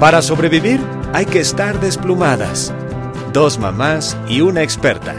Para 0.00 0.20
sobrevivir 0.20 0.80
hay 1.14 1.24
que 1.24 1.38
estar 1.38 1.80
desplumadas. 1.80 2.74
Dos 3.32 3.58
mamás 3.58 4.18
y 4.28 4.40
una 4.40 4.62
experta. 4.62 5.14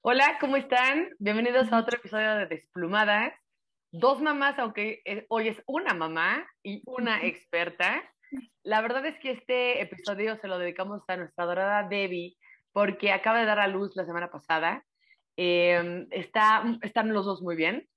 Hola, 0.00 0.38
¿cómo 0.40 0.56
están? 0.56 1.10
Bienvenidos 1.18 1.72
a 1.72 1.80
otro 1.80 1.98
episodio 1.98 2.34
de 2.36 2.46
Desplumadas. 2.46 3.34
Dos 3.90 4.22
mamás, 4.22 4.58
aunque 4.58 5.02
hoy 5.28 5.48
es 5.48 5.62
una 5.66 5.92
mamá 5.92 6.46
y 6.62 6.82
una 6.86 7.22
experta. 7.24 8.02
La 8.62 8.80
verdad 8.80 9.04
es 9.06 9.18
que 9.18 9.32
este 9.32 9.82
episodio 9.82 10.36
se 10.36 10.48
lo 10.48 10.58
dedicamos 10.58 11.02
a 11.08 11.16
nuestra 11.16 11.44
dorada 11.44 11.88
Debbie, 11.88 12.36
porque 12.72 13.12
acaba 13.12 13.40
de 13.40 13.46
dar 13.46 13.58
a 13.58 13.66
luz 13.66 13.94
la 13.96 14.06
semana 14.06 14.30
pasada. 14.30 14.84
Em, 15.36 16.06
está, 16.10 16.62
están 16.82 17.12
los 17.12 17.26
dos 17.26 17.42
muy 17.42 17.56
bien. 17.56 17.88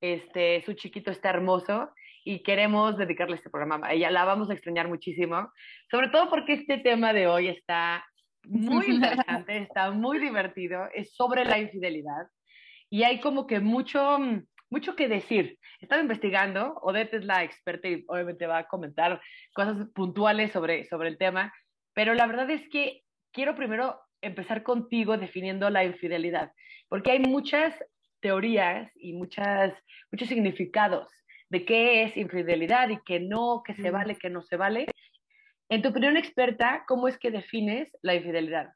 Este, 0.00 0.62
su 0.62 0.72
chiquito 0.72 1.10
está 1.10 1.30
hermoso 1.30 1.90
y 2.24 2.42
queremos 2.42 2.96
dedicarle 2.96 3.36
este 3.36 3.50
programa 3.50 3.86
a 3.86 3.92
ella. 3.92 4.10
La 4.10 4.24
vamos 4.24 4.48
a 4.50 4.54
extrañar 4.54 4.88
muchísimo, 4.88 5.52
sobre 5.90 6.08
todo 6.08 6.30
porque 6.30 6.54
este 6.54 6.78
tema 6.78 7.12
de 7.12 7.26
hoy 7.26 7.48
está 7.48 8.04
muy 8.44 8.86
interesante, 8.86 9.58
está 9.58 9.90
muy 9.90 10.18
divertido, 10.18 10.88
es 10.94 11.14
sobre 11.14 11.44
la 11.44 11.58
infidelidad 11.58 12.26
y 12.90 13.02
hay 13.04 13.20
como 13.20 13.46
que 13.46 13.60
mucho, 13.60 14.18
mucho 14.70 14.96
que 14.96 15.08
decir. 15.08 15.58
Estaba 15.80 16.00
investigando, 16.00 16.74
Odette 16.82 17.14
es 17.14 17.24
la 17.24 17.44
experta 17.44 17.88
y 17.88 18.04
obviamente 18.08 18.46
va 18.46 18.58
a 18.58 18.68
comentar 18.68 19.20
cosas 19.54 19.86
puntuales 19.94 20.50
sobre, 20.50 20.84
sobre 20.86 21.10
el 21.10 21.18
tema, 21.18 21.52
pero 21.92 22.14
la 22.14 22.26
verdad 22.26 22.50
es 22.50 22.66
que 22.70 23.02
quiero 23.32 23.54
primero 23.54 24.00
empezar 24.22 24.62
contigo 24.62 25.18
definiendo 25.18 25.68
la 25.68 25.84
infidelidad, 25.84 26.52
porque 26.88 27.10
hay 27.10 27.18
muchas 27.18 27.74
teorías 28.20 28.90
y 28.94 29.12
muchas, 29.12 29.74
muchos 30.10 30.28
significados 30.28 31.08
de 31.48 31.64
qué 31.64 32.02
es 32.02 32.16
infidelidad 32.16 32.88
y 32.88 33.00
qué 33.04 33.20
no, 33.20 33.62
qué 33.64 33.74
se 33.74 33.90
vale, 33.90 34.16
qué 34.16 34.30
no 34.30 34.42
se 34.42 34.56
vale. 34.56 34.86
En 35.68 35.82
tu 35.82 35.88
opinión 35.90 36.16
experta, 36.16 36.84
¿cómo 36.86 37.08
es 37.08 37.18
que 37.18 37.30
defines 37.30 37.90
la 38.02 38.14
infidelidad? 38.14 38.74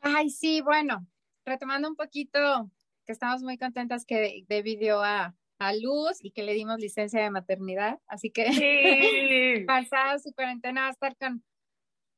Ay, 0.00 0.30
sí, 0.30 0.60
bueno, 0.60 1.06
retomando 1.44 1.88
un 1.88 1.96
poquito, 1.96 2.70
que 3.06 3.12
estamos 3.12 3.42
muy 3.42 3.56
contentas 3.56 4.04
que 4.04 4.44
Debbie 4.48 4.76
dio 4.76 5.02
a, 5.02 5.34
a 5.58 5.72
luz 5.74 6.18
y 6.20 6.32
que 6.32 6.42
le 6.42 6.54
dimos 6.54 6.78
licencia 6.78 7.22
de 7.22 7.30
maternidad, 7.30 7.98
así 8.06 8.30
que 8.30 8.52
Sí. 8.52 9.64
pasada 9.66 10.18
su 10.18 10.32
cuarentena 10.34 10.82
va 10.82 10.88
a 10.88 10.90
estar 10.90 11.16
con, 11.16 11.44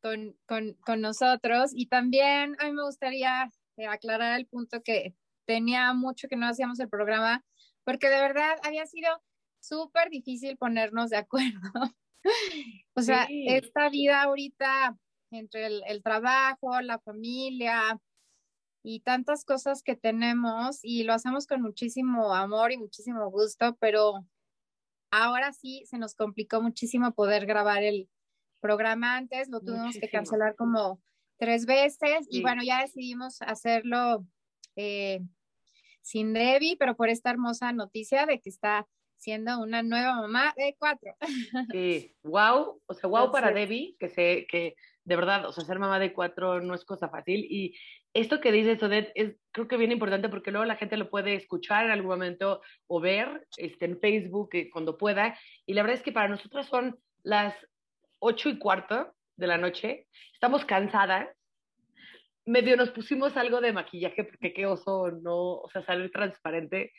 con, 0.02 0.36
con, 0.46 0.74
con 0.80 1.00
nosotros. 1.00 1.72
Y 1.74 1.86
también 1.86 2.56
a 2.58 2.66
mí 2.66 2.72
me 2.72 2.84
gustaría 2.84 3.50
eh, 3.76 3.86
aclarar 3.86 4.38
el 4.38 4.46
punto 4.46 4.82
que 4.82 5.14
tenía 5.46 5.92
mucho 5.92 6.28
que 6.28 6.36
no 6.36 6.46
hacíamos 6.46 6.80
el 6.80 6.88
programa, 6.88 7.44
porque 7.84 8.08
de 8.08 8.20
verdad 8.20 8.56
había 8.62 8.86
sido 8.86 9.22
súper 9.60 10.10
difícil 10.10 10.56
ponernos 10.56 11.10
de 11.10 11.16
acuerdo. 11.16 11.60
o 12.94 13.02
sea, 13.02 13.26
Sí. 13.26 13.46
esta 13.48 13.88
vida 13.88 14.22
ahorita 14.22 14.96
entre 15.30 15.66
el, 15.66 15.82
el 15.86 16.02
trabajo, 16.02 16.80
la 16.80 16.98
familia 16.98 18.00
y 18.82 19.00
tantas 19.00 19.44
cosas 19.44 19.82
que 19.82 19.96
tenemos 19.96 20.80
y 20.82 21.04
lo 21.04 21.14
hacemos 21.14 21.46
con 21.46 21.62
muchísimo 21.62 22.34
amor 22.34 22.70
y 22.72 22.76
muchísimo 22.76 23.30
gusto, 23.30 23.76
pero 23.80 24.26
ahora 25.10 25.52
sí 25.52 25.82
se 25.86 25.98
nos 25.98 26.14
complicó 26.14 26.60
muchísimo 26.60 27.12
poder 27.14 27.46
grabar 27.46 27.82
el 27.82 28.08
programa 28.60 29.16
antes, 29.16 29.48
lo 29.48 29.60
tuvimos 29.60 29.96
que 29.98 30.08
cancelar 30.08 30.54
como 30.56 31.00
tres 31.38 31.66
veces 31.66 32.26
y 32.30 32.42
bueno, 32.42 32.62
ya 32.62 32.80
decidimos 32.80 33.42
hacerlo 33.42 34.26
eh, 34.76 35.20
sin 36.04 36.34
Debbie, 36.34 36.76
pero 36.78 36.96
por 36.96 37.08
esta 37.08 37.30
hermosa 37.30 37.72
noticia 37.72 38.26
de 38.26 38.40
que 38.40 38.50
está 38.50 38.86
siendo 39.16 39.58
una 39.58 39.82
nueva 39.82 40.16
mamá 40.16 40.52
de 40.56 40.76
cuatro. 40.78 41.16
Sí, 41.72 42.14
wow, 42.22 42.80
o 42.84 42.94
sea, 42.94 43.08
wow 43.08 43.32
para 43.32 43.52
Debbie, 43.52 43.96
que 43.98 44.10
se, 44.10 44.46
que 44.46 44.74
de 45.04 45.16
verdad, 45.16 45.46
o 45.46 45.52
sea, 45.52 45.64
ser 45.64 45.78
mamá 45.78 45.98
de 45.98 46.12
cuatro 46.12 46.60
no 46.60 46.74
es 46.74 46.84
cosa 46.84 47.08
fácil. 47.08 47.46
Y 47.48 47.74
esto 48.12 48.40
que 48.40 48.52
dices, 48.52 48.82
Odette, 48.82 49.12
es 49.14 49.36
creo 49.50 49.66
que 49.66 49.78
bien 49.78 49.92
importante 49.92 50.28
porque 50.28 50.50
luego 50.50 50.66
la 50.66 50.76
gente 50.76 50.98
lo 50.98 51.08
puede 51.08 51.34
escuchar 51.34 51.86
en 51.86 51.92
algún 51.92 52.10
momento 52.10 52.60
o 52.86 53.00
ver 53.00 53.46
este, 53.56 53.86
en 53.86 53.98
Facebook 53.98 54.50
eh, 54.52 54.70
cuando 54.70 54.98
pueda. 54.98 55.38
Y 55.64 55.72
la 55.72 55.82
verdad 55.82 55.98
es 55.98 56.02
que 56.02 56.12
para 56.12 56.28
nosotros 56.28 56.66
son 56.66 56.98
las 57.22 57.54
ocho 58.18 58.50
y 58.50 58.58
cuarto 58.58 59.14
de 59.36 59.46
la 59.46 59.56
noche, 59.56 60.06
estamos 60.34 60.64
cansadas. 60.66 61.28
Medio 62.46 62.76
nos 62.76 62.90
pusimos 62.90 63.36
algo 63.36 63.60
de 63.60 63.72
maquillaje 63.72 64.24
porque 64.24 64.52
qué 64.52 64.66
oso 64.66 65.10
no, 65.10 65.56
o 65.56 65.68
sea, 65.70 65.82
salir 65.82 66.10
transparente. 66.10 66.92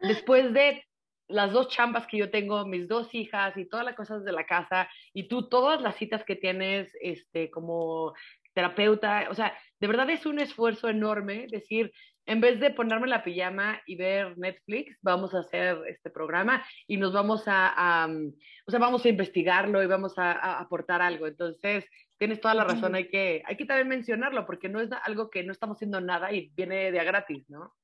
Después 0.00 0.52
de 0.52 0.84
las 1.28 1.52
dos 1.52 1.68
chambas 1.68 2.06
que 2.06 2.18
yo 2.18 2.30
tengo, 2.30 2.66
mis 2.66 2.88
dos 2.88 3.14
hijas 3.14 3.56
y 3.56 3.68
todas 3.68 3.86
las 3.86 3.96
cosas 3.96 4.24
de 4.24 4.32
la 4.32 4.44
casa, 4.44 4.88
y 5.12 5.28
tú 5.28 5.48
todas 5.48 5.80
las 5.80 5.96
citas 5.96 6.24
que 6.24 6.36
tienes 6.36 6.90
este, 7.00 7.50
como 7.50 8.14
terapeuta, 8.54 9.28
o 9.30 9.34
sea, 9.34 9.56
de 9.80 9.86
verdad 9.86 10.10
es 10.10 10.26
un 10.26 10.38
esfuerzo 10.38 10.88
enorme 10.88 11.46
decir, 11.50 11.92
en 12.26 12.40
vez 12.40 12.60
de 12.60 12.70
ponerme 12.70 13.08
la 13.08 13.24
pijama 13.24 13.80
y 13.86 13.96
ver 13.96 14.38
Netflix, 14.38 14.96
vamos 15.02 15.34
a 15.34 15.40
hacer 15.40 15.78
este 15.88 16.10
programa 16.10 16.64
y 16.86 16.96
nos 16.96 17.12
vamos 17.12 17.48
a, 17.48 17.72
a, 17.76 18.08
o 18.08 18.70
sea, 18.70 18.78
vamos 18.78 19.04
a 19.04 19.08
investigarlo 19.08 19.82
y 19.82 19.86
vamos 19.86 20.18
a, 20.18 20.32
a 20.32 20.60
aportar 20.60 21.02
algo. 21.02 21.26
Entonces, 21.26 21.84
tienes 22.18 22.40
toda 22.40 22.54
la 22.54 22.64
razón, 22.64 22.94
hay 22.94 23.08
que, 23.08 23.42
hay 23.44 23.56
que 23.56 23.64
también 23.64 23.88
mencionarlo 23.88 24.46
porque 24.46 24.68
no 24.68 24.80
es 24.80 24.90
algo 25.04 25.28
que 25.28 25.42
no 25.42 25.50
estamos 25.50 25.76
haciendo 25.76 26.00
nada 26.00 26.32
y 26.32 26.50
viene 26.54 26.92
de 26.92 27.00
a 27.00 27.04
gratis, 27.04 27.44
¿no? 27.48 27.74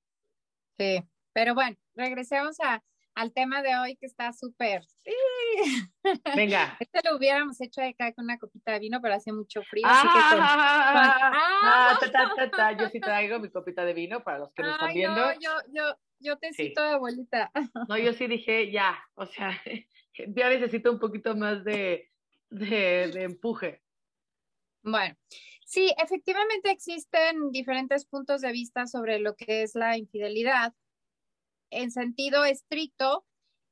Sí, 0.79 1.03
pero 1.33 1.55
bueno, 1.55 1.77
regresemos 1.97 2.61
a, 2.61 2.81
al 3.15 3.33
tema 3.33 3.63
de 3.63 3.77
hoy 3.77 3.97
que 3.97 4.07
está 4.07 4.33
súper. 4.33 4.83
Venga. 6.37 6.77
Este 6.81 7.01
lo 7.09 7.17
hubiéramos 7.17 7.61
hecho 7.61 7.83
acá 7.83 8.13
con 8.13 8.25
una 8.25 8.39
copita 8.39 8.73
de 8.73 8.79
vino, 8.81 9.01
pero 9.01 9.15
hace 9.15 9.33
mucho 9.33 9.63
frío. 9.63 9.87
así 9.87 10.07
que 10.07 10.13
con- 10.13 10.39
Ah, 10.41 11.33
Ah. 11.63 11.99
ta, 12.01 12.11
ta, 12.11 12.33
ta, 12.37 12.51
ta. 12.51 12.73
Yo 12.73 12.89
sí 12.89 13.01
traigo 13.01 13.39
mi 13.39 13.51
copita 13.51 13.85
de 13.85 13.95
vino 13.95 14.23
para 14.23 14.39
los 14.39 14.53
que 14.53 14.63
nos 14.63 14.73
están 14.75 14.95
viendo. 14.95 15.17
no, 15.21 15.33
yo, 15.41 15.51
yo, 15.73 15.83
yo 16.21 16.37
te 16.39 16.53
Sí. 16.53 16.69
cito 16.69 16.83
de 16.83 16.91
abuelita. 16.91 17.51
No, 17.89 17.97
yo 17.99 18.13
sí 18.13 18.27
dije 18.27 18.71
ya, 18.71 18.99
o 19.15 19.27
sea, 19.27 19.51
ya 20.29 20.49
necesito 20.49 20.91
un 20.93 20.99
poquito 20.99 21.35
más 21.37 21.65
de, 21.65 22.11
de, 22.51 23.11
de 23.13 23.23
empuje. 23.25 23.83
Bueno, 24.83 25.17
sí, 25.67 25.93
efectivamente 26.03 26.71
existen 26.71 27.51
diferentes 27.51 28.07
puntos 28.07 28.41
de 28.41 28.53
vista 28.53 28.87
sobre 28.87 29.19
lo 29.19 29.35
que 29.35 29.63
es 29.65 29.75
la 29.75 29.97
infidelidad. 29.99 30.73
En 31.71 31.91
sentido 31.91 32.45
estricto, 32.45 33.25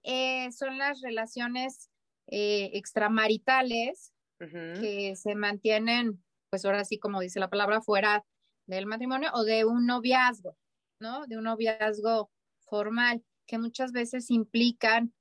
eh, 0.02 0.50
son 0.52 0.78
las 0.78 1.00
relaciones 1.00 1.90
eh, 2.28 2.70
extramaritales 2.74 4.12
que 4.38 5.16
se 5.16 5.34
mantienen, 5.34 6.22
pues 6.50 6.64
ahora 6.64 6.84
sí, 6.84 6.98
como 6.98 7.20
dice 7.20 7.40
la 7.40 7.48
palabra, 7.48 7.80
fuera 7.80 8.24
del 8.66 8.86
matrimonio 8.86 9.30
o 9.32 9.44
de 9.44 9.64
un 9.64 9.86
noviazgo, 9.86 10.56
¿no? 11.00 11.26
De 11.26 11.38
un 11.38 11.44
noviazgo 11.44 12.30
formal, 12.66 13.24
que 13.46 13.58
muchas 13.58 13.92
veces 13.92 14.30
implican, 14.30 15.14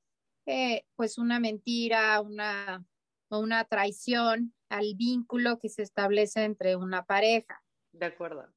eh, 0.46 0.84
pues, 0.96 1.18
una 1.18 1.40
mentira, 1.40 2.20
una, 2.22 2.86
o 3.30 3.40
una 3.40 3.64
traición 3.66 4.54
al 4.70 4.96
vínculo 4.96 5.60
que 5.60 5.70
se 5.70 5.82
establece 5.84 6.44
entre 6.44 6.76
una 6.76 7.06
pareja, 7.06 7.64
De 7.94 8.08
acuerdo. 8.08 8.54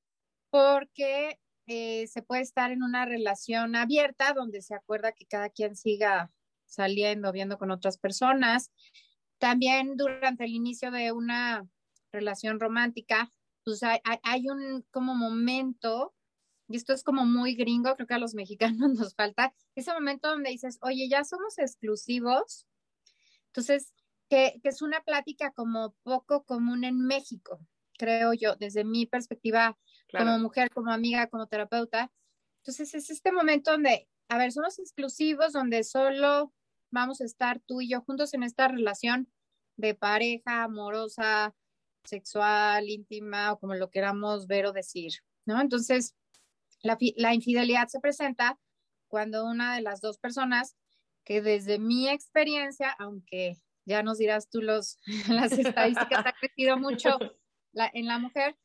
porque 0.50 1.38
eh, 1.68 2.06
se 2.08 2.22
puede 2.22 2.42
estar 2.42 2.72
en 2.72 2.82
una 2.82 3.04
relación 3.06 3.76
abierta 3.76 4.32
donde 4.34 4.62
se 4.62 4.74
acuerda 4.74 5.12
que 5.12 5.26
cada 5.26 5.50
quien 5.50 5.76
siga 5.76 6.32
saliendo, 6.66 7.32
viendo 7.32 7.58
con 7.58 7.70
otras 7.70 7.98
personas. 7.98 8.72
También 9.38 9.96
durante 9.96 10.44
el 10.44 10.52
inicio 10.52 10.90
de 10.90 11.12
una 11.12 11.68
relación 12.12 12.60
romántica, 12.60 13.30
pues 13.64 13.82
hay, 13.82 14.00
hay- 14.22 14.48
un 14.48 14.84
como 14.90 15.14
momento, 15.14 16.14
y 16.68 16.76
esto 16.76 16.92
es 16.94 17.04
como 17.04 17.26
muy 17.26 17.54
gringo, 17.54 17.94
creo 17.96 18.06
que 18.08 18.14
a 18.14 18.18
los 18.18 18.34
mexicanos 18.80 18.90
nos 18.94 19.14
falta, 19.14 19.54
ese 19.74 19.92
momento 19.92 20.28
donde 20.28 20.50
dices, 20.50 20.78
oye, 20.82 21.08
ya 21.08 21.24
somos 21.24 21.58
exclusivos. 21.58 22.66
Entonces, 23.48 23.92
que, 24.28 24.60
que 24.62 24.68
es 24.68 24.82
una 24.82 25.00
plática 25.02 25.52
como 25.52 25.94
poco 26.02 26.44
común 26.44 26.84
en 26.84 27.00
México, 27.00 27.60
creo 27.98 28.32
yo, 28.34 28.56
desde 28.56 28.84
mi 28.84 29.06
perspectiva 29.06 29.78
Claro. 30.08 30.26
como 30.26 30.38
mujer, 30.38 30.70
como 30.70 30.90
amiga, 30.92 31.26
como 31.28 31.46
terapeuta. 31.46 32.10
Entonces 32.62 32.94
es 32.94 33.10
este 33.10 33.30
momento 33.32 33.70
donde, 33.72 34.08
a 34.28 34.38
ver, 34.38 34.52
somos 34.52 34.78
exclusivos, 34.78 35.52
donde 35.52 35.84
solo 35.84 36.52
vamos 36.90 37.20
a 37.20 37.24
estar 37.24 37.60
tú 37.60 37.80
y 37.80 37.88
yo 37.90 38.00
juntos 38.02 38.34
en 38.34 38.42
esta 38.42 38.68
relación 38.68 39.30
de 39.76 39.94
pareja, 39.94 40.64
amorosa, 40.64 41.54
sexual, 42.04 42.88
íntima, 42.88 43.52
o 43.52 43.58
como 43.58 43.74
lo 43.74 43.90
queramos 43.90 44.46
ver 44.46 44.66
o 44.66 44.72
decir, 44.72 45.12
¿no? 45.46 45.60
Entonces, 45.60 46.16
la, 46.82 46.96
fi- 46.96 47.14
la 47.16 47.34
infidelidad 47.34 47.88
se 47.88 48.00
presenta 48.00 48.58
cuando 49.08 49.44
una 49.46 49.74
de 49.74 49.82
las 49.82 50.00
dos 50.00 50.18
personas, 50.18 50.76
que 51.24 51.42
desde 51.42 51.78
mi 51.78 52.08
experiencia, 52.08 52.94
aunque 52.98 53.58
ya 53.84 54.02
nos 54.02 54.18
dirás 54.18 54.48
tú 54.48 54.62
los, 54.62 54.98
las 55.28 55.52
estadísticas, 55.52 56.24
ha 56.26 56.32
crecido 56.32 56.78
mucho 56.78 57.18
en 57.74 58.06
la 58.06 58.18
mujer, 58.18 58.56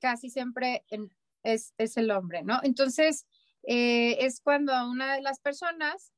casi 0.00 0.30
siempre 0.30 0.84
en- 0.88 1.10
es, 1.42 1.74
es 1.78 1.96
el 1.96 2.10
hombre, 2.10 2.42
¿no? 2.42 2.60
Entonces, 2.62 3.26
eh, 3.62 4.24
es 4.24 4.40
cuando 4.40 4.72
una 4.88 5.14
de 5.14 5.22
las 5.22 5.40
personas 5.40 6.12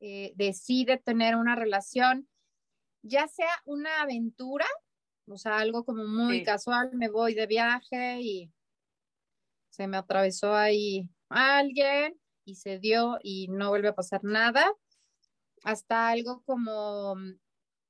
eh, 0.00 0.32
decide 0.36 0.96
tener 0.98 1.36
una 1.36 1.54
relación, 1.56 2.28
ya 3.02 3.28
sea 3.28 3.50
una 3.66 4.00
aventura, 4.02 4.66
o 5.26 5.36
sea, 5.36 5.58
algo 5.58 5.84
como 5.84 6.04
muy 6.06 6.38
casual, 6.44 6.90
me 6.94 7.08
voy 7.08 7.34
de 7.34 7.46
viaje 7.46 8.20
y 8.20 8.50
se 9.70 9.86
me 9.86 9.96
atravesó 9.96 10.54
ahí 10.54 11.08
alguien 11.28 12.20
y 12.44 12.56
se 12.56 12.78
dio 12.78 13.18
y 13.22 13.48
no 13.48 13.68
vuelve 13.68 13.88
a 13.88 13.94
pasar 13.94 14.24
nada, 14.24 14.66
hasta 15.62 16.08
algo 16.08 16.42
como 16.44 17.14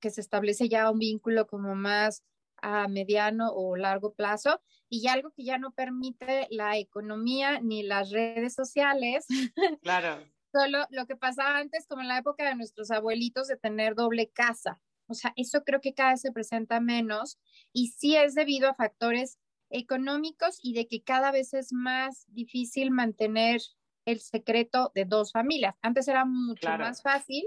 que 0.01 0.11
se 0.11 0.21
establece 0.21 0.69
ya 0.69 0.91
un 0.91 0.99
vínculo 0.99 1.47
como 1.47 1.75
más 1.75 2.25
a 2.63 2.89
mediano 2.89 3.53
o 3.53 3.77
largo 3.77 4.15
plazo 4.15 4.61
y 4.91 5.07
algo 5.07 5.31
que 5.31 5.45
ya 5.45 5.57
no 5.57 5.71
permite 5.71 6.49
la 6.51 6.77
economía 6.77 7.61
ni 7.61 7.83
las 7.83 8.11
redes 8.11 8.55
sociales. 8.55 9.27
Claro. 9.83 10.23
Solo 10.53 10.85
lo 10.91 11.07
que 11.07 11.15
pasaba 11.15 11.59
antes, 11.59 11.87
como 11.87 12.03
en 12.03 12.09
la 12.09 12.19
época 12.19 12.49
de 12.49 12.57
nuestros 12.57 12.91
abuelitos, 12.91 13.47
de 13.47 13.57
tener 13.57 13.95
doble 13.95 14.31
casa. 14.31 14.81
O 15.07 15.15
sea, 15.15 15.33
eso 15.37 15.63
creo 15.63 15.81
que 15.81 15.95
cada 15.95 16.11
vez 16.11 16.21
se 16.21 16.33
presenta 16.33 16.81
menos 16.81 17.39
y 17.73 17.89
sí 17.89 18.17
es 18.17 18.35
debido 18.35 18.69
a 18.69 18.75
factores 18.75 19.39
económicos 19.71 20.59
y 20.61 20.75
de 20.75 20.89
que 20.89 21.03
cada 21.03 21.31
vez 21.31 21.55
es 21.55 21.73
más 21.73 22.25
difícil 22.29 22.91
mantener 22.91 23.61
el 24.07 24.21
secreto 24.21 24.91
de 24.95 25.05
dos 25.05 25.31
familias. 25.31 25.77
Antes 25.83 26.09
era 26.09 26.25
mucho 26.25 26.69
más 26.79 27.01
fácil, 27.03 27.47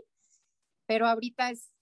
pero 0.85 1.07
ahorita 1.07 1.49
es 1.49 1.73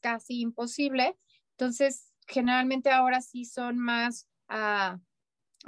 casi 0.00 0.40
imposible. 0.40 1.18
Entonces, 1.56 2.12
generalmente 2.28 2.90
ahora 2.90 3.20
sí 3.20 3.44
son 3.44 3.78
más 3.78 4.28
a, 4.48 5.00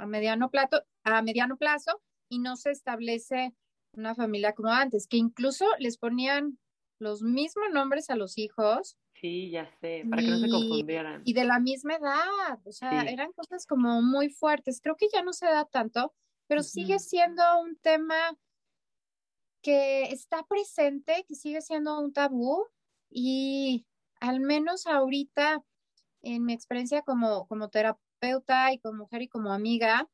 mediano 0.05 0.49
plazo, 0.49 0.83
a 1.03 1.21
mediano 1.21 1.57
plazo 1.57 2.01
y 2.29 2.39
no 2.39 2.55
se 2.55 2.71
establece 2.71 3.53
una 3.93 4.15
familia 4.15 4.53
como 4.53 4.69
antes, 4.69 5.07
que 5.07 5.17
incluso 5.17 5.65
les 5.79 5.97
ponían 5.97 6.57
los 6.99 7.23
mismos 7.23 7.67
nombres 7.73 8.09
a 8.09 8.15
los 8.15 8.37
hijos. 8.37 8.97
Sí, 9.13 9.49
ya 9.51 9.69
sé, 9.81 10.03
para 10.09 10.21
que 10.21 10.29
no 10.29 10.39
se 10.39 10.49
confundieran. 10.49 11.21
Y 11.25 11.33
de 11.33 11.43
la 11.43 11.59
misma 11.59 11.95
edad, 11.95 12.59
o 12.65 12.71
sea, 12.71 13.03
eran 13.03 13.31
cosas 13.33 13.67
como 13.67 14.01
muy 14.01 14.29
fuertes. 14.29 14.79
Creo 14.81 14.95
que 14.95 15.07
ya 15.13 15.21
no 15.21 15.33
se 15.33 15.45
da 15.45 15.65
tanto, 15.65 16.13
pero 16.47 16.63
sigue 16.63 16.99
siendo 16.99 17.43
un 17.61 17.75
tema 17.75 18.37
que 19.61 20.03
está 20.03 20.43
presente, 20.43 21.25
que 21.27 21.35
sigue 21.35 21.61
siendo 21.61 21.99
un 21.99 22.13
tabú 22.13 22.65
y 23.09 23.85
al 24.19 24.39
menos 24.39 24.87
ahorita, 24.87 25.63
en 26.23 26.45
mi 26.45 26.53
experiencia 26.53 27.01
como, 27.01 27.47
como 27.47 27.69
terapeuta 27.69 28.10
y 28.71 28.79
como 28.79 28.99
mujer 28.99 29.23
y 29.23 29.27
como 29.27 29.51
amiga, 29.51 30.07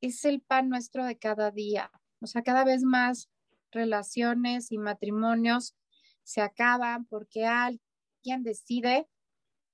es 0.00 0.24
el 0.24 0.40
pan 0.40 0.68
nuestro 0.68 1.04
de 1.04 1.18
cada 1.18 1.50
día. 1.50 1.90
O 2.20 2.26
sea, 2.26 2.42
cada 2.42 2.64
vez 2.64 2.82
más 2.82 3.30
relaciones 3.72 4.70
y 4.70 4.78
matrimonios 4.78 5.74
se 6.22 6.40
acaban 6.40 7.06
porque 7.06 7.46
alguien 7.46 8.42
decide 8.42 9.08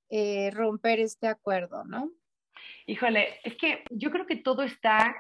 eh, 0.08 0.50
romper 0.52 1.00
este 1.00 1.28
acuerdo, 1.28 1.84
¿no? 1.84 2.10
Híjole, 2.86 3.38
es 3.44 3.56
que 3.56 3.84
yo 3.90 4.10
creo 4.10 4.26
que 4.26 4.36
todo 4.36 4.62
está, 4.62 5.14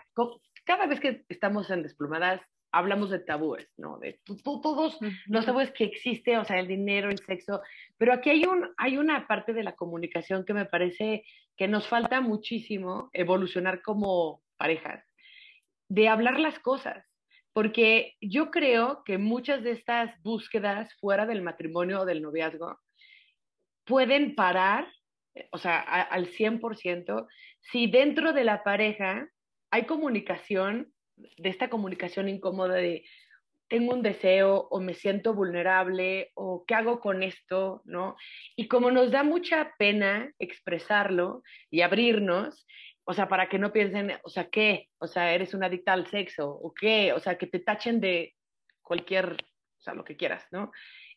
cada 0.64 0.86
vez 0.86 1.00
que 1.00 1.24
estamos 1.28 1.70
en 1.70 1.82
desplumadas, 1.82 2.40
hablamos 2.72 3.10
de 3.10 3.18
tabúes, 3.18 3.72
¿no? 3.76 3.98
De 3.98 4.20
todos 4.24 4.98
los 5.26 5.46
tabúes 5.46 5.72
que 5.72 5.84
existen, 5.84 6.38
o 6.38 6.44
sea, 6.44 6.58
el 6.58 6.68
dinero, 6.68 7.10
el 7.10 7.18
sexo, 7.18 7.60
pero 7.98 8.12
aquí 8.12 8.30
hay, 8.30 8.44
un, 8.44 8.72
hay 8.76 8.96
una 8.96 9.26
parte 9.26 9.52
de 9.52 9.64
la 9.64 9.74
comunicación 9.74 10.44
que 10.44 10.54
me 10.54 10.66
parece 10.66 11.24
que 11.60 11.68
nos 11.68 11.86
falta 11.86 12.22
muchísimo 12.22 13.10
evolucionar 13.12 13.82
como 13.82 14.42
parejas, 14.56 15.04
de 15.90 16.08
hablar 16.08 16.40
las 16.40 16.58
cosas, 16.58 17.04
porque 17.52 18.16
yo 18.22 18.50
creo 18.50 19.02
que 19.04 19.18
muchas 19.18 19.62
de 19.62 19.72
estas 19.72 20.10
búsquedas 20.22 20.94
fuera 20.94 21.26
del 21.26 21.42
matrimonio 21.42 22.00
o 22.00 22.04
del 22.06 22.22
noviazgo 22.22 22.80
pueden 23.84 24.34
parar, 24.34 24.90
o 25.52 25.58
sea, 25.58 25.80
al 25.80 26.28
100%, 26.28 27.26
si 27.60 27.88
dentro 27.88 28.32
de 28.32 28.44
la 28.44 28.64
pareja 28.64 29.28
hay 29.70 29.84
comunicación 29.84 30.94
de 31.16 31.50
esta 31.50 31.68
comunicación 31.68 32.30
incómoda 32.30 32.76
de 32.76 33.04
tengo 33.70 33.94
un 33.94 34.02
deseo 34.02 34.66
o 34.68 34.80
me 34.80 34.94
siento 34.94 35.32
vulnerable 35.32 36.32
o 36.34 36.64
qué 36.66 36.74
hago 36.74 36.98
con 36.98 37.22
esto, 37.22 37.82
¿no? 37.84 38.16
Y 38.56 38.66
como 38.66 38.90
nos 38.90 39.12
da 39.12 39.22
mucha 39.22 39.74
pena 39.78 40.32
expresarlo 40.40 41.42
y 41.70 41.82
abrirnos, 41.82 42.66
o 43.04 43.14
sea, 43.14 43.28
para 43.28 43.48
que 43.48 43.60
no 43.60 43.72
piensen, 43.72 44.18
o 44.24 44.28
sea, 44.28 44.50
¿qué? 44.50 44.88
O 44.98 45.06
sea, 45.06 45.32
eres 45.32 45.54
una 45.54 45.66
adicta 45.66 45.92
al 45.92 46.08
sexo, 46.08 46.50
o 46.50 46.74
qué? 46.74 47.12
O 47.12 47.20
sea, 47.20 47.38
que 47.38 47.46
te 47.46 47.60
tachen 47.60 48.00
de 48.00 48.34
cualquier, 48.82 49.36
o 49.78 49.82
sea, 49.82 49.94
lo 49.94 50.04
que 50.04 50.16
quieras, 50.16 50.44
¿no? 50.50 50.72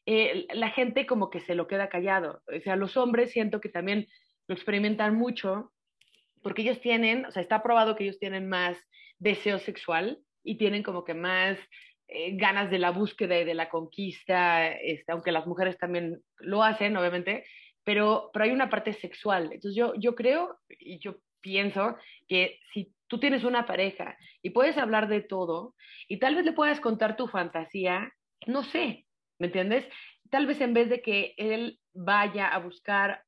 Eh, 0.06 0.46
la 0.54 0.70
gente 0.70 1.08
como 1.08 1.32
que 1.32 1.40
se 1.40 1.56
lo 1.56 1.68
queda 1.68 1.90
callado. 1.90 2.44
O 2.56 2.60
sea, 2.62 2.76
los 2.76 2.98
hombres 2.98 3.32
siento 3.32 3.62
que 3.62 3.70
también 3.70 4.08
lo 4.48 4.54
experimentan 4.54 5.16
mucho 5.16 5.74
porque 6.44 6.62
ellos 6.62 6.82
tienen, 6.82 7.26
o 7.26 7.32
sea, 7.32 7.42
está 7.42 7.64
probado 7.64 7.96
que 7.96 8.04
ellos 8.04 8.20
tienen 8.20 8.48
más 8.48 8.78
deseo 9.18 9.58
sexual 9.58 10.20
y 10.44 10.58
tienen 10.60 10.84
como 10.84 11.04
que 11.04 11.16
más 11.16 11.58
eh, 12.08 12.36
ganas 12.36 12.70
de 12.70 12.80
la 12.80 12.92
búsqueda 12.92 13.40
y 13.40 13.46
de 13.46 13.54
la 13.54 13.70
conquista, 13.70 14.68
este, 14.72 15.12
aunque 15.12 15.32
las 15.32 15.48
mujeres 15.48 15.78
también 15.78 16.22
lo 16.40 16.64
hacen, 16.64 16.96
obviamente, 16.98 17.46
pero, 17.84 18.30
pero 18.34 18.46
hay 18.46 18.52
una 18.52 18.70
parte 18.70 18.94
sexual. 18.94 19.46
Entonces 19.46 19.76
yo, 19.76 19.94
yo 19.96 20.16
creo 20.16 20.60
y 20.70 21.00
yo 21.00 21.16
pienso 21.42 21.98
que 22.28 22.60
si 22.74 22.94
tú 23.08 23.20
tienes 23.20 23.44
una 23.44 23.66
pareja 23.66 24.18
y 24.42 24.52
puedes 24.52 24.78
hablar 24.78 25.08
de 25.08 25.22
todo 25.22 25.76
y 26.08 26.18
tal 26.18 26.36
vez 26.36 26.46
le 26.46 26.54
puedas 26.54 26.80
contar 26.80 27.16
tu 27.16 27.28
fantasía, 27.28 28.12
no 28.48 28.64
sé, 28.64 29.06
¿me 29.40 29.48
entiendes? 29.48 29.86
Tal 30.30 30.48
vez 30.48 30.62
en 30.62 30.74
vez 30.74 30.90
de 30.90 31.02
que 31.02 31.36
él 31.38 31.80
vaya 31.94 32.48
a 32.48 32.60
buscar 32.60 33.24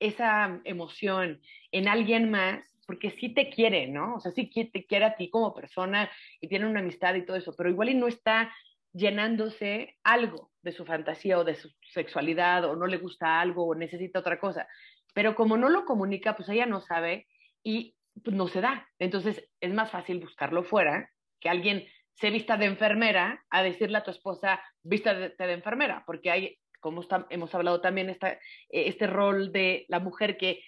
esa 0.00 0.60
emoción 0.64 1.40
en 1.72 1.88
alguien 1.88 2.30
más, 2.30 2.64
porque 2.88 3.10
sí 3.10 3.28
te 3.28 3.50
quiere, 3.50 3.86
¿no? 3.86 4.14
O 4.14 4.20
sea, 4.20 4.32
sí 4.32 4.46
te 4.46 4.86
quiere 4.86 5.04
a 5.04 5.14
ti 5.14 5.28
como 5.28 5.54
persona 5.54 6.10
y 6.40 6.48
tiene 6.48 6.64
una 6.64 6.80
amistad 6.80 7.14
y 7.16 7.26
todo 7.26 7.36
eso, 7.36 7.52
pero 7.54 7.68
igual 7.68 7.90
y 7.90 7.94
no 7.94 8.08
está 8.08 8.50
llenándose 8.94 9.98
algo 10.02 10.50
de 10.62 10.72
su 10.72 10.86
fantasía 10.86 11.38
o 11.38 11.44
de 11.44 11.54
su 11.54 11.70
sexualidad 11.92 12.64
o 12.64 12.76
no 12.76 12.86
le 12.86 12.96
gusta 12.96 13.42
algo 13.42 13.66
o 13.66 13.74
necesita 13.74 14.20
otra 14.20 14.40
cosa. 14.40 14.66
Pero 15.12 15.34
como 15.34 15.58
no 15.58 15.68
lo 15.68 15.84
comunica, 15.84 16.34
pues 16.34 16.48
ella 16.48 16.64
no 16.64 16.80
sabe 16.80 17.26
y 17.62 17.94
pues, 18.24 18.34
no 18.34 18.48
se 18.48 18.62
da. 18.62 18.88
Entonces 18.98 19.46
es 19.60 19.74
más 19.74 19.90
fácil 19.90 20.20
buscarlo 20.20 20.64
fuera, 20.64 21.10
que 21.40 21.50
alguien 21.50 21.86
se 22.14 22.30
vista 22.30 22.56
de 22.56 22.64
enfermera 22.64 23.44
a 23.50 23.62
decirle 23.62 23.98
a 23.98 24.02
tu 24.02 24.12
esposa, 24.12 24.62
vista 24.82 25.12
de, 25.12 25.52
enfermera, 25.52 26.04
porque 26.06 26.30
hay, 26.30 26.58
como 26.80 27.04
hemos 27.28 27.54
hablado 27.54 27.82
también, 27.82 28.08
esta, 28.08 28.38
este 28.70 29.06
rol 29.06 29.52
de 29.52 29.84
la 29.88 30.00
mujer 30.00 30.38
que 30.38 30.62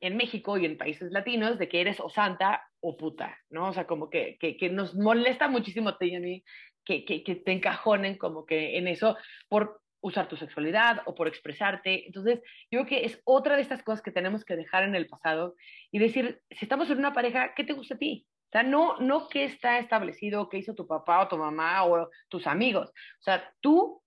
en 0.00 0.16
México 0.16 0.56
y 0.56 0.64
en 0.64 0.78
países 0.78 1.10
latinos 1.10 1.58
de 1.58 1.68
que 1.68 1.80
eres 1.80 2.00
o 2.00 2.08
santa 2.08 2.68
o 2.80 2.96
puta, 2.96 3.36
¿no? 3.50 3.68
O 3.68 3.72
sea, 3.72 3.86
como 3.86 4.10
que, 4.10 4.36
que, 4.38 4.56
que 4.56 4.70
nos 4.70 4.94
molesta 4.94 5.48
muchísimo 5.48 5.96
te 5.96 6.16
a 6.16 6.20
mí 6.20 6.44
que, 6.84 7.04
que, 7.04 7.34
te 7.36 7.52
encajonen 7.52 8.16
como 8.16 8.46
que 8.46 8.78
en 8.78 8.88
eso 8.88 9.16
por 9.48 9.82
usar 10.00 10.28
tu 10.28 10.36
sexualidad 10.36 11.02
o 11.06 11.14
por 11.14 11.28
expresarte. 11.28 12.06
Entonces, 12.06 12.40
yo 12.70 12.80
creo 12.80 12.86
que 12.86 13.04
es 13.04 13.20
otra 13.24 13.56
de 13.56 13.62
estas 13.62 13.82
cosas 13.82 14.02
que 14.02 14.12
tenemos 14.12 14.44
que 14.44 14.56
dejar 14.56 14.84
en 14.84 14.94
el 14.94 15.06
pasado 15.06 15.54
y 15.90 15.98
decir, 15.98 16.40
si 16.50 16.64
estamos 16.64 16.88
en 16.90 16.98
una 16.98 17.12
pareja, 17.12 17.52
¿qué 17.54 17.64
te 17.64 17.74
gusta 17.74 17.94
a 17.94 17.98
ti? 17.98 18.26
O 18.48 18.50
sea, 18.52 18.62
no, 18.62 18.98
no 18.98 19.28
qué 19.28 19.44
está 19.44 19.78
establecido, 19.78 20.48
qué 20.48 20.58
hizo 20.58 20.74
tu 20.74 20.86
papá 20.86 21.20
o 21.20 21.28
tu 21.28 21.36
mamá 21.36 21.84
o 21.84 22.08
tus 22.28 22.46
amigos. 22.46 22.88
O 22.88 23.22
sea, 23.22 23.52
tú, 23.60 24.02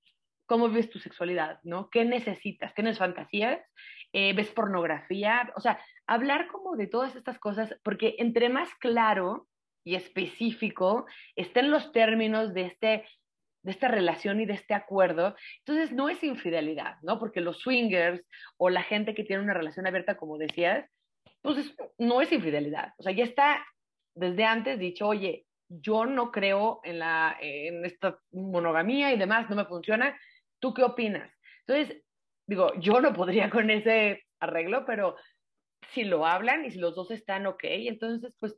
¿cómo 0.47 0.67
vives 0.69 0.89
tu 0.89 0.97
sexualidad? 0.97 1.59
¿No? 1.63 1.89
¿Qué 1.89 2.05
necesitas? 2.05 2.73
¿Tienes 2.73 2.97
fantasías? 2.97 3.59
Eh, 4.13 4.33
ves 4.33 4.49
pornografía, 4.49 5.53
o 5.55 5.61
sea, 5.61 5.79
hablar 6.05 6.47
como 6.47 6.75
de 6.75 6.87
todas 6.87 7.15
estas 7.15 7.39
cosas, 7.39 7.73
porque 7.81 8.15
entre 8.19 8.49
más 8.49 8.73
claro 8.75 9.47
y 9.85 9.95
específico 9.95 11.05
estén 11.35 11.71
los 11.71 11.91
términos 11.91 12.53
de 12.53 12.65
este 12.65 13.05
de 13.63 13.71
esta 13.71 13.87
relación 13.87 14.41
y 14.41 14.45
de 14.45 14.53
este 14.53 14.73
acuerdo, 14.73 15.35
entonces 15.59 15.91
no 15.91 16.09
es 16.09 16.23
infidelidad, 16.23 16.95
¿no? 17.03 17.19
Porque 17.19 17.41
los 17.41 17.59
swingers 17.59 18.25
o 18.57 18.69
la 18.69 18.81
gente 18.81 19.13
que 19.13 19.23
tiene 19.23 19.43
una 19.43 19.53
relación 19.53 19.85
abierta, 19.85 20.17
como 20.17 20.39
decías, 20.39 20.89
pues 21.41 21.75
no 21.99 22.21
es 22.21 22.31
infidelidad. 22.31 22.93
O 22.97 23.03
sea, 23.03 23.11
ya 23.11 23.23
está 23.23 23.63
desde 24.15 24.45
antes 24.45 24.79
dicho, 24.79 25.07
oye, 25.07 25.45
yo 25.69 26.05
no 26.05 26.31
creo 26.31 26.81
en, 26.83 26.99
la, 26.99 27.37
en 27.39 27.85
esta 27.85 28.19
monogamía 28.31 29.13
y 29.13 29.17
demás, 29.17 29.49
no 29.49 29.55
me 29.55 29.65
funciona. 29.65 30.19
¿Tú 30.59 30.73
qué 30.73 30.83
opinas? 30.83 31.31
Entonces, 31.65 32.03
digo, 32.47 32.73
yo 32.79 32.99
no 33.01 33.13
podría 33.13 33.49
con 33.49 33.69
ese 33.69 34.23
arreglo, 34.39 34.85
pero 34.85 35.15
si 35.93 36.03
lo 36.03 36.25
hablan 36.25 36.65
y 36.65 36.71
si 36.71 36.79
los 36.79 36.95
dos 36.95 37.11
están 37.11 37.45
ok, 37.47 37.63
entonces 37.63 38.33
pues 38.39 38.57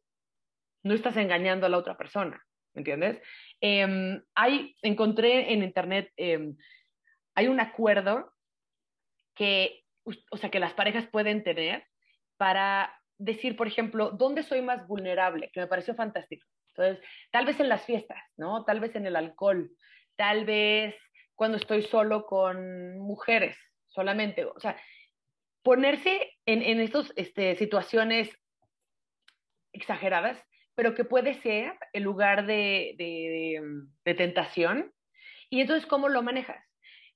no 0.83 0.93
estás 0.93 1.17
engañando 1.17 1.65
a 1.65 1.69
la 1.69 1.77
otra 1.77 1.97
persona, 1.97 2.43
¿me 2.73 2.81
entiendes? 2.81 3.21
Eh, 3.61 4.21
encontré 4.81 5.53
en 5.53 5.63
internet, 5.63 6.11
eh, 6.17 6.53
hay 7.35 7.47
un 7.47 7.59
acuerdo 7.59 8.33
que, 9.35 9.83
o 10.31 10.37
sea, 10.37 10.51
que 10.51 10.59
las 10.59 10.73
parejas 10.73 11.07
pueden 11.07 11.43
tener 11.43 11.85
para 12.37 12.93
decir, 13.17 13.55
por 13.55 13.67
ejemplo, 13.67 14.11
¿dónde 14.11 14.43
soy 14.43 14.61
más 14.61 14.85
vulnerable? 14.87 15.49
Que 15.53 15.61
me 15.61 15.67
pareció 15.67 15.95
fantástico. 15.95 16.45
Entonces, 16.75 17.03
tal 17.31 17.45
vez 17.45 17.59
en 17.59 17.69
las 17.69 17.85
fiestas, 17.85 18.21
¿no? 18.35 18.65
Tal 18.65 18.79
vez 18.79 18.95
en 18.95 19.05
el 19.05 19.15
alcohol, 19.15 19.71
tal 20.15 20.45
vez 20.45 20.95
cuando 21.35 21.57
estoy 21.57 21.83
solo 21.83 22.25
con 22.25 22.97
mujeres 22.99 23.57
solamente. 23.93 24.45
O 24.45 24.59
sea, 24.59 24.77
ponerse 25.63 26.37
en, 26.45 26.61
en 26.61 26.79
estas 26.79 27.11
este, 27.15 27.55
situaciones 27.55 28.29
exageradas, 29.71 30.37
pero 30.75 30.93
que 30.93 31.05
puede 31.05 31.35
ser 31.35 31.73
el 31.93 32.03
lugar 32.03 32.45
de, 32.45 32.95
de, 32.97 33.61
de, 34.05 34.13
tentación. 34.13 34.93
Y 35.49 35.61
entonces, 35.61 35.87
¿cómo 35.87 36.09
lo 36.09 36.21
manejas? 36.23 36.63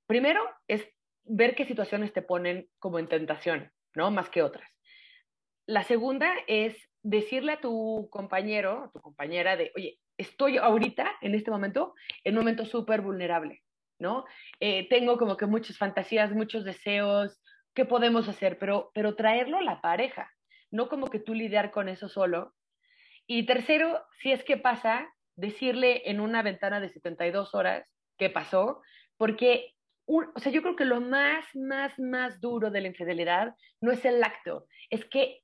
Primero 0.05 0.41
es 0.67 0.87
ver 1.23 1.55
qué 1.55 1.65
situaciones 1.65 2.13
te 2.13 2.21
ponen 2.21 2.69
como 2.79 2.99
en 2.99 3.07
tentación, 3.07 3.71
¿no? 3.95 4.11
Más 4.11 4.29
que 4.29 4.43
otras. 4.43 4.69
La 5.65 5.83
segunda 5.83 6.33
es 6.47 6.77
decirle 7.03 7.53
a 7.53 7.61
tu 7.61 8.07
compañero, 8.11 8.85
a 8.85 8.91
tu 8.91 9.01
compañera 9.01 9.57
de, 9.57 9.71
oye, 9.75 9.99
estoy 10.17 10.57
ahorita, 10.57 11.17
en 11.21 11.35
este 11.35 11.51
momento, 11.51 11.93
en 12.23 12.35
un 12.35 12.39
momento 12.39 12.65
súper 12.65 13.01
vulnerable, 13.01 13.63
¿no? 13.99 14.25
Eh, 14.59 14.87
tengo 14.89 15.17
como 15.17 15.37
que 15.37 15.45
muchas 15.45 15.77
fantasías, 15.77 16.31
muchos 16.31 16.63
deseos, 16.63 17.41
¿qué 17.73 17.85
podemos 17.85 18.27
hacer? 18.27 18.57
Pero, 18.57 18.91
pero 18.93 19.15
traerlo 19.15 19.57
a 19.57 19.63
la 19.63 19.81
pareja, 19.81 20.31
no 20.71 20.89
como 20.89 21.07
que 21.07 21.19
tú 21.19 21.33
lidiar 21.33 21.71
con 21.71 21.89
eso 21.89 22.09
solo. 22.09 22.53
Y 23.25 23.45
tercero, 23.45 24.05
si 24.21 24.31
es 24.31 24.43
que 24.43 24.57
pasa, 24.57 25.07
decirle 25.35 26.09
en 26.09 26.19
una 26.19 26.41
ventana 26.41 26.79
de 26.79 26.89
72 26.89 27.53
horas 27.53 27.87
qué 28.17 28.29
pasó, 28.29 28.81
porque, 29.17 29.75
o 30.05 30.39
sea, 30.39 30.51
yo 30.51 30.61
creo 30.61 30.75
que 30.75 30.85
lo 30.85 31.01
más, 31.01 31.45
más, 31.55 31.97
más 31.99 32.39
duro 32.41 32.71
de 32.71 32.81
la 32.81 32.87
infidelidad 32.87 33.55
no 33.81 33.91
es 33.91 34.03
el 34.05 34.23
acto, 34.23 34.65
es 34.89 35.05
que 35.05 35.41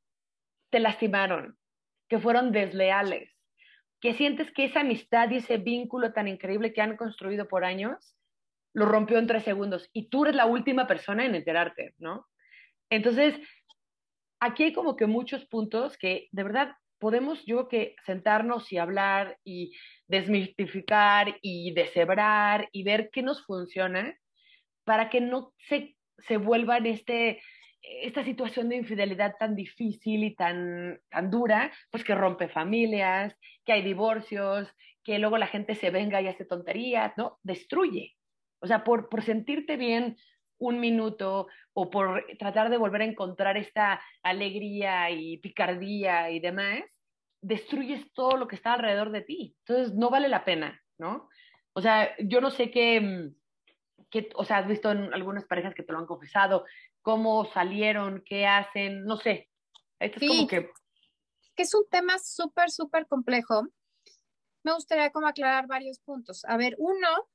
te 0.70 0.80
lastimaron, 0.80 1.58
que 2.10 2.20
fueron 2.20 2.52
desleales, 2.52 3.30
que 4.02 4.14
sientes 4.14 4.52
que 4.52 4.66
esa 4.66 4.82
amistad 4.82 5.30
y 5.30 5.38
ese 5.38 5.58
vínculo 5.58 6.14
tan 6.14 6.28
increíble 6.28 6.74
que 6.74 6.82
han 6.82 6.98
construido 6.98 7.48
por 7.48 7.64
años 7.64 8.16
lo 8.74 8.86
rompió 8.86 9.20
en 9.20 9.28
tres 9.28 9.44
segundos 9.44 9.90
y 9.94 10.10
tú 10.10 10.26
eres 10.26 10.36
la 10.36 10.46
última 10.46 10.88
persona 10.88 11.26
en 11.26 11.36
enterarte, 11.36 11.94
¿no? 12.00 12.28
Entonces, 12.90 13.36
aquí 14.40 14.64
hay 14.64 14.74
como 14.74 14.96
que 14.96 15.06
muchos 15.06 15.46
puntos 15.46 15.98
que 15.98 16.28
de 16.32 16.44
verdad 16.44 16.76
podemos 17.00 17.44
yo 17.46 17.68
que 17.68 17.96
sentarnos 18.06 18.72
y 18.72 18.78
hablar 18.78 19.38
y 19.44 19.74
desmitificar 20.08 21.38
y 21.42 21.74
deshebrar 21.74 22.70
y 22.72 22.84
ver 22.84 23.10
qué 23.12 23.22
nos 23.22 23.46
funciona 23.46 24.18
para 24.86 25.10
que 25.10 25.22
no 25.22 25.54
se, 25.68 25.96
se 26.20 26.38
vuelva 26.38 26.78
en 26.78 26.86
este, 26.88 27.42
esta 27.82 28.24
situación 28.24 28.70
de 28.70 28.78
infidelidad 28.78 29.36
tan 29.38 29.56
difícil 29.56 30.24
y 30.24 30.36
tan, 30.36 31.00
tan 31.10 31.30
dura, 31.30 31.72
pues 31.92 32.04
que 32.04 32.16
rompe 32.16 32.48
familias, 32.48 33.36
que 33.66 33.74
hay 33.74 33.82
divorcios, 33.82 34.70
que 35.04 35.20
luego 35.20 35.38
la 35.38 35.48
gente 35.48 35.76
se 35.76 35.90
venga 35.90 36.22
y 36.22 36.28
hace 36.28 36.46
tonterías, 36.46 37.14
¿no? 37.18 37.40
Destruye. 37.44 38.16
O 38.64 38.68
sea, 38.68 38.86
por, 38.86 39.10
por 39.10 39.22
sentirte 39.24 39.76
bien 39.76 40.16
un 40.58 40.80
minuto 40.80 41.48
o 41.74 41.90
por 41.90 42.26
tratar 42.40 42.70
de 42.70 42.78
volver 42.78 43.02
a 43.02 43.06
encontrar 43.06 43.58
esta 43.58 44.02
alegría 44.24 45.12
y 45.12 45.38
picardía 45.40 46.32
y 46.32 46.40
demás, 46.40 46.82
destruyes 47.42 48.10
todo 48.14 48.38
lo 48.38 48.48
que 48.48 48.56
está 48.56 48.74
alrededor 48.74 49.12
de 49.12 49.22
ti. 49.22 49.58
Entonces, 49.68 49.94
no 49.96 50.10
vale 50.10 50.30
la 50.30 50.46
pena, 50.46 50.82
¿no? 50.98 51.28
O 51.74 51.82
sea, 51.82 52.16
yo 52.20 52.40
no 52.40 52.52
sé 52.52 52.72
qué, 52.72 53.02
mm, 53.02 53.36
qué 54.10 54.30
o 54.36 54.46
sea, 54.46 54.60
has 54.60 54.68
visto 54.68 54.92
en 54.92 55.14
algunas 55.14 55.44
parejas 55.44 55.76
que 55.76 55.84
te 55.84 55.92
lo 55.92 56.00
han 56.00 56.06
confesado, 56.06 56.64
cómo 57.02 57.44
salieron, 57.52 58.24
qué 58.26 58.48
hacen, 58.48 59.04
no 59.04 59.18
sé. 59.18 59.50
Esto 60.00 60.20
es 60.22 60.28
como 60.30 60.48
que... 60.48 60.70
Que 61.54 61.64
es 61.64 61.74
un 61.76 61.86
tema 61.90 62.18
súper, 62.18 62.72
súper 62.72 63.08
complejo. 63.08 63.68
Me 64.64 64.74
gustaría 64.74 65.12
como 65.12 65.28
aclarar 65.28 65.68
varios 65.68 66.00
puntos. 66.00 66.46
A 66.46 66.56
ver, 66.56 66.76
uno, 66.78 67.28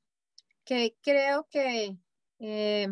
que 0.68 0.94
creo 1.00 1.48
que, 1.50 1.96
eh, 2.40 2.88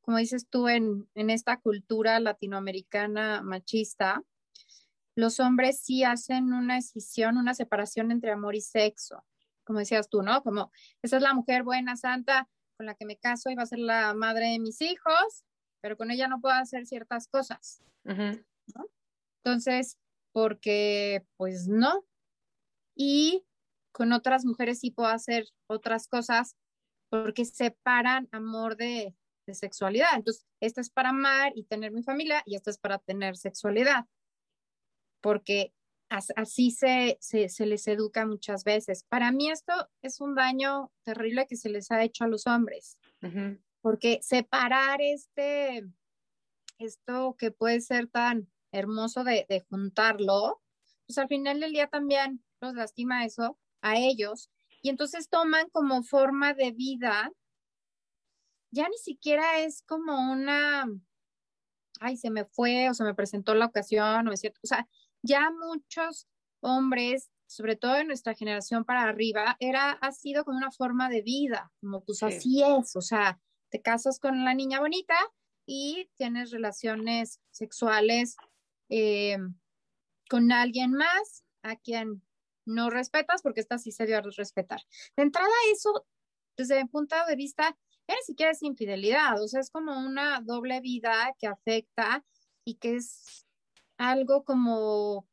como 0.00 0.16
dices 0.16 0.48
tú, 0.50 0.66
en, 0.66 1.08
en 1.14 1.30
esta 1.30 1.60
cultura 1.60 2.18
latinoamericana 2.18 3.42
machista, 3.42 4.24
los 5.14 5.38
hombres 5.38 5.80
sí 5.80 6.02
hacen 6.02 6.52
una 6.52 6.74
decisión, 6.74 7.36
una 7.36 7.54
separación 7.54 8.10
entre 8.10 8.32
amor 8.32 8.56
y 8.56 8.60
sexo, 8.60 9.24
como 9.62 9.78
decías 9.78 10.08
tú, 10.08 10.22
¿no? 10.22 10.42
Como, 10.42 10.72
esa 11.00 11.18
es 11.18 11.22
la 11.22 11.32
mujer 11.32 11.62
buena, 11.62 11.96
santa, 11.96 12.48
con 12.76 12.86
la 12.86 12.96
que 12.96 13.06
me 13.06 13.16
caso 13.16 13.50
y 13.50 13.54
va 13.54 13.62
a 13.62 13.66
ser 13.66 13.78
la 13.78 14.12
madre 14.12 14.48
de 14.48 14.58
mis 14.58 14.82
hijos, 14.82 15.44
pero 15.80 15.96
con 15.96 16.10
ella 16.10 16.26
no 16.26 16.40
puedo 16.40 16.56
hacer 16.56 16.86
ciertas 16.86 17.28
cosas. 17.28 17.84
¿no? 18.02 18.34
Entonces, 19.44 19.96
porque 20.32 21.24
pues 21.36 21.68
no. 21.68 22.04
Y 22.96 23.44
con 23.92 24.12
otras 24.12 24.44
mujeres 24.44 24.80
sí 24.80 24.90
puedo 24.90 25.08
hacer 25.08 25.46
otras 25.68 26.08
cosas 26.08 26.56
porque 27.10 27.44
separan 27.44 28.28
amor 28.32 28.76
de, 28.76 29.14
de 29.46 29.54
sexualidad. 29.54 30.14
Entonces, 30.14 30.46
esta 30.60 30.80
es 30.80 30.90
para 30.90 31.10
amar 31.10 31.52
y 31.54 31.64
tener 31.64 31.92
mi 31.92 32.02
familia 32.02 32.42
y 32.46 32.54
esta 32.54 32.70
es 32.70 32.78
para 32.78 32.98
tener 32.98 33.36
sexualidad. 33.36 34.06
Porque 35.20 35.74
así 36.08 36.70
se, 36.70 37.18
se, 37.20 37.48
se, 37.48 37.66
les 37.66 37.86
educa 37.86 38.26
muchas 38.26 38.64
veces. 38.64 39.04
Para 39.04 39.30
mí 39.32 39.50
esto 39.50 39.72
es 40.02 40.20
un 40.20 40.34
daño 40.34 40.90
terrible 41.04 41.46
que 41.46 41.56
se 41.56 41.68
les 41.68 41.90
ha 41.90 42.02
hecho 42.02 42.24
a 42.24 42.28
los 42.28 42.46
hombres, 42.46 42.98
porque 43.80 44.18
separar 44.22 45.00
este, 45.00 45.86
esto 46.78 47.36
que 47.38 47.52
puede 47.52 47.80
ser 47.80 48.08
tan 48.08 48.50
hermoso 48.72 49.22
de, 49.22 49.46
de, 49.48 49.60
juntarlo, 49.68 50.60
pues 51.06 51.18
al 51.18 51.28
final 51.28 51.60
del 51.60 51.72
día 51.72 51.86
también 51.86 52.42
los 52.60 52.74
lastima 52.74 53.24
eso 53.24 53.58
a 53.80 53.96
ellos 53.96 54.50
y 54.82 54.88
entonces 54.88 55.28
toman 55.28 55.68
como 55.70 56.02
forma 56.02 56.54
de 56.54 56.72
vida, 56.72 57.30
ya 58.72 58.88
ni 58.88 58.96
siquiera 58.96 59.60
es 59.60 59.82
como 59.82 60.32
una, 60.32 60.86
ay, 62.00 62.16
se 62.16 62.30
me 62.30 62.44
fue 62.44 62.88
o 62.88 62.94
se 62.94 63.04
me 63.04 63.14
presentó 63.14 63.54
la 63.54 63.66
ocasión 63.66 64.28
o 64.28 64.32
es 64.32 64.40
cierto, 64.40 64.60
o 64.62 64.66
sea, 64.66 64.88
ya 65.22 65.50
muchos 65.50 66.28
hombres, 66.60 67.30
sobre 67.46 67.76
todo 67.76 67.96
en 67.96 68.06
nuestra 68.06 68.34
generación 68.34 68.84
para 68.84 69.02
arriba, 69.02 69.56
era, 69.58 69.92
ha 69.92 70.12
sido 70.12 70.44
como 70.44 70.58
una 70.58 70.70
forma 70.70 71.08
de 71.08 71.22
vida, 71.22 71.72
como 71.80 72.04
pues 72.04 72.22
así 72.22 72.62
es, 72.62 72.96
o 72.96 73.00
sea, 73.00 73.40
te 73.70 73.82
casas 73.82 74.18
con 74.18 74.44
la 74.44 74.54
niña 74.54 74.80
bonita 74.80 75.16
y 75.66 76.08
tienes 76.16 76.50
relaciones 76.50 77.40
sexuales 77.50 78.36
eh, 78.88 79.38
con 80.28 80.52
alguien 80.52 80.92
más 80.92 81.44
a 81.62 81.76
quien 81.76 82.22
no 82.70 82.90
respetas 82.90 83.42
porque 83.42 83.60
esta 83.60 83.78
sí 83.78 83.92
se 83.92 84.06
dio 84.06 84.18
a 84.18 84.22
respetar. 84.22 84.80
De 85.16 85.22
entrada, 85.22 85.50
eso, 85.72 86.06
desde 86.56 86.82
mi 86.82 86.88
punto 86.88 87.16
de 87.26 87.36
vista, 87.36 87.76
ni 88.08 88.14
siquiera 88.24 88.52
es 88.52 88.62
infidelidad, 88.62 89.40
o 89.42 89.48
sea, 89.48 89.60
es 89.60 89.70
como 89.70 89.98
una 89.98 90.40
doble 90.40 90.80
vida 90.80 91.34
que 91.38 91.46
afecta 91.46 92.24
y 92.64 92.76
que 92.76 92.96
es 92.96 93.46
algo 93.98 94.44
como, 94.44 95.28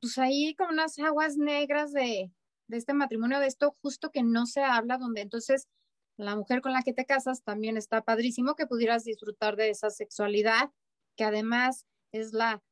pues 0.00 0.18
ahí 0.18 0.54
como 0.56 0.70
unas 0.70 0.98
aguas 0.98 1.36
negras 1.36 1.92
de, 1.92 2.32
de 2.68 2.76
este 2.76 2.94
matrimonio, 2.94 3.40
de 3.40 3.46
esto 3.46 3.76
justo 3.80 4.10
que 4.10 4.22
no 4.22 4.46
se 4.46 4.62
habla, 4.62 4.98
donde 4.98 5.22
entonces 5.22 5.68
la 6.16 6.36
mujer 6.36 6.60
con 6.60 6.72
la 6.72 6.82
que 6.82 6.92
te 6.92 7.06
casas 7.06 7.42
también 7.42 7.76
está 7.76 8.02
padrísimo 8.02 8.56
que 8.56 8.66
pudieras 8.66 9.04
disfrutar 9.04 9.56
de 9.56 9.70
esa 9.70 9.90
sexualidad, 9.90 10.70
que 11.16 11.24
además 11.24 11.86
es 12.12 12.32
la 12.32 12.62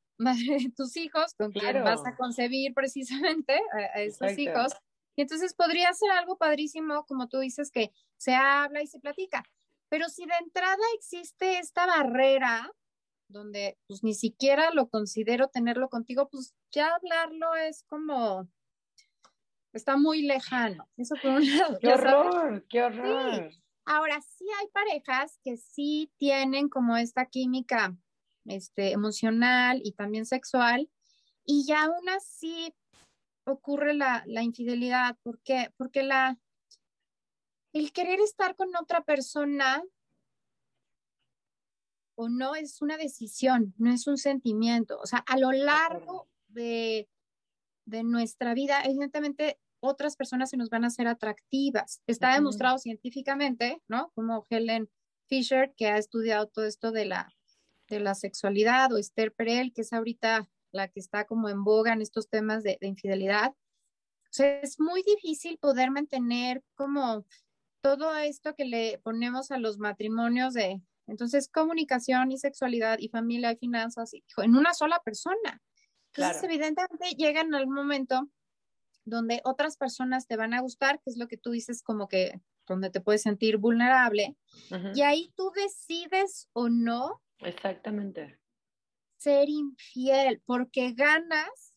tus 0.76 0.96
hijos, 0.96 1.34
con 1.34 1.52
quien 1.52 1.84
vas 1.84 2.06
a 2.06 2.16
concebir 2.16 2.74
precisamente 2.74 3.60
a, 3.72 4.00
esos 4.00 4.36
hijos. 4.38 4.72
Y 5.16 5.22
entonces 5.22 5.54
podría 5.54 5.92
ser 5.92 6.10
algo 6.10 6.36
padrísimo, 6.36 7.04
como 7.06 7.28
tú 7.28 7.38
dices, 7.38 7.70
que 7.70 7.92
se 8.16 8.34
habla 8.34 8.82
y 8.82 8.86
se 8.86 9.00
platica. 9.00 9.44
Pero 9.88 10.08
si 10.08 10.26
de 10.26 10.34
entrada 10.40 10.82
existe 10.94 11.58
esta 11.58 11.86
barrera, 11.86 12.70
donde 13.28 13.78
pues 13.86 14.02
ni 14.02 14.14
siquiera 14.14 14.70
lo 14.72 14.88
considero 14.88 15.48
tenerlo 15.48 15.88
contigo, 15.88 16.28
pues 16.28 16.54
ya 16.70 16.94
hablarlo 16.94 17.54
es 17.54 17.84
como, 17.84 18.48
está 19.72 19.96
muy 19.96 20.22
lejano. 20.22 20.88
Eso 20.96 21.14
por 21.22 21.32
un 21.32 21.46
lado. 21.56 21.78
Qué 21.80 21.88
horror, 21.88 22.66
qué 22.68 22.82
horror. 22.82 23.50
Ahora 23.84 24.20
sí 24.20 24.44
hay 24.60 24.66
parejas 24.68 25.38
que 25.44 25.56
sí 25.56 26.10
tienen 26.18 26.68
como 26.68 26.96
esta 26.96 27.26
química 27.26 27.96
este, 28.48 28.92
emocional 28.92 29.80
y 29.84 29.92
también 29.92 30.26
sexual, 30.26 30.90
y 31.44 31.64
ya 31.66 31.84
aún 31.84 32.08
así 32.08 32.74
ocurre 33.44 33.94
la, 33.94 34.24
la 34.26 34.42
infidelidad. 34.42 35.16
¿Por 35.22 35.40
qué? 35.40 35.72
Porque 35.76 36.02
la, 36.02 36.38
el 37.72 37.92
querer 37.92 38.20
estar 38.20 38.56
con 38.56 38.74
otra 38.76 39.02
persona 39.02 39.82
o 42.16 42.28
no 42.28 42.54
es 42.54 42.80
una 42.82 42.96
decisión, 42.96 43.74
no 43.76 43.92
es 43.92 44.06
un 44.06 44.16
sentimiento. 44.16 44.98
O 44.98 45.06
sea, 45.06 45.18
a 45.18 45.38
lo 45.38 45.52
largo 45.52 46.28
de, 46.48 47.08
de 47.86 48.02
nuestra 48.02 48.54
vida, 48.54 48.82
evidentemente 48.82 49.60
otras 49.80 50.16
personas 50.16 50.50
se 50.50 50.56
nos 50.56 50.70
van 50.70 50.84
a 50.84 50.88
hacer 50.88 51.06
atractivas. 51.06 52.02
Está 52.06 52.34
demostrado 52.34 52.78
científicamente, 52.78 53.82
¿no? 53.88 54.10
Como 54.14 54.46
Helen 54.48 54.90
Fisher, 55.28 55.74
que 55.76 55.88
ha 55.88 55.98
estudiado 55.98 56.48
todo 56.48 56.64
esto 56.64 56.90
de 56.90 57.04
la, 57.04 57.35
de 57.88 58.00
la 58.00 58.14
sexualidad, 58.14 58.92
o 58.92 58.98
Esther 58.98 59.32
Perel, 59.32 59.72
que 59.72 59.82
es 59.82 59.92
ahorita 59.92 60.48
la 60.72 60.88
que 60.88 61.00
está 61.00 61.24
como 61.24 61.48
en 61.48 61.64
boga 61.64 61.92
en 61.92 62.02
estos 62.02 62.28
temas 62.28 62.62
de, 62.62 62.78
de 62.80 62.86
infidelidad. 62.86 63.50
O 63.50 64.32
sea, 64.36 64.60
es 64.60 64.78
muy 64.80 65.02
difícil 65.02 65.58
poder 65.58 65.90
mantener 65.90 66.62
como 66.74 67.24
todo 67.80 68.16
esto 68.16 68.54
que 68.54 68.64
le 68.64 68.98
ponemos 68.98 69.50
a 69.50 69.58
los 69.58 69.78
matrimonios 69.78 70.54
de, 70.54 70.82
entonces, 71.06 71.48
comunicación 71.48 72.32
y 72.32 72.38
sexualidad 72.38 72.98
y 72.98 73.08
familia 73.08 73.52
y 73.52 73.56
finanzas 73.56 74.12
en 74.12 74.56
una 74.56 74.74
sola 74.74 75.00
persona. 75.04 75.62
Entonces, 76.12 76.42
evidentemente 76.42 77.10
llega 77.16 77.42
en 77.42 77.54
algún 77.54 77.74
momento 77.74 78.28
donde 79.04 79.40
otras 79.44 79.76
personas 79.76 80.26
te 80.26 80.36
van 80.36 80.54
a 80.54 80.60
gustar, 80.60 81.00
que 81.00 81.10
es 81.10 81.16
lo 81.16 81.28
que 81.28 81.36
tú 81.36 81.52
dices 81.52 81.82
como 81.82 82.08
que 82.08 82.40
donde 82.66 82.90
te 82.90 83.00
puedes 83.00 83.22
sentir 83.22 83.58
vulnerable, 83.58 84.36
y 84.94 85.02
ahí 85.02 85.32
tú 85.36 85.52
decides 85.54 86.48
o 86.52 86.68
no. 86.68 87.22
Exactamente. 87.40 88.38
Ser 89.18 89.48
infiel, 89.48 90.42
porque 90.44 90.92
ganas 90.92 91.74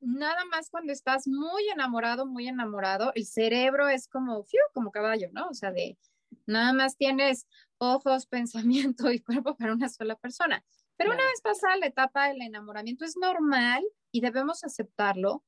nada 0.00 0.44
más 0.46 0.70
cuando 0.70 0.92
estás 0.92 1.26
muy 1.26 1.68
enamorado, 1.68 2.26
muy 2.26 2.48
enamorado, 2.48 3.12
el 3.14 3.26
cerebro 3.26 3.88
es 3.88 4.08
como, 4.08 4.44
como 4.72 4.90
caballo, 4.90 5.28
¿no? 5.32 5.48
O 5.48 5.54
sea, 5.54 5.70
de 5.72 5.98
nada 6.46 6.72
más 6.72 6.96
tienes 6.96 7.46
ojos, 7.78 8.26
pensamiento 8.26 9.10
y 9.10 9.20
cuerpo 9.20 9.56
para 9.56 9.74
una 9.74 9.88
sola 9.88 10.16
persona. 10.16 10.64
Pero 10.96 11.12
una 11.12 11.24
vez 11.24 11.40
pasada 11.42 11.76
la 11.76 11.86
etapa 11.86 12.28
del 12.28 12.42
enamoramiento, 12.42 13.06
es 13.06 13.16
normal 13.16 13.82
y 14.12 14.20
debemos 14.20 14.64
aceptarlo 14.64 15.42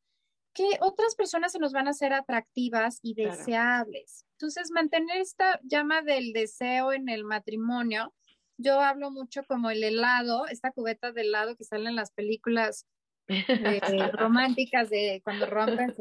que 0.54 0.78
otras 0.81 1.14
personas 1.14 1.52
se 1.52 1.59
nos 1.59 1.73
van 1.73 1.88
a 1.88 1.90
hacer 1.90 2.12
atractivas 2.12 3.00
y 3.02 3.14
deseables. 3.14 4.26
Entonces, 4.33 4.71
mantener 4.71 5.19
esta 5.21 5.61
llama 5.62 6.02
del 6.02 6.33
deseo 6.33 6.92
en 6.92 7.09
el 7.09 7.25
matrimonio, 7.25 8.14
yo 8.62 8.81
hablo 8.81 9.11
mucho 9.11 9.45
como 9.45 9.71
el 9.71 9.83
helado, 9.83 10.47
esta 10.47 10.71
cubeta 10.71 11.12
de 11.12 11.23
helado 11.23 11.57
que 11.57 11.64
sale 11.64 11.88
en 11.88 11.97
las 11.97 12.12
películas 12.12 12.87
eh, 13.28 13.81
románticas 14.12 14.90
de 14.90 15.21
cuando 15.25 15.47
rompen. 15.47 15.95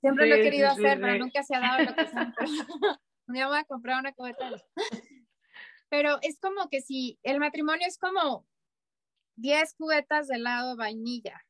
Siempre 0.00 0.26
lo 0.26 0.36
he 0.36 0.42
querido 0.42 0.68
hacer, 0.68 1.00
pero 1.00 1.18
nunca 1.18 1.42
se 1.42 1.54
ha 1.54 1.60
dado 1.60 1.84
lo 1.84 1.94
que 1.94 2.06
Un 3.26 3.34
día 3.34 3.48
voy 3.48 3.58
a 3.58 3.64
comprar 3.64 4.00
una 4.00 4.12
cubeta. 4.12 4.50
Pero 5.88 6.18
es 6.22 6.38
como 6.40 6.68
que 6.68 6.80
si 6.80 7.18
el 7.22 7.38
matrimonio 7.38 7.86
es 7.86 7.98
como 7.98 8.46
10 9.36 9.74
cubetas 9.74 10.28
de 10.28 10.36
helado 10.36 10.76
vainilla. 10.76 11.44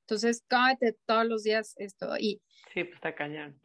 Entonces, 0.00 0.44
cómete 0.48 0.96
todos 1.06 1.26
los 1.26 1.42
días 1.42 1.74
esto. 1.76 2.16
Y, 2.18 2.40
sí, 2.72 2.84
pues 2.84 2.94
está 2.94 3.14
cañón. 3.14 3.60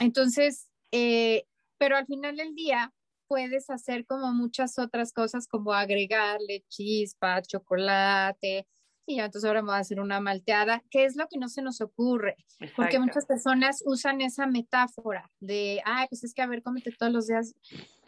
Entonces, 0.00 0.70
eh, 0.92 1.46
pero 1.78 1.96
al 1.96 2.06
final 2.06 2.36
del 2.36 2.54
día 2.54 2.92
puedes 3.26 3.70
hacer 3.70 4.06
como 4.06 4.32
muchas 4.32 4.78
otras 4.78 5.12
cosas, 5.12 5.46
como 5.46 5.72
agregarle 5.72 6.64
chispa, 6.68 7.42
chocolate, 7.42 8.66
y 9.06 9.20
entonces 9.20 9.46
ahora 9.46 9.60
voy 9.62 9.74
a 9.74 9.78
hacer 9.78 10.00
una 10.00 10.20
malteada, 10.20 10.82
que 10.90 11.04
es 11.04 11.16
lo 11.16 11.26
que 11.28 11.38
no 11.38 11.48
se 11.48 11.62
nos 11.62 11.80
ocurre, 11.80 12.36
porque 12.74 12.98
muchas 12.98 13.26
personas 13.26 13.82
usan 13.84 14.20
esa 14.22 14.46
metáfora 14.46 15.30
de, 15.40 15.82
ay, 15.84 16.06
pues 16.08 16.24
es 16.24 16.32
que 16.32 16.42
a 16.42 16.46
ver, 16.46 16.62
cómete 16.62 16.90
todos 16.98 17.12
los 17.12 17.26
días. 17.26 17.54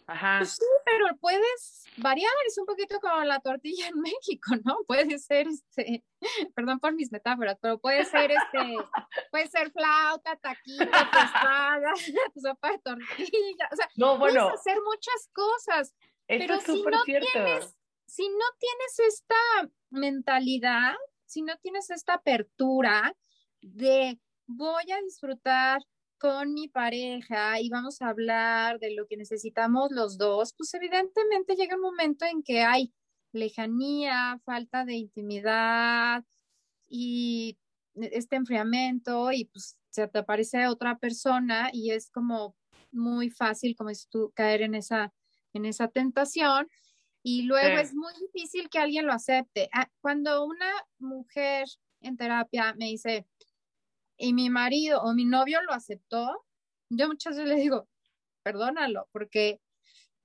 Ajá. 0.07 0.45
Sí, 0.45 0.63
pero 0.85 1.05
puedes 1.17 1.85
variar, 1.97 2.31
es 2.47 2.57
un 2.57 2.65
poquito 2.65 2.99
como 3.01 3.23
la 3.23 3.39
tortilla 3.41 3.87
en 3.87 3.99
México, 4.01 4.55
¿no? 4.63 4.77
Puede 4.87 5.19
ser, 5.19 5.47
este, 5.47 6.03
perdón 6.55 6.79
por 6.79 6.93
mis 6.93 7.11
metáforas, 7.11 7.57
pero 7.61 7.77
puede 7.77 8.05
ser, 8.05 8.31
este, 8.31 8.77
puede 9.31 9.47
ser 9.47 9.71
flauta, 9.71 10.35
taquito, 10.37 10.85
tostada, 10.85 11.93
sopa 12.41 12.71
de 12.71 12.79
tortilla, 12.79 13.69
o 13.71 13.75
sea, 13.75 13.89
no, 13.97 14.17
bueno, 14.17 14.45
puedes 14.45 14.59
hacer 14.61 14.77
muchas 14.81 15.29
cosas, 15.33 15.95
pero 16.25 16.59
si 16.61 16.81
no 16.83 17.03
tienes 17.03 17.77
si 18.07 18.29
no 18.29 18.45
tienes 18.57 18.99
esta 18.99 19.69
mentalidad, 19.89 20.95
si 21.25 21.41
no 21.41 21.57
tienes 21.57 21.89
esta 21.89 22.15
apertura 22.15 23.13
de 23.61 24.17
voy 24.45 24.91
a 24.91 25.01
disfrutar 25.01 25.81
con 26.17 26.53
mi 26.53 26.67
pareja 26.67 27.59
y 27.61 27.69
vamos 27.69 28.01
a 28.01 28.09
hablar 28.09 28.79
de 28.79 28.95
lo 28.95 29.07
que 29.07 29.17
necesitamos 29.17 29.91
los 29.91 30.17
dos, 30.17 30.53
pues 30.57 30.73
evidentemente 30.73 31.55
llega 31.55 31.75
un 31.75 31.81
momento 31.81 32.25
en 32.25 32.43
que 32.43 32.61
hay 32.61 32.93
lejanía, 33.33 34.39
falta 34.45 34.85
de 34.85 34.95
intimidad 34.95 36.23
y 36.87 37.57
este 37.95 38.35
enfriamiento 38.35 39.31
y 39.31 39.45
pues 39.45 39.77
se 39.89 40.07
te 40.07 40.19
aparece 40.19 40.67
otra 40.67 40.97
persona 40.97 41.69
y 41.73 41.91
es 41.91 42.09
como 42.11 42.55
muy 42.91 43.29
fácil, 43.29 43.75
como 43.75 43.89
es 43.89 44.07
tú, 44.09 44.31
caer 44.35 44.61
en 44.61 44.75
esa, 44.75 45.13
en 45.53 45.65
esa 45.65 45.87
tentación 45.87 46.67
y 47.23 47.43
luego 47.43 47.77
es 47.79 47.93
muy 47.93 48.13
difícil 48.21 48.69
que 48.69 48.79
alguien 48.79 49.05
lo 49.05 49.13
acepte. 49.13 49.69
Ah, 49.73 49.89
cuando 49.99 50.45
una 50.45 50.71
mujer 50.97 51.67
en 52.01 52.15
terapia 52.15 52.73
me 52.77 52.85
dice, 52.85 53.27
y 54.17 54.33
mi 54.33 54.49
marido 54.49 55.01
o 55.01 55.13
mi 55.13 55.25
novio 55.25 55.61
lo 55.63 55.73
aceptó, 55.73 56.45
yo 56.89 57.07
muchas 57.07 57.35
veces 57.35 57.49
le 57.49 57.61
digo, 57.61 57.87
perdónalo, 58.43 59.07
porque, 59.11 59.59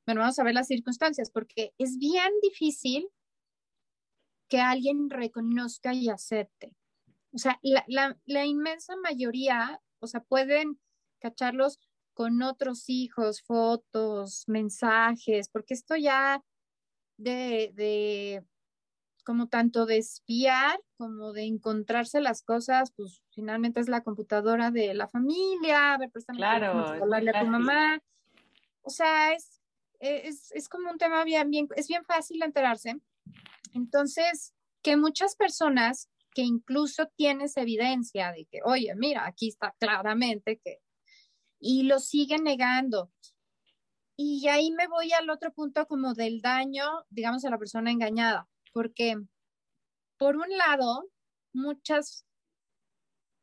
bueno, 0.06 0.20
vamos 0.20 0.38
a 0.38 0.44
ver 0.44 0.54
las 0.54 0.68
circunstancias, 0.68 1.30
porque 1.30 1.74
es 1.78 1.98
bien 1.98 2.32
difícil 2.42 3.08
que 4.48 4.60
alguien 4.60 5.10
reconozca 5.10 5.94
y 5.94 6.08
acepte. 6.08 6.74
O 7.32 7.38
sea, 7.38 7.58
la, 7.62 7.84
la, 7.88 8.18
la 8.26 8.44
inmensa 8.44 8.94
mayoría, 8.96 9.80
o 10.00 10.06
sea, 10.06 10.20
pueden 10.20 10.78
cacharlos 11.20 11.78
con 12.14 12.42
otros 12.42 12.84
hijos, 12.88 13.42
fotos, 13.42 14.44
mensajes, 14.46 15.48
porque 15.48 15.74
esto 15.74 15.96
ya 15.96 16.42
de, 17.16 18.44
como 19.22 19.48
tanto 19.48 19.86
de 19.86 19.98
espiar 19.98 20.80
como 20.96 21.32
de 21.32 21.44
encontrarse 21.44 22.20
las 22.20 22.42
cosas, 22.42 22.92
pues 22.92 23.22
finalmente 23.30 23.80
es 23.80 23.88
la 23.88 24.02
computadora 24.02 24.70
de 24.70 24.94
la 24.94 25.08
familia, 25.08 25.94
a 25.94 25.98
ver, 25.98 26.10
claro, 26.28 26.86
hablarle 26.86 27.30
a 27.30 27.40
tu 27.40 27.46
mamá. 27.46 28.02
O 28.82 28.90
sea, 28.90 29.32
es, 29.32 29.60
es, 30.00 30.52
es, 30.52 30.68
como 30.68 30.90
un 30.90 30.98
tema 30.98 31.24
bien, 31.24 31.50
bien, 31.50 31.68
es 31.76 31.88
bien 31.88 32.04
fácil 32.04 32.42
enterarse. 32.42 33.00
Entonces, 33.74 34.54
que 34.82 34.96
muchas 34.96 35.36
personas 35.36 36.08
que 36.34 36.42
incluso 36.42 37.06
tienes 37.16 37.56
evidencia 37.56 38.32
de 38.32 38.46
que, 38.46 38.60
oye, 38.64 38.94
mira, 38.96 39.26
aquí 39.26 39.48
está 39.48 39.74
claramente 39.78 40.60
que, 40.62 40.78
y 41.58 41.84
lo 41.84 42.00
siguen 42.00 42.44
negando. 42.44 43.10
Y 44.16 44.48
ahí 44.48 44.70
me 44.72 44.88
voy 44.88 45.12
al 45.12 45.30
otro 45.30 45.52
punto 45.52 45.86
como 45.86 46.14
del 46.14 46.40
daño, 46.40 46.84
digamos, 47.10 47.44
a 47.44 47.50
la 47.50 47.58
persona 47.58 47.90
engañada, 47.90 48.48
porque 48.72 49.16
por 50.18 50.36
un 50.36 50.56
lado, 50.56 51.08
muchas 51.52 52.24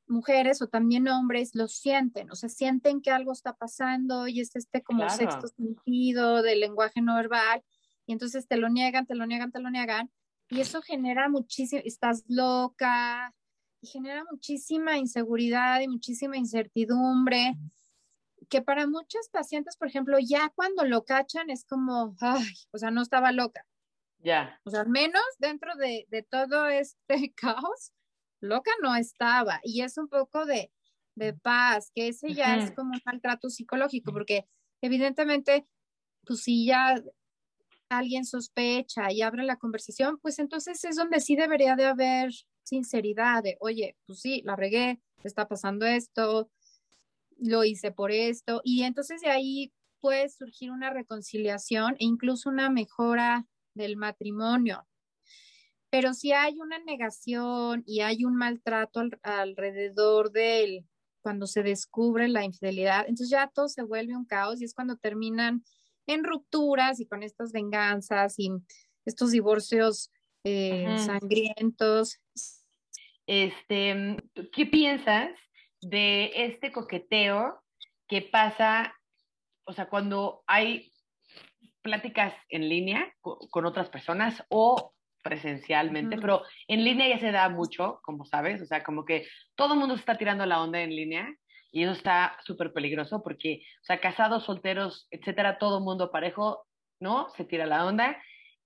mujeres 0.07 0.61
o 0.61 0.67
también 0.67 1.07
hombres 1.07 1.53
lo 1.53 1.67
sienten, 1.67 2.31
o 2.31 2.35
sea, 2.35 2.49
sienten 2.49 3.01
que 3.01 3.11
algo 3.11 3.31
está 3.31 3.53
pasando 3.55 4.27
y 4.27 4.39
es 4.39 4.55
este 4.55 4.81
como 4.81 5.07
sexto 5.09 5.47
sentido 5.47 6.41
del 6.41 6.61
lenguaje 6.61 7.01
no 7.01 7.15
verbal, 7.15 7.63
y 8.07 8.13
entonces 8.13 8.47
te 8.47 8.57
lo 8.57 8.69
niegan, 8.69 9.05
te 9.05 9.13
lo 9.13 9.27
niegan, 9.27 9.51
te 9.51 9.59
lo 9.59 9.69
niegan, 9.69 10.09
y 10.49 10.61
eso 10.61 10.81
genera 10.81 11.29
muchísimo, 11.29 11.81
estás 11.85 12.23
loca, 12.27 13.35
y 13.81 13.87
genera 13.87 14.23
muchísima 14.29 14.97
inseguridad 14.97 15.79
y 15.81 15.87
muchísima 15.87 16.37
incertidumbre 16.37 17.55
que 18.49 18.61
para 18.61 18.87
muchos 18.87 19.29
pacientes, 19.29 19.77
por 19.77 19.87
ejemplo, 19.87 20.17
ya 20.19 20.49
cuando 20.55 20.85
lo 20.85 21.05
cachan 21.05 21.49
es 21.49 21.65
como, 21.65 22.15
ay, 22.19 22.53
o 22.71 22.77
sea, 22.77 22.89
no 22.89 23.01
estaba 23.01 23.31
loca. 23.31 23.65
Ya. 24.19 24.59
O 24.63 24.69
sea, 24.69 24.81
al 24.81 24.89
menos 24.89 25.23
dentro 25.39 25.75
de, 25.75 26.05
de, 26.09 26.23
todo 26.23 26.67
este 26.67 27.33
caos, 27.35 27.93
loca 28.41 28.71
no 28.81 28.95
estaba. 28.95 29.59
Y 29.63 29.81
es 29.81 29.97
un 29.97 30.07
poco 30.07 30.45
de, 30.45 30.71
de 31.15 31.33
paz, 31.33 31.91
que 31.93 32.09
ese 32.09 32.33
ya 32.33 32.57
es 32.57 32.71
como 32.71 32.91
un 32.93 33.01
maltrato 33.05 33.49
psicológico, 33.49 34.11
porque 34.11 34.45
evidentemente, 34.81 35.67
pues 36.25 36.41
si 36.41 36.65
ya 36.65 36.95
alguien 37.89 38.25
sospecha 38.25 39.11
y 39.11 39.21
abre 39.21 39.43
la 39.43 39.57
conversación, 39.57 40.19
pues 40.19 40.39
entonces 40.39 40.83
es 40.85 40.95
donde 40.95 41.19
sí 41.19 41.35
debería 41.35 41.75
de 41.75 41.85
haber 41.85 42.31
sinceridad 42.63 43.43
de, 43.43 43.57
oye, 43.59 43.97
pues 44.05 44.19
sí, 44.21 44.41
la 44.45 44.55
regué, 44.55 45.01
está 45.23 45.47
pasando 45.47 45.85
esto, 45.85 46.51
lo 47.37 47.63
hice 47.63 47.91
por 47.91 48.11
esto, 48.11 48.61
y 48.63 48.83
entonces 48.83 49.21
de 49.21 49.29
ahí 49.29 49.73
puede 49.99 50.29
surgir 50.29 50.71
una 50.71 50.91
reconciliación 50.91 51.93
e 51.93 52.05
incluso 52.05 52.49
una 52.49 52.69
mejora 52.69 53.45
del 53.73 53.97
matrimonio. 53.97 54.87
Pero 55.89 56.13
si 56.13 56.31
hay 56.31 56.59
una 56.59 56.79
negación 56.79 57.83
y 57.85 58.01
hay 58.01 58.23
un 58.25 58.35
maltrato 58.35 59.01
alrededor 59.23 60.31
de 60.31 60.63
él 60.63 60.85
cuando 61.21 61.47
se 61.47 61.63
descubre 61.63 62.27
la 62.27 62.45
infidelidad, 62.45 63.01
entonces 63.01 63.29
ya 63.29 63.47
todo 63.47 63.67
se 63.67 63.83
vuelve 63.83 64.15
un 64.15 64.25
caos 64.25 64.61
y 64.61 64.65
es 64.65 64.73
cuando 64.73 64.97
terminan 64.97 65.63
en 66.05 66.23
rupturas 66.23 66.99
y 66.99 67.07
con 67.07 67.23
estas 67.23 67.51
venganzas 67.51 68.37
y 68.37 68.51
estos 69.05 69.31
divorcios 69.31 70.11
eh, 70.43 70.97
sangrientos. 71.05 72.19
Este, 73.25 74.17
¿qué 74.53 74.65
piensas 74.65 75.31
de 75.81 76.31
este 76.35 76.71
coqueteo 76.71 77.61
que 78.07 78.21
pasa, 78.23 78.95
o 79.65 79.73
sea, 79.73 79.87
cuando 79.87 80.43
hay 80.47 80.91
pláticas 81.81 82.33
en 82.49 82.69
línea 82.69 83.13
con, 83.21 83.65
otras 83.65 83.89
personas 83.89 84.43
o 84.49 84.93
presencialmente, 85.23 86.17
pero 86.17 86.43
en 86.67 86.83
línea 86.83 87.09
ya 87.09 87.19
se 87.19 87.31
da 87.31 87.49
mucho, 87.49 87.99
como 88.03 88.25
sabes, 88.25 88.61
o 88.61 88.65
sea, 88.65 88.83
como 88.83 89.05
que 89.05 89.27
todo 89.55 89.73
el 89.73 89.79
mundo 89.79 89.95
está 89.95 90.17
tirando 90.17 90.45
la 90.45 90.61
onda 90.61 90.81
en 90.81 90.95
línea 90.95 91.27
y 91.71 91.83
eso 91.83 91.91
está 91.91 92.37
súper 92.45 92.71
peligroso 92.71 93.21
porque, 93.21 93.61
o 93.81 93.83
sea, 93.83 93.99
casados, 93.99 94.45
solteros, 94.45 95.07
etcétera, 95.11 95.57
todo 95.57 95.81
mundo 95.81 96.09
parejo, 96.09 96.65
¿no? 96.99 97.29
Se 97.31 97.43
tira 97.43 97.65
la 97.65 97.85
onda. 97.85 98.17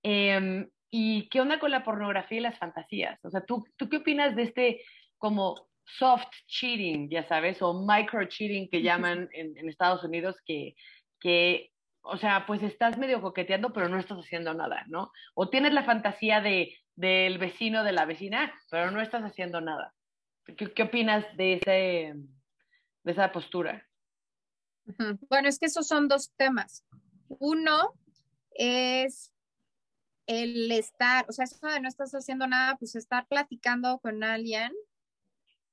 Em, 0.02 0.68
¿Y 0.90 1.28
qué 1.28 1.40
onda 1.40 1.58
con 1.58 1.72
la 1.72 1.82
pornografía 1.82 2.38
y 2.38 2.42
las 2.42 2.58
fantasías? 2.58 3.18
O 3.24 3.30
sea, 3.30 3.44
¿tú, 3.44 3.66
¿tú 3.76 3.88
qué 3.88 3.96
opinas 3.98 4.36
de 4.36 4.44
este 4.44 4.84
como 5.18 5.68
soft 5.84 6.28
cheating, 6.46 7.10
ya 7.10 7.26
sabes, 7.28 7.60
o 7.62 7.84
micro 7.84 8.24
cheating 8.26 8.68
que 8.68 8.82
llaman 8.82 9.28
en, 9.32 9.56
en 9.56 9.68
Estados 9.68 10.02
Unidos, 10.04 10.36
que, 10.46 10.74
que, 11.20 11.70
o 12.06 12.18
sea, 12.18 12.44
pues 12.46 12.62
estás 12.62 12.98
medio 12.98 13.22
coqueteando, 13.22 13.72
pero 13.72 13.88
no 13.88 13.98
estás 13.98 14.18
haciendo 14.18 14.52
nada, 14.52 14.84
¿no? 14.88 15.10
O 15.34 15.48
tienes 15.48 15.72
la 15.72 15.84
fantasía 15.84 16.42
de, 16.42 16.76
del 16.96 17.38
vecino, 17.38 17.82
de 17.82 17.92
la 17.92 18.04
vecina, 18.04 18.52
pero 18.70 18.90
no 18.90 19.00
estás 19.00 19.22
haciendo 19.22 19.62
nada. 19.62 19.94
¿Qué, 20.44 20.82
opinas 20.82 21.24
de, 21.38 21.54
ese, 21.54 22.14
de 23.04 23.12
esa 23.12 23.32
postura? 23.32 23.88
Bueno, 25.30 25.48
es 25.48 25.58
que 25.58 25.66
esos 25.66 25.86
son 25.86 26.06
dos 26.06 26.30
temas. 26.36 26.84
Uno 27.28 27.94
es 28.50 29.32
el 30.26 30.70
estar, 30.72 31.24
o 31.28 31.32
sea, 31.32 31.46
eso 31.46 31.66
de 31.66 31.80
no 31.80 31.88
estás 31.88 32.12
haciendo 32.12 32.46
nada, 32.46 32.76
pues 32.76 32.96
estar 32.96 33.26
platicando 33.26 33.98
con 33.98 34.22
alguien 34.22 34.72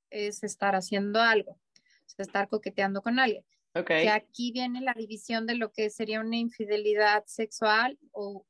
es 0.10 0.44
estar 0.44 0.76
haciendo 0.76 1.20
algo, 1.20 1.60
es 2.08 2.16
estar 2.20 2.48
coqueteando 2.48 3.02
con 3.02 3.20
alguien. 3.20 3.44
Okay. 3.74 4.04
Que 4.04 4.10
aquí 4.10 4.52
viene 4.52 4.82
la 4.82 4.94
división 4.94 5.46
de 5.46 5.56
lo 5.56 5.72
que 5.72 5.90
sería 5.90 6.20
una 6.20 6.36
infidelidad 6.36 7.24
sexual 7.26 7.98
o 8.12 8.46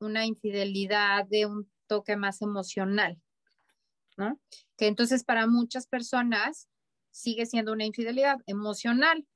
una 0.00 0.24
infidelidad 0.24 1.26
de 1.26 1.46
un 1.46 1.70
toque 1.86 2.16
más 2.16 2.40
emocional, 2.40 3.20
¿no? 4.16 4.40
Que 4.78 4.86
entonces 4.86 5.24
para 5.24 5.46
muchas 5.46 5.86
personas 5.86 6.68
sigue 7.10 7.44
siendo 7.44 7.72
una 7.72 7.84
infidelidad 7.84 8.38
emocional, 8.46 9.26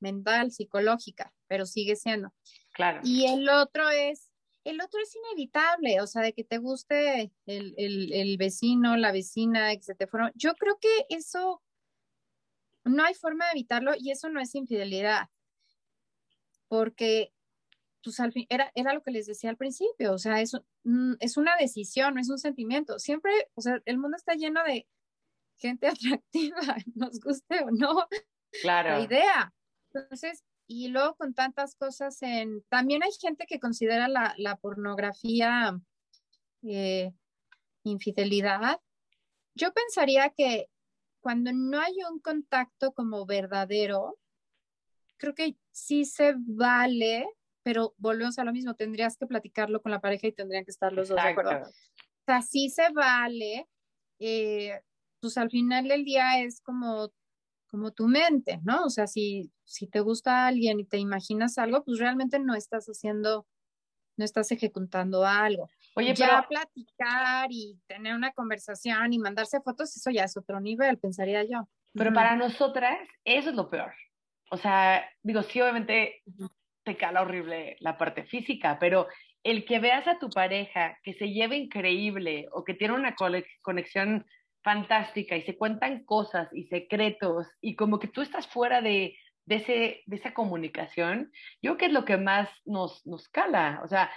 mental, 0.00 0.50
psicológica, 0.50 1.34
pero 1.46 1.66
sigue 1.66 1.94
siendo. 1.94 2.32
Claro. 2.72 3.00
Y 3.04 3.26
el 3.26 3.48
otro 3.50 3.90
es, 3.90 4.30
el 4.64 4.80
otro 4.80 4.98
es 5.02 5.14
inevitable, 5.14 6.00
o 6.00 6.06
sea, 6.06 6.22
de 6.22 6.32
que 6.32 6.44
te 6.44 6.56
guste 6.56 7.32
el, 7.46 7.74
el, 7.76 8.12
el 8.12 8.36
vecino, 8.38 8.96
la 8.96 9.12
vecina, 9.12 9.70
fueron. 10.10 10.32
Yo 10.34 10.54
creo 10.54 10.78
que 10.80 11.06
eso 11.10 11.62
no 12.90 13.04
hay 13.04 13.14
forma 13.14 13.46
de 13.46 13.52
evitarlo 13.52 13.92
y 13.98 14.10
eso 14.10 14.28
no 14.28 14.40
es 14.40 14.54
infidelidad, 14.54 15.28
porque 16.68 17.32
pues 18.02 18.18
al 18.20 18.32
fin, 18.32 18.46
era, 18.48 18.70
era 18.74 18.94
lo 18.94 19.02
que 19.02 19.10
les 19.10 19.26
decía 19.26 19.50
al 19.50 19.56
principio, 19.56 20.12
o 20.12 20.18
sea, 20.18 20.40
es, 20.40 20.52
es 21.20 21.36
una 21.36 21.56
decisión, 21.56 22.14
no 22.14 22.20
es 22.20 22.30
un 22.30 22.38
sentimiento. 22.38 22.98
Siempre, 22.98 23.32
o 23.54 23.60
sea, 23.60 23.80
el 23.84 23.98
mundo 23.98 24.16
está 24.16 24.34
lleno 24.34 24.62
de 24.64 24.86
gente 25.56 25.86
atractiva, 26.22 26.76
nos 26.94 27.20
guste 27.20 27.60
o 27.62 27.70
no 27.70 28.06
claro. 28.62 28.90
la 28.90 29.00
idea. 29.00 29.54
Entonces, 29.92 30.44
y 30.66 30.88
luego 30.88 31.16
con 31.16 31.34
tantas 31.34 31.74
cosas 31.74 32.22
en, 32.22 32.62
también 32.68 33.02
hay 33.02 33.10
gente 33.20 33.46
que 33.46 33.60
considera 33.60 34.08
la, 34.08 34.34
la 34.38 34.56
pornografía 34.56 35.78
eh, 36.62 37.12
infidelidad. 37.84 38.80
Yo 39.54 39.72
pensaría 39.72 40.30
que 40.30 40.68
cuando 41.20 41.52
no 41.52 41.80
hay 41.80 41.94
un 42.10 42.20
contacto 42.20 42.92
como 42.92 43.26
verdadero, 43.26 44.18
creo 45.16 45.34
que 45.34 45.56
sí 45.70 46.04
se 46.04 46.34
vale, 46.38 47.26
pero 47.62 47.94
volvemos 47.98 48.38
a 48.38 48.44
lo 48.44 48.52
mismo, 48.52 48.74
tendrías 48.74 49.16
que 49.16 49.26
platicarlo 49.26 49.82
con 49.82 49.92
la 49.92 50.00
pareja 50.00 50.26
y 50.26 50.32
tendrían 50.32 50.64
que 50.64 50.70
estar 50.70 50.92
los 50.92 51.10
Exacto. 51.10 51.42
dos 51.42 51.44
de 51.44 51.56
acuerdo. 51.56 51.70
O 51.70 52.24
sea, 52.26 52.42
sí 52.42 52.70
se 52.70 52.90
vale, 52.92 53.68
eh, 54.18 54.80
pues 55.20 55.36
al 55.36 55.50
final 55.50 55.88
del 55.88 56.04
día 56.04 56.42
es 56.42 56.60
como, 56.60 57.12
como 57.68 57.92
tu 57.92 58.08
mente, 58.08 58.60
¿no? 58.62 58.84
O 58.84 58.90
sea, 58.90 59.06
si, 59.06 59.52
si 59.64 59.86
te 59.86 60.00
gusta 60.00 60.46
alguien 60.46 60.80
y 60.80 60.84
te 60.84 60.98
imaginas 60.98 61.58
algo, 61.58 61.84
pues 61.84 61.98
realmente 61.98 62.38
no 62.38 62.54
estás 62.54 62.86
haciendo, 62.86 63.46
no 64.16 64.24
estás 64.24 64.50
ejecutando 64.52 65.24
algo. 65.26 65.68
Oye, 65.94 66.14
ya 66.14 66.26
pero 66.26 66.48
platicar 66.48 67.48
y 67.50 67.78
tener 67.86 68.14
una 68.14 68.32
conversación 68.32 69.12
y 69.12 69.18
mandarse 69.18 69.60
fotos, 69.60 69.96
eso 69.96 70.10
ya 70.10 70.24
es 70.24 70.36
otro 70.36 70.60
nivel, 70.60 70.98
pensaría 70.98 71.42
yo. 71.44 71.68
Pero 71.92 72.12
para 72.12 72.36
nosotras, 72.36 72.98
eso 73.24 73.50
es 73.50 73.56
lo 73.56 73.68
peor. 73.68 73.92
O 74.50 74.56
sea, 74.56 75.08
digo, 75.22 75.42
sí, 75.42 75.60
obviamente 75.60 76.22
te 76.84 76.96
cala 76.96 77.22
horrible 77.22 77.76
la 77.80 77.98
parte 77.98 78.24
física, 78.24 78.78
pero 78.78 79.08
el 79.42 79.64
que 79.64 79.78
veas 79.78 80.06
a 80.06 80.18
tu 80.18 80.28
pareja 80.30 80.98
que 81.02 81.14
se 81.14 81.30
lleva 81.30 81.56
increíble 81.56 82.48
o 82.52 82.64
que 82.64 82.74
tiene 82.74 82.94
una 82.94 83.14
conexión 83.62 84.26
fantástica 84.62 85.36
y 85.36 85.42
se 85.42 85.56
cuentan 85.56 86.04
cosas 86.04 86.48
y 86.52 86.64
secretos 86.64 87.46
y 87.60 87.76
como 87.76 87.98
que 87.98 88.08
tú 88.08 88.20
estás 88.20 88.46
fuera 88.46 88.82
de, 88.82 89.16
de, 89.46 89.54
ese, 89.56 90.02
de 90.06 90.16
esa 90.16 90.34
comunicación, 90.34 91.32
yo 91.62 91.76
creo 91.76 91.78
que 91.78 91.86
es 91.86 91.92
lo 91.92 92.04
que 92.04 92.16
más 92.18 92.48
nos, 92.64 93.06
nos 93.06 93.28
cala. 93.28 93.80
O 93.84 93.88
sea, 93.88 94.10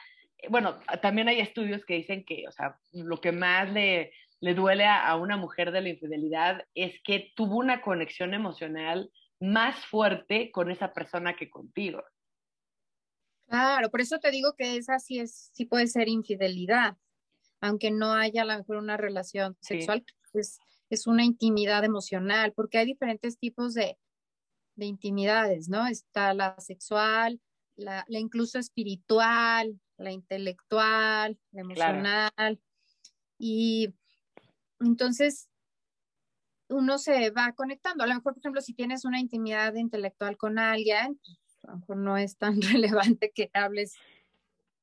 bueno, 0.50 0.80
también 1.02 1.28
hay 1.28 1.40
estudios 1.40 1.86
que 1.86 1.96
dicen 1.96 2.24
que, 2.26 2.46
o 2.48 2.52
sea, 2.52 2.80
lo 2.92 3.20
que 3.22 3.32
más 3.32 3.72
le, 3.72 4.12
le 4.40 4.54
duele 4.54 4.86
a, 4.86 5.08
a 5.08 5.16
una 5.16 5.38
mujer 5.38 5.72
de 5.72 5.82
la 5.82 5.90
infidelidad 5.90 6.66
es 6.74 7.02
que 7.04 7.32
tuvo 7.36 7.58
una 7.58 7.82
conexión 7.82 8.34
emocional 8.34 9.12
más 9.40 9.86
fuerte 9.86 10.52
con 10.52 10.72
esa 10.72 10.94
persona 10.94 11.36
que 11.36 11.50
contigo. 11.50 12.04
Claro, 13.48 13.90
por 13.92 14.02
eso 14.02 14.20
te 14.20 14.32
digo 14.32 14.56
que 14.58 14.78
esa 14.78 15.00
sí 15.00 15.20
es, 15.20 15.52
sí 15.54 15.66
puede 15.66 15.88
ser 15.88 16.08
infidelidad, 16.08 16.98
aunque 17.62 17.92
no 17.92 18.14
haya 18.14 18.42
a 18.44 18.46
lo 18.46 18.58
mejor 18.58 18.78
una 18.78 18.98
relación 18.98 19.58
Sí. 19.62 19.76
sexual, 19.76 20.06
pues 20.32 20.60
es 20.90 21.08
una 21.08 21.24
intimidad 21.24 21.84
emocional, 21.84 22.54
porque 22.54 22.78
hay 22.78 22.86
diferentes 22.86 23.38
tipos 23.38 23.74
de, 23.74 23.98
de 24.76 24.86
intimidades, 24.86 25.70
¿no? 25.70 25.86
Está 25.88 26.34
la 26.34 26.56
sexual, 26.60 27.42
la, 27.76 28.06
la 28.08 28.20
incluso 28.20 28.60
espiritual, 28.60 29.80
la 30.04 30.12
intelectual, 30.12 31.40
la 31.52 31.64
Claro. 31.74 31.98
emocional. 31.98 32.62
Y 33.40 33.94
entonces 34.80 35.50
uno 36.70 36.98
se 36.98 37.30
va 37.32 37.54
conectando. 37.54 38.04
A 38.04 38.08
lo 38.08 38.16
mejor, 38.16 38.34
por 38.34 38.40
ejemplo, 38.40 38.62
si 38.62 38.74
tienes 38.74 39.06
una 39.06 39.20
intimidad 39.20 39.74
intelectual 39.76 40.38
con 40.38 40.60
alguien, 40.60 41.20
pues, 41.24 41.40
a 41.64 41.72
lo 41.72 41.78
mejor 41.78 41.98
no 41.98 42.18
es 42.18 42.38
tan 42.38 42.60
relevante 43.18 43.32
que 43.34 43.50
hables 43.54 43.96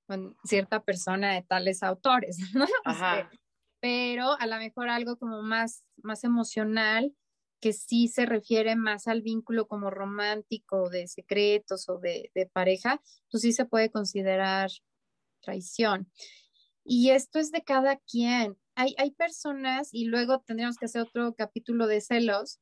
con 0.06 0.36
cierta 0.44 0.82
persona 0.82 1.34
de 1.34 1.42
tales 1.42 1.82
autores, 1.82 2.38
¿no? 2.54 2.66
Ajá. 2.84 3.20
Este, 3.20 3.40
pero 3.80 4.38
a 4.38 4.46
lo 4.46 4.56
mejor 4.56 4.88
algo 4.88 5.16
como 5.16 5.42
más, 5.42 5.84
más 6.02 6.24
emocional, 6.24 7.14
que 7.60 7.72
sí 7.72 8.08
se 8.08 8.26
refiere 8.26 8.74
más 8.74 9.06
al 9.06 9.22
vínculo 9.22 9.68
como 9.68 9.90
romántico, 9.90 10.88
de 10.88 11.06
secretos 11.06 11.88
o 11.88 11.98
de, 11.98 12.30
de 12.34 12.46
pareja, 12.46 13.02
pues 13.30 13.42
sí 13.42 13.52
se 13.52 13.66
puede 13.66 13.90
considerar 13.90 14.70
traición. 15.40 16.10
Y 16.84 17.10
esto 17.10 17.38
es 17.38 17.50
de 17.50 17.62
cada 17.62 17.96
quien. 17.96 18.56
Hay, 18.74 18.94
hay 18.98 19.10
personas, 19.10 19.90
y 19.92 20.06
luego 20.06 20.40
tendríamos 20.40 20.76
que 20.76 20.86
hacer 20.86 21.02
otro 21.02 21.34
capítulo 21.34 21.86
de 21.86 22.00
celos, 22.00 22.60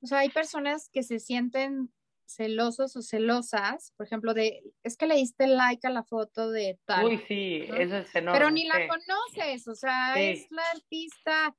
o 0.00 0.06
sea, 0.06 0.18
hay 0.18 0.30
personas 0.30 0.88
que 0.92 1.02
se 1.02 1.18
sienten 1.18 1.92
celosos 2.26 2.94
o 2.94 3.02
celosas, 3.02 3.92
por 3.96 4.06
ejemplo, 4.06 4.34
de, 4.34 4.62
es 4.82 4.96
que 4.96 5.06
le 5.06 5.16
diste 5.16 5.46
like 5.46 5.86
a 5.86 5.90
la 5.90 6.04
foto 6.04 6.50
de 6.50 6.78
tal. 6.84 7.06
Uy, 7.06 7.18
sí, 7.26 7.64
¿no? 7.68 7.76
eso 7.76 7.96
es 7.96 8.14
enorme. 8.14 8.38
Pero 8.38 8.50
ni 8.50 8.66
la 8.66 8.76
sí. 8.76 8.82
conoces, 8.88 9.66
o 9.66 9.74
sea, 9.74 10.14
Sí. 10.14 10.20
es 10.22 10.46
la 10.50 10.62
artista. 10.74 11.56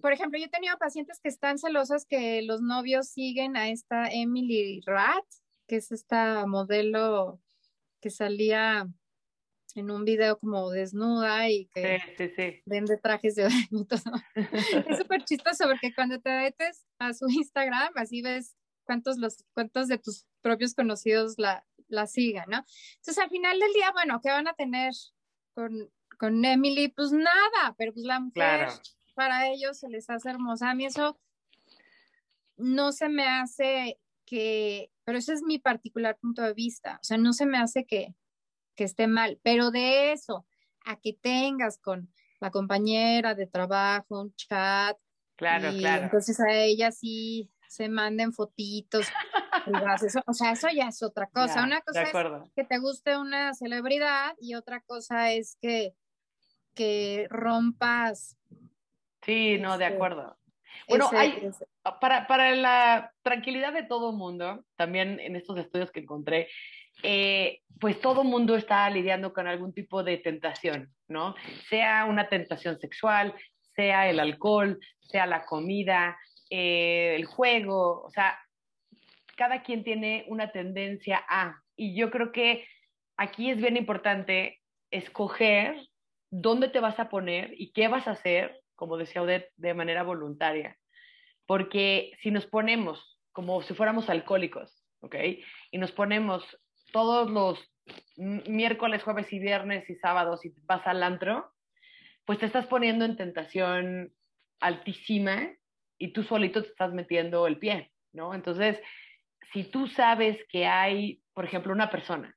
Por 0.00 0.12
ejemplo, 0.12 0.38
yo 0.38 0.46
he 0.46 0.50
tenido 0.50 0.78
pacientes 0.78 1.20
que 1.22 1.28
están 1.28 1.58
celosas 1.58 2.06
que 2.06 2.40
los 2.42 2.62
novios 2.62 3.08
siguen 3.08 3.56
a 3.56 3.68
esta 3.68 4.08
Emily 4.08 4.80
Rath, 4.86 5.26
que 5.68 5.76
es 5.76 5.92
esta 5.92 6.46
modelo 6.46 7.40
que 8.00 8.10
salía 8.10 8.88
en 9.76 9.90
un 9.90 10.04
video 10.04 10.38
como 10.38 10.70
desnuda 10.70 11.48
y 11.48 11.66
que 11.66 11.98
Sí, 11.98 12.14
sí, 12.28 12.32
sí. 12.36 12.62
vende 12.66 12.96
trajes 12.98 13.34
de 13.34 13.44
baño 13.44 13.68
y 13.70 13.84
todo. 13.86 14.02
Es 14.88 14.98
súper 14.98 15.24
chistoso 15.24 15.64
porque 15.68 15.94
cuando 15.94 16.20
te 16.20 16.30
metes 16.30 16.86
a 16.98 17.12
su 17.14 17.28
Instagram, 17.28 17.92
así 17.96 18.22
ves 18.22 18.56
cuántos, 18.84 19.18
los, 19.18 19.44
cuántos 19.54 19.88
de 19.88 19.98
tus 19.98 20.26
propios 20.40 20.74
conocidos 20.74 21.34
la, 21.38 21.64
la 21.88 22.06
sigan, 22.06 22.48
¿no? 22.48 22.64
Entonces, 22.96 23.18
al 23.18 23.30
final 23.30 23.58
del 23.58 23.72
día, 23.72 23.90
bueno, 23.92 24.20
¿qué 24.22 24.30
van 24.30 24.48
a 24.48 24.54
tener 24.54 24.92
con, 25.54 25.90
con 26.18 26.44
Emily? 26.44 26.88
Pues 26.88 27.12
nada, 27.12 27.74
pero 27.78 27.92
pues 27.92 28.04
la 28.04 28.18
mujer 28.20 28.32
Claro. 28.66 28.72
para 29.14 29.48
ellos 29.48 29.78
se 29.78 29.88
les 29.88 30.08
hace 30.10 30.30
hermosa. 30.30 30.70
A 30.70 30.74
mí 30.74 30.86
eso 30.86 31.20
no 32.56 32.92
se 32.92 33.08
me 33.08 33.26
hace 33.28 33.98
que, 34.26 34.90
pero 35.04 35.18
ese 35.18 35.32
es 35.32 35.42
mi 35.42 35.58
particular 35.58 36.16
punto 36.18 36.42
de 36.42 36.52
vista, 36.54 36.98
o 37.00 37.04
sea, 37.04 37.16
no 37.16 37.32
se 37.32 37.46
me 37.46 37.58
hace 37.58 37.84
que, 37.86 38.14
que 38.80 38.84
esté 38.84 39.06
mal, 39.08 39.38
pero 39.42 39.70
de 39.70 40.12
eso 40.12 40.46
a 40.86 40.96
que 40.98 41.12
tengas 41.12 41.76
con 41.76 42.10
la 42.40 42.50
compañera 42.50 43.34
de 43.34 43.46
trabajo 43.46 44.22
un 44.22 44.34
chat 44.34 44.96
Claro, 45.36 45.68
y 45.72 45.80
claro. 45.80 46.04
entonces 46.04 46.40
a 46.40 46.50
ella 46.54 46.90
sí 46.90 47.50
se 47.68 47.90
manden 47.90 48.32
fotitos, 48.32 49.06
eso, 50.02 50.22
o 50.26 50.32
sea, 50.32 50.52
eso 50.52 50.68
ya 50.74 50.88
es 50.88 51.02
otra 51.02 51.26
cosa. 51.28 51.56
Ya, 51.56 51.62
Una 51.64 51.82
cosa 51.82 52.04
es 52.04 52.12
que 52.56 52.64
te 52.64 52.78
guste 52.78 53.18
una 53.18 53.52
celebridad 53.52 54.34
y 54.40 54.54
otra 54.54 54.80
cosa 54.80 55.30
es 55.30 55.58
que, 55.60 55.94
que 56.74 57.26
rompas 57.28 58.38
Sí, 59.20 59.58
no, 59.58 59.76
de 59.76 59.84
acuerdo. 59.84 60.38
Bueno, 60.88 61.04
Ese- 61.08 61.16
hay, 61.18 61.38
ese- 61.42 61.66
para, 62.00 62.26
para 62.26 62.54
la 62.54 63.12
tranquilidad 63.20 63.74
de 63.74 63.82
todo 63.82 64.12
mundo, 64.12 64.64
también 64.76 65.20
en 65.20 65.36
estos 65.36 65.58
estudios 65.58 65.90
que 65.90 66.00
encontré, 66.00 66.48
eh, 67.02 67.60
pues 67.78 68.00
todo 68.00 68.24
mundo 68.24 68.56
está 68.56 68.88
lidiando 68.90 69.32
con 69.32 69.46
algún 69.46 69.72
tipo 69.72 70.02
de 70.02 70.18
tentación, 70.18 70.92
¿no? 71.08 71.34
Sea 71.68 72.04
una 72.04 72.28
tentación 72.28 72.78
sexual, 72.78 73.34
sea 73.74 74.08
el 74.10 74.20
alcohol, 74.20 74.78
sea 75.00 75.26
la 75.26 75.44
comida, 75.44 76.18
eh, 76.50 77.14
el 77.16 77.24
juego, 77.24 78.02
o 78.02 78.10
sea, 78.10 78.38
cada 79.36 79.62
quien 79.62 79.84
tiene 79.84 80.24
una 80.28 80.52
tendencia 80.52 81.24
a, 81.28 81.60
y 81.74 81.96
yo 81.96 82.10
creo 82.10 82.32
que 82.32 82.66
aquí 83.16 83.50
es 83.50 83.56
bien 83.56 83.76
importante 83.76 84.60
escoger 84.90 85.76
dónde 86.30 86.68
te 86.68 86.80
vas 86.80 86.98
a 86.98 87.08
poner 87.08 87.54
y 87.56 87.72
qué 87.72 87.88
vas 87.88 88.06
a 88.06 88.12
hacer, 88.12 88.60
como 88.76 88.96
decía 88.96 89.22
Odette, 89.22 89.50
de 89.56 89.74
manera 89.74 90.02
voluntaria. 90.02 90.76
Porque 91.46 92.12
si 92.22 92.30
nos 92.30 92.46
ponemos 92.46 93.18
como 93.32 93.62
si 93.62 93.74
fuéramos 93.74 94.10
alcohólicos, 94.10 94.84
¿ok? 95.00 95.16
Y 95.70 95.78
nos 95.78 95.92
ponemos 95.92 96.44
todos 96.92 97.30
los 97.30 97.58
miércoles, 98.16 99.02
jueves 99.02 99.32
y 99.32 99.38
viernes 99.38 99.88
y 99.88 99.94
sábados 99.96 100.44
y 100.44 100.52
vas 100.66 100.86
al 100.86 101.02
antro, 101.02 101.52
pues 102.24 102.38
te 102.38 102.46
estás 102.46 102.66
poniendo 102.66 103.04
en 103.04 103.16
tentación 103.16 104.12
altísima 104.60 105.48
y 105.98 106.12
tú 106.12 106.22
solito 106.22 106.62
te 106.62 106.68
estás 106.68 106.92
metiendo 106.92 107.46
el 107.46 107.58
pie, 107.58 107.92
¿no? 108.12 108.34
Entonces, 108.34 108.80
si 109.52 109.64
tú 109.64 109.86
sabes 109.86 110.38
que 110.48 110.66
hay, 110.66 111.22
por 111.34 111.44
ejemplo, 111.44 111.72
una 111.72 111.90
persona, 111.90 112.36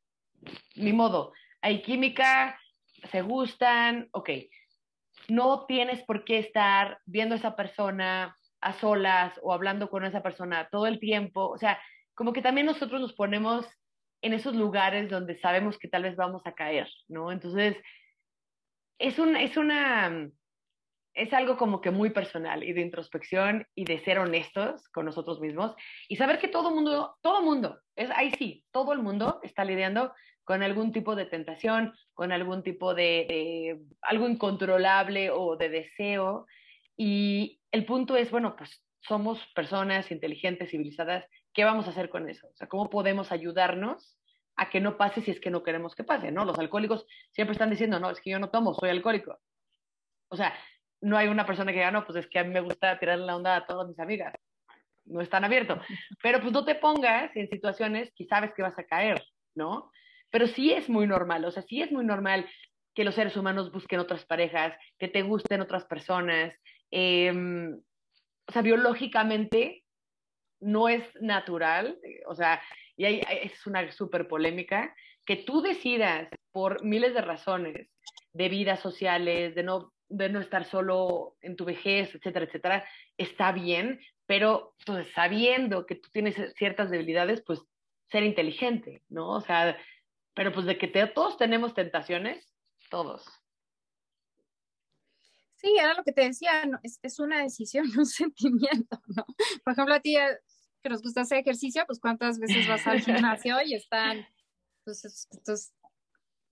ni 0.76 0.94
modo, 0.94 1.34
hay 1.62 1.82
química, 1.82 2.60
se 3.12 3.22
gustan, 3.22 4.10
ok, 4.12 4.30
no 5.30 5.66
tienes 5.66 6.02
por 6.04 6.24
qué 6.24 6.40
estar 6.40 7.00
viendo 7.06 7.36
a 7.36 7.38
esa 7.38 7.56
persona 7.56 8.36
a 8.62 8.74
solas 8.74 9.40
o 9.44 9.54
hablando 9.54 9.90
con 9.90 10.06
esa 10.06 10.24
persona 10.24 10.70
todo 10.72 10.88
el 10.88 11.00
tiempo, 11.00 11.50
o 11.50 11.58
sea, 11.58 11.80
como 12.16 12.34
que 12.34 12.42
también 12.42 12.66
nosotros 12.66 13.02
nos 13.02 13.14
ponemos 13.14 13.66
en 14.24 14.34
esos 14.34 14.56
lugares 14.56 15.10
donde 15.10 15.38
sabemos 15.40 15.78
que 15.78 15.90
tal 15.90 16.04
vez 16.04 16.16
vamos 16.16 16.42
a 16.46 16.54
caer, 16.54 16.90
¿no? 17.10 17.32
Entonces, 17.32 17.76
es, 18.98 19.20
un, 19.20 19.36
es 19.36 19.58
una, 19.58 20.30
es 21.14 21.34
algo 21.34 21.58
como 21.58 21.82
que 21.82 21.92
muy 21.92 22.10
personal 22.12 22.64
y 22.64 22.72
de 22.72 22.82
introspección 22.82 23.68
y 23.76 23.84
de 23.84 24.00
ser 24.00 24.20
honestos 24.20 24.88
con 24.90 25.06
nosotros 25.06 25.42
mismos 25.42 25.76
y 26.08 26.16
saber 26.16 26.40
que 26.40 26.48
todo 26.48 26.72
mundo, 26.72 27.18
todo 27.22 27.42
mundo, 27.42 27.82
es 27.98 28.10
ahí 28.12 28.32
sí, 28.38 28.64
todo 28.72 28.94
el 28.94 29.00
mundo 29.00 29.42
está 29.44 29.66
lidiando 29.66 30.14
con 30.46 30.64
algún 30.64 30.94
tipo 30.94 31.16
de 31.16 31.26
tentación, 31.26 31.94
con 32.14 32.32
algún 32.32 32.64
tipo 32.64 32.94
de, 32.94 33.26
de 33.28 33.82
algo 34.02 34.28
incontrolable 34.28 35.32
o 35.32 35.58
de 35.58 35.70
deseo. 35.70 36.48
Y 36.96 37.60
el 37.72 37.86
punto 37.86 38.16
es, 38.16 38.32
bueno, 38.32 38.56
pues 38.56 38.84
somos 39.02 39.46
personas 39.54 40.12
inteligentes, 40.12 40.72
civilizadas, 40.72 41.26
¿qué 41.54 41.64
vamos 41.64 41.88
a 41.88 41.92
hacer 41.92 42.10
con 42.10 42.30
eso? 42.30 42.48
O 42.48 42.56
sea, 42.56 42.68
¿cómo 42.68 42.90
podemos 42.90 43.32
ayudarnos 43.32 44.18
a 44.56 44.70
que 44.70 44.80
no 44.80 44.98
pase 44.98 45.22
si 45.22 45.32
es 45.32 45.40
que 45.40 45.50
no 45.50 45.64
queremos 45.64 45.96
que 45.96 46.04
pase, 46.04 46.32
¿no? 46.32 46.46
Los 46.46 46.60
alcohólicos 46.60 47.06
siempre 47.32 47.54
están 47.54 47.70
diciendo, 47.70 48.00
no, 48.00 48.10
es 48.10 48.22
que 48.22 48.32
yo 48.32 48.40
no 48.40 48.50
tomo, 48.50 48.74
soy 48.74 48.90
alcohólico. 48.90 49.40
O 50.30 50.36
sea, 50.36 50.54
no 51.02 51.18
hay 51.18 51.28
una 51.28 51.46
persona 51.46 51.72
que 51.72 51.80
diga, 51.80 51.92
no, 51.92 52.06
pues 52.06 52.18
es 52.18 52.28
que 52.28 52.40
a 52.40 52.44
mí 52.44 52.54
me 52.54 52.62
gusta 52.62 53.00
tirar 53.00 53.20
la 53.20 53.36
onda 53.36 53.56
a 53.56 53.66
todas 53.66 53.88
mis 53.88 54.00
amigas. 54.00 54.34
No 55.06 55.22
es 55.22 55.30
tan 55.30 55.44
abierto. 55.44 55.80
Pero 56.24 56.40
pues 56.40 56.54
no 56.54 56.66
te 56.66 56.76
pongas 56.76 57.36
en 57.36 57.50
situaciones 57.50 58.12
que 58.16 58.26
sabes 58.26 58.54
que 58.54 58.62
vas 58.62 58.78
a 58.78 58.86
caer, 58.86 59.24
¿no? 59.56 59.92
Pero 60.30 60.48
sí 60.48 60.72
es 60.72 60.90
muy 60.90 61.06
normal, 61.06 61.46
o 61.46 61.52
sea, 61.52 61.62
sí 61.64 61.82
es 61.82 61.92
muy 61.92 62.04
normal 62.04 62.50
que 62.96 63.04
los 63.04 63.16
seres 63.16 63.36
humanos 63.38 63.72
busquen 63.72 64.00
otras 64.00 64.26
parejas, 64.26 64.76
que 64.98 65.08
te 65.08 65.24
gusten 65.24 65.62
otras 65.62 65.86
personas. 65.86 66.54
Eh, 66.92 67.32
o 68.48 68.52
sea, 68.52 68.62
biológicamente 68.62 69.83
no 70.64 70.90
es 70.90 71.04
natural, 71.22 72.00
o 72.28 72.36
sea, 72.36 72.62
y 72.96 73.06
es 73.06 73.66
una 73.68 73.92
súper 73.92 74.28
polémica, 74.28 74.96
que 75.26 75.38
tú 75.38 75.62
decidas 75.62 76.28
por 76.52 76.84
miles 76.84 77.14
de 77.14 77.22
razones, 77.22 77.90
de 78.34 78.50
vidas 78.50 78.80
sociales, 78.80 79.56
de 79.56 79.64
no, 79.64 79.94
de 80.10 80.30
no 80.30 80.40
estar 80.40 80.66
solo 80.66 81.36
en 81.42 81.56
tu 81.56 81.66
vejez, 81.66 82.14
etcétera, 82.14 82.46
etcétera, 82.46 82.86
está 83.18 83.52
bien, 83.52 84.00
pero 84.26 84.76
pues, 84.86 85.08
sabiendo 85.14 85.86
que 85.86 85.96
tú 85.96 86.10
tienes 86.12 86.36
ciertas 86.56 86.90
debilidades, 86.90 87.44
pues 87.46 87.62
ser 88.10 88.24
inteligente, 88.24 89.02
¿no? 89.10 89.30
O 89.30 89.42
sea, 89.42 89.78
pero 90.36 90.52
pues 90.52 90.66
de 90.66 90.78
que 90.78 90.88
todos 90.88 91.38
tenemos 91.38 91.74
tentaciones, 91.74 92.54
todos. 92.90 93.26
Sí, 95.56 95.76
era 95.80 95.94
lo 95.94 96.04
que 96.04 96.12
te 96.12 96.26
decía, 96.26 96.66
no, 96.66 96.78
es, 96.84 97.00
es, 97.02 97.20
una 97.20 97.42
decisión, 97.42 97.86
un 97.98 98.06
sentimiento, 98.06 99.02
¿no? 99.08 99.26
Por 99.64 99.74
ejemplo, 99.74 99.96
a 99.96 100.00
ti 100.00 100.16
que 100.84 100.90
nos 100.90 101.02
gusta 101.02 101.22
hacer 101.22 101.40
ejercicio, 101.40 101.84
pues 101.88 102.00
cuántas 102.00 102.38
veces 102.38 102.68
vas 102.68 102.86
al 102.86 103.00
gimnasio 103.02 103.56
y 103.66 103.74
están 103.74 104.28
pues, 104.84 105.06
estos 105.06 105.72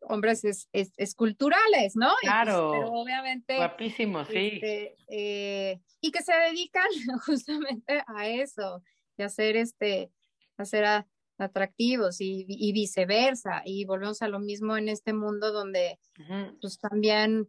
hombres 0.01 0.43
es, 0.43 0.67
es, 0.71 0.91
esculturales, 0.97 1.95
¿no? 1.95 2.09
Claro. 2.21 2.69
Pues, 2.69 2.79
pero 2.79 2.93
obviamente. 2.93 3.55
Guapísimos, 3.57 4.27
sí. 4.29 4.51
Este, 4.53 4.95
eh, 5.09 5.81
y 5.99 6.11
que 6.11 6.23
se 6.23 6.33
dedican 6.33 6.87
justamente 7.25 8.03
a 8.07 8.27
eso, 8.27 8.81
de 9.17 9.23
hacer 9.25 9.57
este, 9.57 10.11
hacer 10.57 10.85
a, 10.85 11.07
atractivos 11.37 12.21
y, 12.21 12.45
y, 12.47 12.71
viceversa. 12.71 13.61
Y 13.65 13.85
volvemos 13.85 14.21
a 14.21 14.27
lo 14.27 14.39
mismo 14.39 14.77
en 14.77 14.89
este 14.89 15.13
mundo 15.13 15.51
donde 15.51 15.99
uh 16.19 16.23
-huh. 16.23 16.57
pues 16.61 16.79
también 16.79 17.47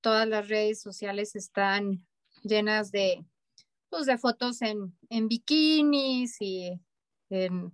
todas 0.00 0.26
las 0.26 0.48
redes 0.48 0.80
sociales 0.80 1.36
están 1.36 2.06
llenas 2.42 2.90
de, 2.90 3.24
pues, 3.90 4.06
de 4.06 4.18
fotos 4.18 4.62
en, 4.62 4.96
en 5.10 5.28
bikinis 5.28 6.36
y 6.40 6.80
en, 7.30 7.72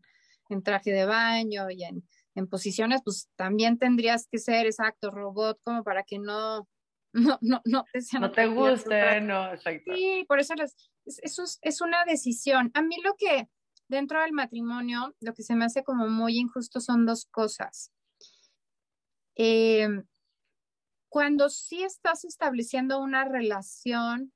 en, 0.48 0.62
traje 0.62 0.90
de 0.90 1.06
baño 1.06 1.70
y 1.70 1.84
en, 1.84 2.08
en, 2.34 2.48
posiciones, 2.48 3.02
pues 3.04 3.28
también 3.36 3.78
tendrías 3.78 4.26
que 4.30 4.38
ser 4.38 4.66
exacto 4.66 5.10
robot 5.10 5.60
como 5.62 5.84
para 5.84 6.02
que 6.02 6.18
no, 6.18 6.68
no, 7.12 7.38
no, 7.42 7.62
no 7.64 7.84
te, 7.92 8.18
no 8.18 8.30
te 8.30 8.46
guste, 8.46 9.20
no, 9.20 9.52
exacto. 9.52 9.92
Sí, 9.94 10.24
por 10.28 10.40
eso 10.40 10.54
las, 10.54 10.74
eso 11.04 11.44
es, 11.44 11.58
es 11.62 11.80
una 11.80 12.04
decisión. 12.04 12.70
A 12.74 12.82
mí 12.82 12.96
lo 13.02 13.14
que 13.16 13.48
dentro 13.88 14.20
del 14.22 14.32
matrimonio, 14.32 15.14
lo 15.20 15.34
que 15.34 15.42
se 15.42 15.54
me 15.54 15.64
hace 15.64 15.84
como 15.84 16.08
muy 16.08 16.38
injusto 16.38 16.80
son 16.80 17.06
dos 17.06 17.26
cosas. 17.26 17.92
Eh, 19.36 19.88
cuando 21.08 21.48
sí 21.48 21.82
estás 21.82 22.24
estableciendo 22.24 23.00
una 23.00 23.24
relación 23.24 24.32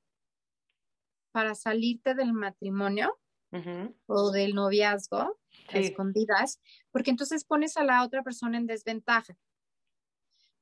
para 1.33 1.55
salirte 1.55 2.15
del 2.15 2.33
matrimonio 2.33 3.19
uh 3.53 3.57
-huh. 3.57 3.95
o 4.07 4.31
del 4.31 4.55
noviazgo, 4.55 5.39
sí. 5.71 5.79
escondidas, 5.79 6.61
porque 6.91 7.11
entonces 7.11 7.45
pones 7.45 7.77
a 7.77 7.85
la 7.85 8.05
otra 8.05 8.23
persona 8.23 8.59
en 8.59 8.67
desventaja. 8.67 9.37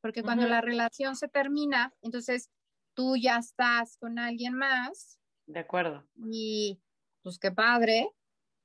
Porque 0.01 0.23
cuando 0.23 0.45
uh 0.45 0.47
-huh. 0.47 0.51
la 0.51 0.61
relación 0.61 1.17
se 1.17 1.29
termina, 1.29 1.93
entonces 2.03 2.51
tú 2.95 3.17
ya 3.17 3.39
estás 3.39 3.97
con 3.99 4.19
alguien 4.19 4.55
más. 4.55 5.19
De 5.47 5.61
acuerdo. 5.61 6.05
Y 6.17 6.81
pues 7.23 7.39
qué 7.39 7.51
padre, 7.51 8.11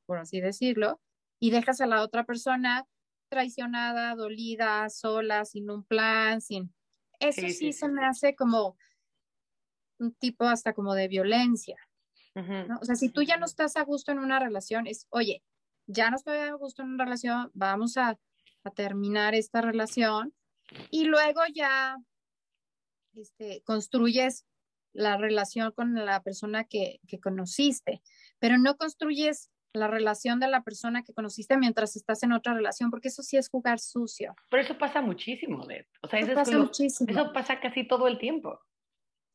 por 0.06 0.20
así 0.20 0.40
decirlo, 0.40 1.02
y 1.40 1.52
dejas 1.52 1.82
a 1.82 1.88
la 1.88 2.02
otra 2.02 2.26
persona 2.26 2.86
traicionada, 3.30 4.14
dolida, 4.16 4.90
sola, 4.90 5.46
sin 5.46 5.70
un 5.72 5.84
plan, 5.84 6.42
sin 6.42 6.74
eso 7.20 7.42
sí, 7.42 7.50
sí, 7.50 7.54
sí 7.54 7.74
se 7.74 7.86
sí. 7.86 7.92
me 7.92 8.06
hace 8.06 8.36
como 8.36 8.78
un 10.00 10.14
tipo 10.16 10.46
hasta 10.46 10.74
como 10.74 10.94
de 10.96 11.08
violencia. 11.08 11.78
Uh 12.36 12.39
-huh. 12.39 12.67
¿no? 12.67 12.80
O 12.82 12.86
sea, 12.86 12.96
si 12.96 13.10
tú 13.10 13.22
ya 13.24 13.38
no 13.38 13.46
estás 13.46 13.76
a 13.76 13.84
gusto 13.84 14.12
en 14.12 14.20
una 14.20 14.39
relación, 14.39 14.88
es, 14.88 15.08
oye, 15.10 15.44
ya 15.88 16.10
no 16.10 16.15
estoy 16.15 16.38
a 16.38 16.54
gusto 16.54 16.82
en 16.82 16.89
una 16.89 17.04
relación, 17.04 17.52
vamos 17.54 17.98
a, 17.98 18.17
a 18.63 18.72
terminar 18.72 19.36
esta 19.36 19.62
relación 19.62 20.34
y 20.89 21.06
luego 21.06 21.41
ya 21.54 21.98
este, 23.15 23.62
construyes 23.65 24.46
la 24.94 25.17
relación 25.17 25.72
con 25.72 25.94
la 25.94 26.22
persona 26.22 26.65
que, 26.65 27.00
que 27.08 27.20
conociste, 27.20 28.02
pero 28.39 28.58
no 28.58 28.78
construyes 28.78 29.50
la 29.74 29.88
relación 29.88 30.39
de 30.39 30.48
la 30.48 30.63
persona 30.63 31.02
que 31.04 31.13
conociste 31.13 31.58
mientras 31.58 31.96
estás 31.96 32.24
en 32.24 32.34
otra 32.34 32.54
relación, 32.54 32.91
porque 32.91 33.08
eso 33.08 33.24
sí 33.24 33.38
es 33.38 33.50
jugar 33.50 33.80
sucio. 33.80 34.36
Pero 34.50 34.63
eso 34.63 34.78
pasa 34.78 35.02
muchísimo, 35.02 35.65
Deb. 35.65 35.88
O 36.02 36.08
sea, 36.08 36.20
eso, 36.20 36.32
eso 36.32 36.39
pasa 36.39 36.58
muchísimo. 36.58 37.10
Eso 37.10 37.32
pasa 37.32 37.60
casi 37.60 37.88
todo 37.88 38.08
el 38.08 38.17
tiempo. 38.17 38.60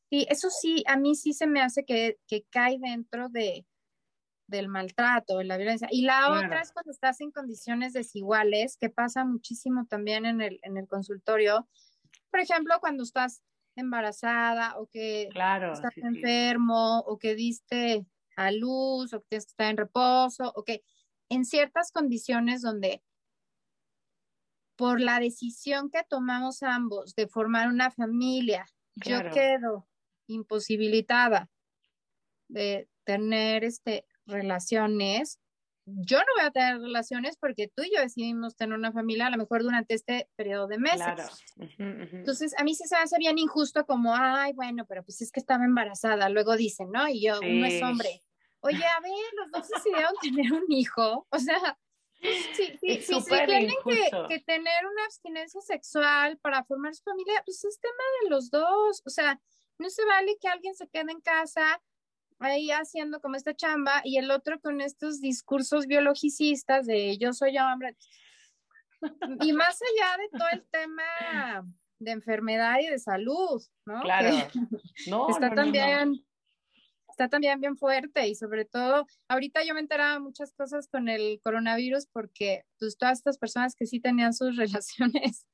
Sí, 0.09 0.25
eso 0.29 0.49
sí, 0.49 0.83
a 0.87 0.97
mí 0.97 1.15
sí 1.15 1.33
se 1.33 1.47
me 1.47 1.61
hace 1.61 1.83
que, 1.83 2.17
que 2.27 2.43
cae 2.49 2.77
dentro 2.79 3.27
de, 3.29 3.65
del 4.47 4.69
maltrato, 4.69 5.37
de 5.37 5.43
la 5.43 5.57
violencia. 5.57 5.87
Y 5.91 6.03
la 6.03 6.25
claro. 6.25 6.45
otra 6.45 6.61
es 6.61 6.71
cuando 6.71 6.91
estás 6.91 7.19
en 7.21 7.31
condiciones 7.31 7.93
desiguales, 7.93 8.77
que 8.77 8.89
pasa 8.89 9.25
muchísimo 9.25 9.85
también 9.85 10.25
en 10.25 10.41
el, 10.41 10.59
en 10.63 10.77
el 10.77 10.87
consultorio. 10.87 11.67
Por 12.31 12.39
ejemplo, 12.39 12.75
cuando 12.79 13.03
estás 13.03 13.41
embarazada 13.75 14.77
o 14.79 14.87
que 14.87 15.29
claro, 15.31 15.73
estás 15.73 15.93
sí, 15.93 16.01
enfermo 16.01 16.99
sí. 16.99 17.03
o 17.07 17.19
que 17.19 17.35
diste 17.35 18.05
a 18.35 18.51
luz 18.51 19.13
o 19.13 19.19
que 19.21 19.27
tienes 19.29 19.45
que 19.45 19.51
estar 19.51 19.69
en 19.69 19.77
reposo 19.77 20.51
o 20.55 20.63
que 20.63 20.83
en 21.29 21.45
ciertas 21.45 21.91
condiciones 21.91 22.61
donde 22.61 23.03
por 24.77 25.01
la 25.01 25.19
decisión 25.19 25.89
que 25.89 26.03
tomamos 26.07 26.63
ambos 26.63 27.15
de 27.15 27.27
formar 27.27 27.67
una 27.67 27.91
familia, 27.91 28.65
claro. 28.99 29.29
yo 29.29 29.35
quedo 29.35 29.87
imposibilitada 30.27 31.49
de 32.47 32.89
tener 33.03 33.63
este, 33.63 34.05
relaciones. 34.25 35.39
Yo 35.85 36.19
no 36.19 36.25
voy 36.35 36.45
a 36.45 36.51
tener 36.51 36.79
relaciones 36.79 37.37
porque 37.37 37.71
tú 37.73 37.83
y 37.83 37.95
yo 37.95 38.01
decidimos 38.01 38.57
tener 38.57 38.77
una 38.77 38.91
familia 38.91 39.27
a 39.27 39.29
lo 39.29 39.37
mejor 39.37 39.63
durante 39.63 39.93
este 39.93 40.29
periodo 40.35 40.67
de 40.67 40.77
meses. 40.77 40.97
Claro. 40.97 41.23
Entonces, 41.77 42.53
a 42.59 42.63
mí 42.63 42.75
sí 42.75 42.83
se 42.85 42.95
me 42.95 43.03
hace 43.03 43.17
bien 43.17 43.37
injusto 43.37 43.85
como, 43.85 44.13
ay, 44.13 44.51
bueno, 44.53 44.85
pero 44.85 45.03
pues 45.03 45.21
es 45.21 45.31
que 45.31 45.39
estaba 45.39 45.63
embarazada. 45.63 46.27
Luego 46.29 46.57
dicen, 46.57 46.91
¿no? 46.91 47.07
Y 47.07 47.25
yo, 47.25 47.39
uno 47.39 47.65
es 47.65 47.81
hombre. 47.81 48.21
Oye, 48.59 48.83
a 48.83 48.99
ver, 48.99 49.11
los 49.37 49.51
dos 49.51 49.69
decidieron 49.69 50.13
tener 50.21 50.51
un 50.51 50.65
hijo. 50.69 51.25
O 51.29 51.39
sea, 51.39 51.79
sí, 52.21 52.77
sí, 52.81 53.01
sí, 53.01 53.23
tienen 53.45 53.69
que, 53.85 54.09
que, 54.27 54.39
tener 54.39 54.85
una 54.85 55.05
abstinencia 55.05 55.61
sexual 55.61 56.37
para 56.39 56.65
formar 56.65 56.93
su 56.95 57.03
familia, 57.03 57.41
pues 57.45 57.63
es 57.63 57.79
tema 57.79 58.03
de 58.23 58.29
los 58.29 58.49
dos. 58.49 59.01
O 59.05 59.09
sea, 59.09 59.39
no 59.79 59.89
se 59.89 60.05
vale 60.05 60.37
que 60.41 60.47
alguien 60.47 60.75
se 60.75 60.87
quede 60.87 61.11
en 61.11 61.21
casa 61.21 61.81
ahí 62.39 62.69
haciendo 62.71 63.19
como 63.19 63.35
esta 63.35 63.55
chamba 63.55 64.01
y 64.03 64.17
el 64.17 64.29
otro 64.31 64.59
con 64.59 64.81
estos 64.81 65.21
discursos 65.21 65.87
biologicistas 65.87 66.85
de 66.85 67.17
yo 67.17 67.33
soy 67.33 67.57
hombre. 67.57 67.95
Y 69.41 69.53
más 69.53 69.79
allá 69.81 70.17
de 70.17 70.37
todo 70.37 70.49
el 70.53 70.65
tema 70.69 71.65
de 71.99 72.11
enfermedad 72.11 72.79
y 72.79 72.87
de 72.87 72.99
salud, 72.99 73.61
¿no? 73.85 74.01
Claro. 74.01 74.29
No, 75.07 75.29
está 75.29 75.53
también 75.53 76.23
está 77.17 77.29
también 77.29 77.59
bien 77.59 77.75
fuerte 77.75 78.27
y 78.27 78.35
sobre 78.35 78.65
todo 78.65 79.07
ahorita 79.27 79.63
yo 79.63 79.73
me 79.73 79.79
enteraba 79.79 80.19
muchas 80.19 80.53
cosas 80.53 80.87
con 80.87 81.09
el 81.09 81.39
coronavirus 81.43 82.05
porque 82.13 82.63
pues 82.77 82.95
todas 82.95 83.17
estas 83.17 83.39
personas 83.39 83.73
que 83.75 83.87
sí 83.87 83.99
tenían 83.99 84.33
sus 84.35 84.55
relaciones 84.57 85.47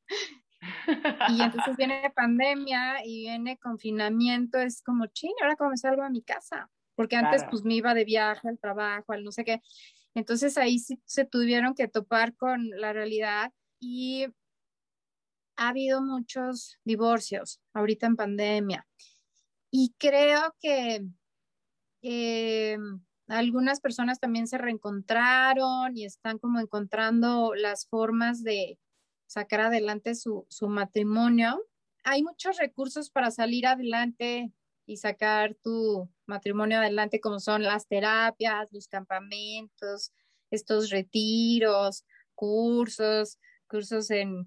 y 1.29 1.41
entonces 1.41 1.77
viene 1.77 2.11
pandemia 2.15 3.05
y 3.05 3.21
viene 3.21 3.57
confinamiento, 3.57 4.59
es 4.59 4.81
como, 4.81 5.07
ching, 5.07 5.33
ahora 5.41 5.55
cómo 5.55 5.71
me 5.71 5.77
salgo 5.77 6.03
a 6.03 6.09
mi 6.09 6.21
casa, 6.21 6.69
porque 6.95 7.15
antes 7.15 7.43
pues 7.49 7.63
me 7.63 7.75
iba 7.75 7.93
de 7.93 8.05
viaje 8.05 8.47
al 8.47 8.59
trabajo, 8.59 9.13
al 9.13 9.23
no 9.23 9.31
sé 9.31 9.43
qué. 9.45 9.61
Entonces 10.15 10.57
ahí 10.57 10.79
sí 10.79 11.01
se 11.05 11.25
tuvieron 11.25 11.73
que 11.73 11.87
topar 11.87 12.35
con 12.35 12.69
la 12.69 12.93
realidad 12.93 13.51
y 13.79 14.27
ha 15.55 15.69
habido 15.69 16.01
muchos 16.01 16.79
divorcios 16.83 17.61
ahorita 17.73 18.07
en 18.07 18.15
pandemia. 18.15 18.87
Y 19.71 19.95
creo 19.97 20.55
que 20.61 21.03
eh, 22.03 22.77
algunas 23.27 23.79
personas 23.79 24.19
también 24.19 24.47
se 24.47 24.57
reencontraron 24.57 25.95
y 25.97 26.05
están 26.05 26.37
como 26.37 26.59
encontrando 26.59 27.53
las 27.55 27.87
formas 27.87 28.43
de, 28.43 28.77
sacar 29.33 29.61
adelante 29.61 30.13
su, 30.13 30.45
su 30.49 30.69
matrimonio. 30.69 31.59
Hay 32.03 32.21
muchos 32.21 32.57
recursos 32.57 33.09
para 33.09 33.31
salir 33.31 33.65
adelante 33.65 34.51
y 34.85 34.97
sacar 34.97 35.55
tu 35.55 36.07
matrimonio 36.27 36.77
adelante, 36.77 37.19
como 37.19 37.39
son 37.39 37.63
las 37.63 37.87
terapias, 37.87 38.71
los 38.71 38.87
campamentos, 38.87 40.13
estos 40.51 40.91
retiros, 40.91 42.05
cursos, 42.35 43.39
cursos 43.67 44.11
en, 44.11 44.45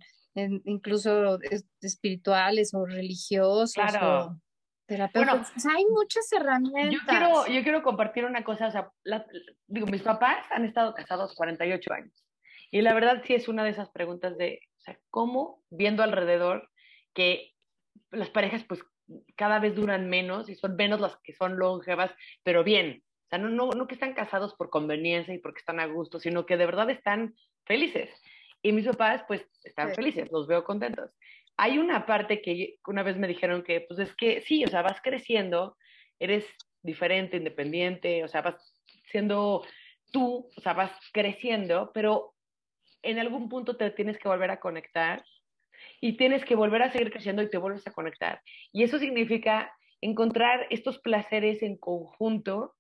incluso 0.65 1.39
espirituales 1.81 2.73
o 2.73 2.87
religiosos. 2.87 3.73
Claro. 3.73 4.41
terapeutas. 4.87 5.53
hay 5.67 5.85
muchas 5.87 6.31
herramientas. 6.33 6.93
Yo 6.93 7.01
quiero, 7.09 7.47
yo 7.49 7.63
quiero 7.65 7.83
compartir 7.83 8.25
una 8.25 8.45
cosa, 8.45 8.69
o 8.69 8.71
sea, 8.71 8.93
digo, 9.67 9.89
mis 9.89 10.03
papás 10.03 10.47
han 10.51 10.65
estado 10.65 10.95
casados 10.95 11.35
48 11.35 11.93
años. 11.93 12.27
Y 12.71 12.83
la 12.83 12.95
verdad 12.95 13.23
sí 13.25 13.35
es 13.35 13.49
una 13.49 13.65
de 13.65 13.71
esas 13.71 13.91
preguntas 13.91 14.37
de, 14.37 14.61
o 14.76 14.76
sea, 14.87 14.99
¿cómo 15.11 15.63
viendo 15.71 16.03
alrededor 16.03 16.71
que 17.15 17.53
las 18.11 18.31
parejas 18.31 18.65
pues 18.65 18.83
cada 19.37 19.59
vez 19.59 19.75
duran 19.75 20.09
menos 20.09 20.49
y 20.49 20.55
son 20.55 20.77
menos 20.77 21.01
las 21.01 21.17
que 21.19 21.33
son 21.33 21.59
longevas, 21.59 22.11
pero 22.43 22.65
bien? 22.65 23.03
O 23.27 23.29
sea, 23.29 23.39
no, 23.39 23.49
no, 23.49 23.71
no 23.71 23.87
que 23.87 23.95
están 23.95 24.15
casados 24.15 24.55
por 24.55 24.71
conveniencia 24.71 25.35
y 25.35 25.39
porque 25.39 25.59
están 25.59 25.81
a 25.81 25.87
gusto, 25.87 26.21
sino 26.21 26.47
que 26.47 26.57
de 26.57 26.67
verdad 26.67 26.89
están 26.91 27.35
felices. 27.65 28.11
Y 28.63 28.73
mis 28.73 28.87
papás 28.87 29.25
pues 29.27 29.47
están 29.65 29.95
felices, 29.95 30.31
los 30.31 30.47
veo 30.47 30.65
contentos. 30.65 31.11
Hay 31.57 31.79
una 31.79 32.07
parte 32.07 32.41
que 32.41 32.79
una 32.87 33.03
vez 33.03 33.17
me 33.17 33.29
dijeron 33.29 33.63
que 33.63 33.81
pues 33.81 33.99
es 33.99 34.15
que 34.15 34.43
sí, 34.43 34.65
o 34.65 34.69
sea, 34.69 34.83
vas 34.83 35.01
creciendo, 35.03 35.77
eres 36.19 36.47
diferente, 36.83 37.37
independiente, 37.37 38.23
o 38.25 38.29
sea, 38.29 38.43
vas 38.43 38.75
siendo 39.11 39.65
tú, 40.13 40.49
o 40.57 40.61
sea, 40.61 40.75
vas 40.75 40.93
creciendo, 41.13 41.91
pero 41.93 42.36
en 43.03 43.19
algún 43.19 43.49
punto 43.49 43.77
te 43.77 43.91
tienes 43.91 44.19
que 44.19 44.29
volver 44.29 44.51
a 44.51 44.61
conectar 44.61 45.25
y 46.01 46.17
tienes 46.17 46.45
que 46.45 46.57
volver 46.57 46.83
a 46.83 46.91
seguir 46.91 47.11
creciendo 47.11 47.43
y 47.43 47.51
te 47.51 47.59
vuelves 47.59 47.87
a 47.87 47.93
conectar. 47.93 48.41
Y 48.73 48.83
eso 48.83 48.99
significa 48.99 49.73
encontrar 50.01 50.67
estos 50.71 50.99
placeres 50.99 51.63
en 51.63 51.77
conjunto. 51.77 52.75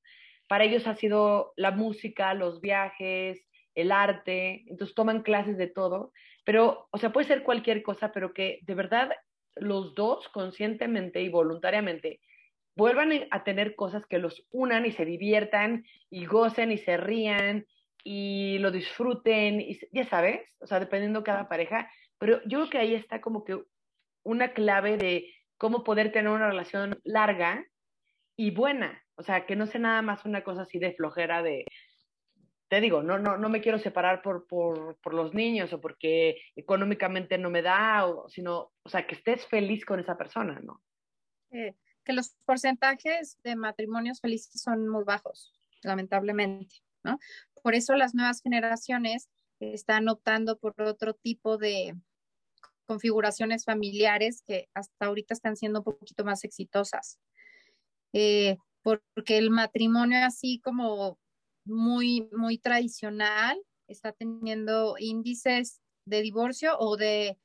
Para 0.49 0.65
ellos 0.65 0.87
ha 0.87 0.95
sido 0.95 1.53
la 1.57 1.71
música, 1.71 2.35
los 2.35 2.61
viajes, 2.61 3.47
el 3.75 3.93
arte, 3.93 4.65
entonces 4.67 4.95
toman 4.95 5.23
clases 5.23 5.59
de 5.59 5.67
todo, 5.67 6.13
pero, 6.45 6.89
o 6.91 6.99
sea, 6.99 7.13
puede 7.13 7.27
ser 7.27 7.43
cualquier 7.43 7.83
cosa, 7.83 8.11
pero 8.11 8.33
que 8.33 8.61
de 8.63 8.75
verdad 8.75 9.11
los 9.55 9.95
dos 9.95 10.29
conscientemente 10.31 11.21
y 11.21 11.29
voluntariamente 11.29 12.21
vuelvan 12.75 13.11
a 13.31 13.45
tener 13.45 13.75
cosas 13.75 14.07
que 14.07 14.19
los 14.19 14.47
unan 14.51 14.87
y 14.87 14.93
se 14.93 15.05
diviertan 15.05 15.85
y 16.11 16.27
gocen 16.27 16.73
y 16.73 16.79
se 16.79 16.97
rían 16.97 17.67
y 18.09 18.59
lo 18.59 18.71
disfruten, 18.71 19.61
y, 19.61 19.81
ya 19.91 20.09
sabes, 20.09 20.41
o 20.61 20.67
sea, 20.69 20.79
dependiendo 20.79 21.25
cada 21.25 21.49
pareja, 21.49 21.91
pero 22.19 22.41
yo 22.45 22.61
creo 22.61 22.71
que 22.71 22.79
ahí 22.79 22.95
está 22.95 23.21
como 23.21 23.43
que 23.43 23.61
una 24.23 24.53
clave 24.53 24.97
de 24.97 25.35
cómo 25.59 25.83
poder 25.83 26.13
tener 26.13 26.31
una 26.31 26.49
relación 26.49 27.01
larga 27.03 27.67
y 28.37 28.53
buena, 28.53 29.03
o 29.17 29.25
sea, 29.25 29.45
que 29.45 29.57
no 29.57 29.67
sea 29.67 29.81
nada 29.81 30.03
más 30.03 30.25
una 30.25 30.45
cosa 30.45 30.63
así 30.63 30.79
de 30.79 30.95
flojera 30.95 31.43
de, 31.43 31.65
te 32.69 32.81
digo, 32.81 33.03
no, 33.03 33.19
no, 33.19 33.39
no 33.39 33.49
me 33.49 33.61
quiero 33.61 33.81
separar 33.81 34.23
por, 34.23 34.47
por, 34.47 35.01
por 35.01 35.13
los 35.13 35.35
niños 35.35 35.73
o 35.73 35.81
porque 35.81 36.41
económicamente 36.55 37.39
no 37.39 37.51
me 37.51 37.63
da, 37.63 38.07
o, 38.07 38.29
sino, 38.29 38.71
o 38.85 38.89
sea, 38.89 39.05
que 39.05 39.17
estés 39.17 39.45
feliz 39.49 39.85
con 39.85 39.99
esa 39.99 40.17
persona, 40.17 40.61
¿no? 40.63 40.81
que 41.51 42.13
los 42.13 42.37
porcentajes 42.45 43.37
de 43.43 43.57
matrimonios 43.57 44.21
felices 44.21 44.63
son 44.63 44.87
muy 44.87 45.03
bajos, 45.03 45.59
lamentablemente. 45.83 46.77
Por 47.67 47.75
eso 47.75 47.97
las 47.97 48.15
nuevas 48.15 48.43
generaciones 48.43 49.29
están 49.59 50.09
optando 50.09 50.57
por 50.57 50.81
otro 50.81 51.15
tipo 51.15 51.59
de 51.59 51.97
configuraciones 52.85 53.65
familiares 53.65 54.41
que 54.47 54.69
hasta 54.73 55.07
ahorita 55.07 55.35
están 55.35 55.57
siendo 55.57 55.81
un 55.81 55.85
poquito 55.85 56.25
más 56.25 56.45
exitosas. 56.45 57.19
Eh, 58.13 58.57
porque 58.83 59.39
el 59.39 59.51
matrimonio 59.51 60.25
así 60.25 60.61
como 60.63 61.19
muy, 61.65 62.29
muy 62.31 62.59
tradicional 62.59 63.61
está 63.89 64.13
teniendo 64.13 64.95
índices 65.01 65.81
de 66.05 66.23
divorcio 66.23 66.79
o 66.79 66.97
de, 66.97 67.37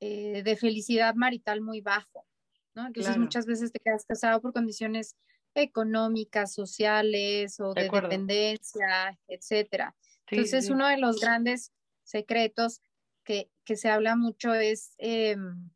eh, 0.00 0.42
de 0.42 0.56
felicidad 0.56 1.14
marital 1.14 1.60
muy 1.60 1.80
bajo, 1.82 2.26
Entonces 2.74 3.16
muchas 3.16 3.46
veces 3.46 3.70
te 3.70 3.78
quedas 3.78 4.04
casado 4.04 4.40
por 4.40 4.52
condiciones 4.52 5.14
económicas, 5.54 6.54
sociales 6.54 7.58
o 7.60 7.74
de, 7.74 7.88
dependencia, 7.88 9.18
etcétera. 9.26 9.94
Entonces, 10.30 10.70
uno 10.70 10.86
de 10.86 10.98
los 10.98 11.20
grandes 11.20 11.72
secretos 12.04 12.80
que, 13.24 13.50
se 13.76 13.90
habla 13.90 14.16
mucho 14.16 14.54
es, 14.54 14.94
em, 14.98 15.70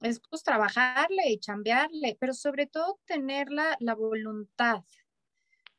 es 0.00 0.20
pues 0.28 0.42
trabajarle 0.42 1.30
y 1.30 1.38
chambearle, 1.38 2.16
pero 2.18 2.34
sobre 2.34 2.66
todo 2.66 2.98
tener 3.06 3.48
la, 3.50 3.76
voluntad, 3.94 4.82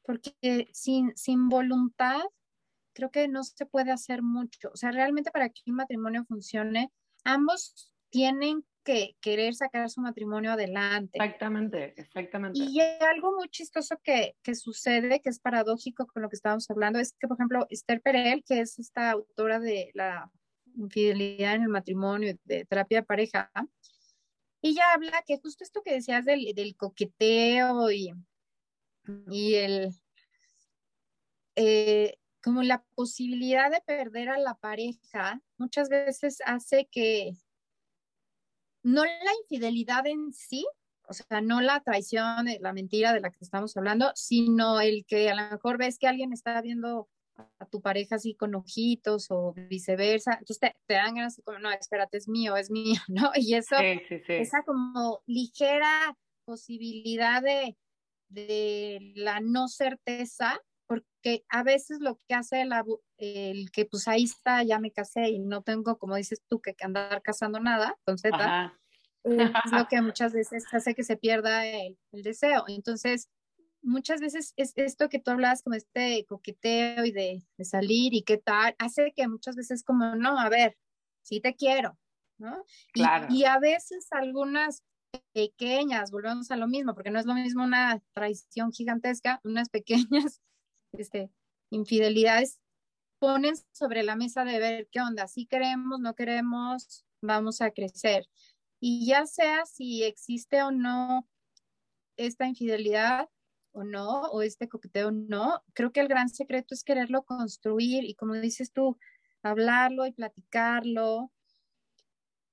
porque 0.04 0.70
sin, 0.72 1.16
sin 1.18 1.50
voluntad 1.50 2.22
creo 2.94 3.12
que 3.12 3.28
no 3.28 3.44
se 3.44 3.66
puede 3.66 3.92
hacer 3.92 4.22
mucho. 4.22 4.70
O 4.74 4.78
sea, 4.78 4.92
realmente 4.92 5.32
para 5.32 5.50
que 5.50 5.62
un 5.68 5.76
matrimonio 5.76 6.24
funcione, 6.26 6.92
ambos 7.24 7.94
tienen 8.10 8.66
que 8.84 9.16
querer 9.22 9.54
sacar 9.54 9.90
su 9.90 10.02
matrimonio 10.02 10.52
adelante. 10.52 11.18
Exactamente, 11.18 11.94
exactamente. 11.98 12.60
Y 12.60 12.80
algo 12.80 13.34
muy 13.34 13.50
chistoso 13.50 14.00
que, 14.04 14.36
que, 14.44 14.56
sucede, 14.56 15.22
que 15.22 15.30
es 15.30 15.40
paradójico 15.40 16.08
con 16.08 16.22
lo 16.22 16.30
que 16.30 16.36
estábamos 16.36 16.70
hablando, 16.70 17.00
es 17.00 17.14
que, 17.20 17.28
por 17.28 17.38
ejemplo, 17.38 17.68
Esther 17.70 18.02
Perel, 18.02 18.44
que 18.44 18.62
es 18.62 18.80
esta 18.80 19.12
autora 19.12 19.60
de 19.60 19.92
la 19.94 20.32
infidelidad 20.76 21.56
en 21.56 21.64
el 21.64 21.70
matrimonio, 21.70 22.36
de 22.46 22.66
terapia 22.66 23.00
de 23.00 23.06
pareja, 23.06 23.52
ella 24.62 24.84
habla 24.94 25.24
que 25.26 25.40
justo 25.40 25.64
esto 25.64 25.82
que 25.84 25.94
decías 25.94 26.26
del, 26.26 26.54
del 26.56 26.76
coqueteo 26.76 27.92
y, 27.92 28.14
y 29.30 29.56
el... 29.56 29.90
Eh, 31.56 32.18
como 32.44 32.64
la 32.64 32.84
posibilidad 32.96 33.70
de 33.70 33.82
perder 33.82 34.30
a 34.30 34.40
la 34.40 34.56
pareja 34.56 35.40
muchas 35.58 35.90
veces 35.90 36.40
hace 36.46 36.88
que 36.92 37.34
no 38.84 39.06
la 39.06 39.32
infidelidad 39.44 40.08
en 40.08 40.32
sí, 40.32 40.66
o 41.08 41.14
sea, 41.14 41.42
no 41.42 41.62
la 41.62 41.82
traición, 41.82 42.48
eh, 42.48 42.60
la 42.62 42.74
mentira 42.74 43.14
de 43.14 43.20
la 43.20 43.32
que 43.32 43.38
estamos 43.42 43.76
hablando, 43.76 44.12
sino 44.16 44.80
el 44.80 45.06
que 45.06 45.30
a 45.30 45.36
lo 45.36 45.52
mejor 45.52 45.78
ves 45.78 45.98
que 45.98 46.08
alguien 46.08 46.34
está 46.34 46.62
viendo 46.62 47.10
a 47.60 47.66
tu 47.66 47.82
pareja 47.82 48.16
así 48.16 48.36
con 48.36 48.56
ojitos 48.56 49.28
o 49.30 49.54
viceversa, 49.54 50.34
entonces 50.40 50.74
te, 50.86 50.94
dan 50.94 51.16
ganas 51.16 51.42
como, 51.44 51.60
no, 51.60 51.72
espérate, 51.72 52.18
es 52.18 52.28
mío, 52.28 52.56
es 52.56 52.70
mío, 52.72 53.00
¿no? 53.08 53.32
Y 53.36 53.56
eso, 53.56 53.76
esa 53.80 54.64
como 54.64 55.22
ligera 55.26 56.18
posibilidad 56.46 57.42
de, 57.42 57.78
de 58.30 59.14
la 59.16 59.40
no 59.40 59.68
certeza, 59.68 60.60
porque 60.92 61.46
a 61.48 61.64
veces 61.64 62.02
lo 62.02 62.18
que 62.18 62.36
hace 62.36 62.64
el, 62.64 62.74
el, 63.18 63.72
que 63.72 63.86
pues 63.86 64.10
ahí 64.10 64.26
está, 64.26 64.62
ya 64.62 64.78
me 64.78 64.92
casé 64.92 65.30
y 65.30 65.40
no 65.40 65.62
tengo, 65.62 65.98
como 65.98 66.18
dices 66.18 66.44
tú, 66.50 66.60
que 66.60 66.76
andar 66.82 67.22
casando 67.22 67.62
nada 67.62 67.98
con 68.04 68.18
Z, 68.18 68.78
eh, 69.24 69.52
es 69.64 69.72
lo 69.72 69.88
que 69.88 70.02
muchas 70.02 70.34
veces 70.34 70.66
hace 70.74 70.94
que 70.94 71.06
se 71.06 71.16
pierda 71.16 71.66
el, 71.66 71.98
el 72.12 72.24
deseo. 72.24 72.66
Entonces, 72.68 73.30
muchas 73.82 74.20
veces 74.20 74.54
es 74.58 74.74
esto 74.76 75.08
que 75.08 75.20
tú 75.20 75.32
hablas 75.32 75.64
como 75.64 75.78
este 75.78 76.26
coqueteo 76.26 77.06
y 77.06 77.14
de, 77.14 77.42
de, 77.56 77.64
salir 77.64 78.14
y 78.14 78.24
qué 78.24 78.38
tal, 78.38 78.76
hace 78.78 79.14
que 79.16 79.30
muchas 79.30 79.56
veces 79.56 79.86
como, 79.86 80.18
no, 80.18 80.38
a 80.38 80.50
ver, 80.50 80.78
sí 81.22 81.40
te 81.40 81.56
quiero, 81.56 81.98
¿no? 82.38 82.66
Claro. 82.92 83.28
Y, 83.30 83.44
y, 83.44 83.46
a 83.46 83.60
veces 83.60 84.08
algunas 84.12 84.84
pequeñas, 85.32 86.12
volvemos 86.12 86.52
a 86.52 86.58
lo 86.58 86.68
mismo, 86.68 86.94
porque 86.94 87.12
no 87.12 87.20
es 87.20 87.26
lo 87.26 87.34
mismo 87.34 87.64
una 87.64 88.04
traición 88.12 88.74
gigantesca, 88.74 89.40
unas 89.46 89.70
pequeñas 89.70 90.42
este, 90.94 91.32
infidelidades 91.70 92.60
ponen 93.20 93.56
sobre 93.72 94.04
la 94.04 94.16
mesa 94.16 94.44
de 94.44 94.60
ver 94.60 94.90
qué 94.92 95.00
onda, 95.02 95.28
si 95.28 95.46
queremos, 95.46 96.00
no 96.00 96.16
queremos, 96.16 97.06
vamos 97.22 97.62
a 97.62 97.72
crecer. 97.72 98.28
Y 98.80 99.06
ya 99.06 99.26
sea 99.26 99.66
si 99.66 100.04
existe 100.04 100.64
o 100.64 100.72
no 100.72 101.28
esta 102.18 102.48
infidelidad, 102.48 103.30
o 103.74 103.84
no, 103.84 104.24
o 104.24 104.42
este 104.42 104.68
coqueteo 104.68 105.12
no, 105.12 105.64
creo 105.74 105.92
que 105.92 106.02
el 106.02 106.08
gran 106.08 106.30
secreto 106.30 106.74
es 106.74 106.84
quererlo 106.84 107.24
construir 107.24 108.04
y 108.04 108.16
como 108.16 108.34
dices 108.36 108.72
tú, 108.72 108.98
hablarlo 109.44 110.06
y 110.06 110.12
platicarlo, 110.12 111.32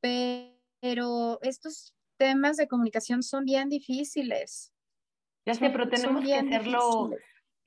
pero 0.00 1.40
estos 1.42 1.94
temas 2.18 2.56
de 2.56 2.68
comunicación 2.68 3.22
son 3.22 3.44
bien 3.44 3.68
difíciles. 3.68 4.72
Ya 5.44 5.54
sé, 5.54 5.70
pero 5.70 5.88
tenemos 5.88 6.24
que 6.24 6.34
hacerlo, 6.34 7.10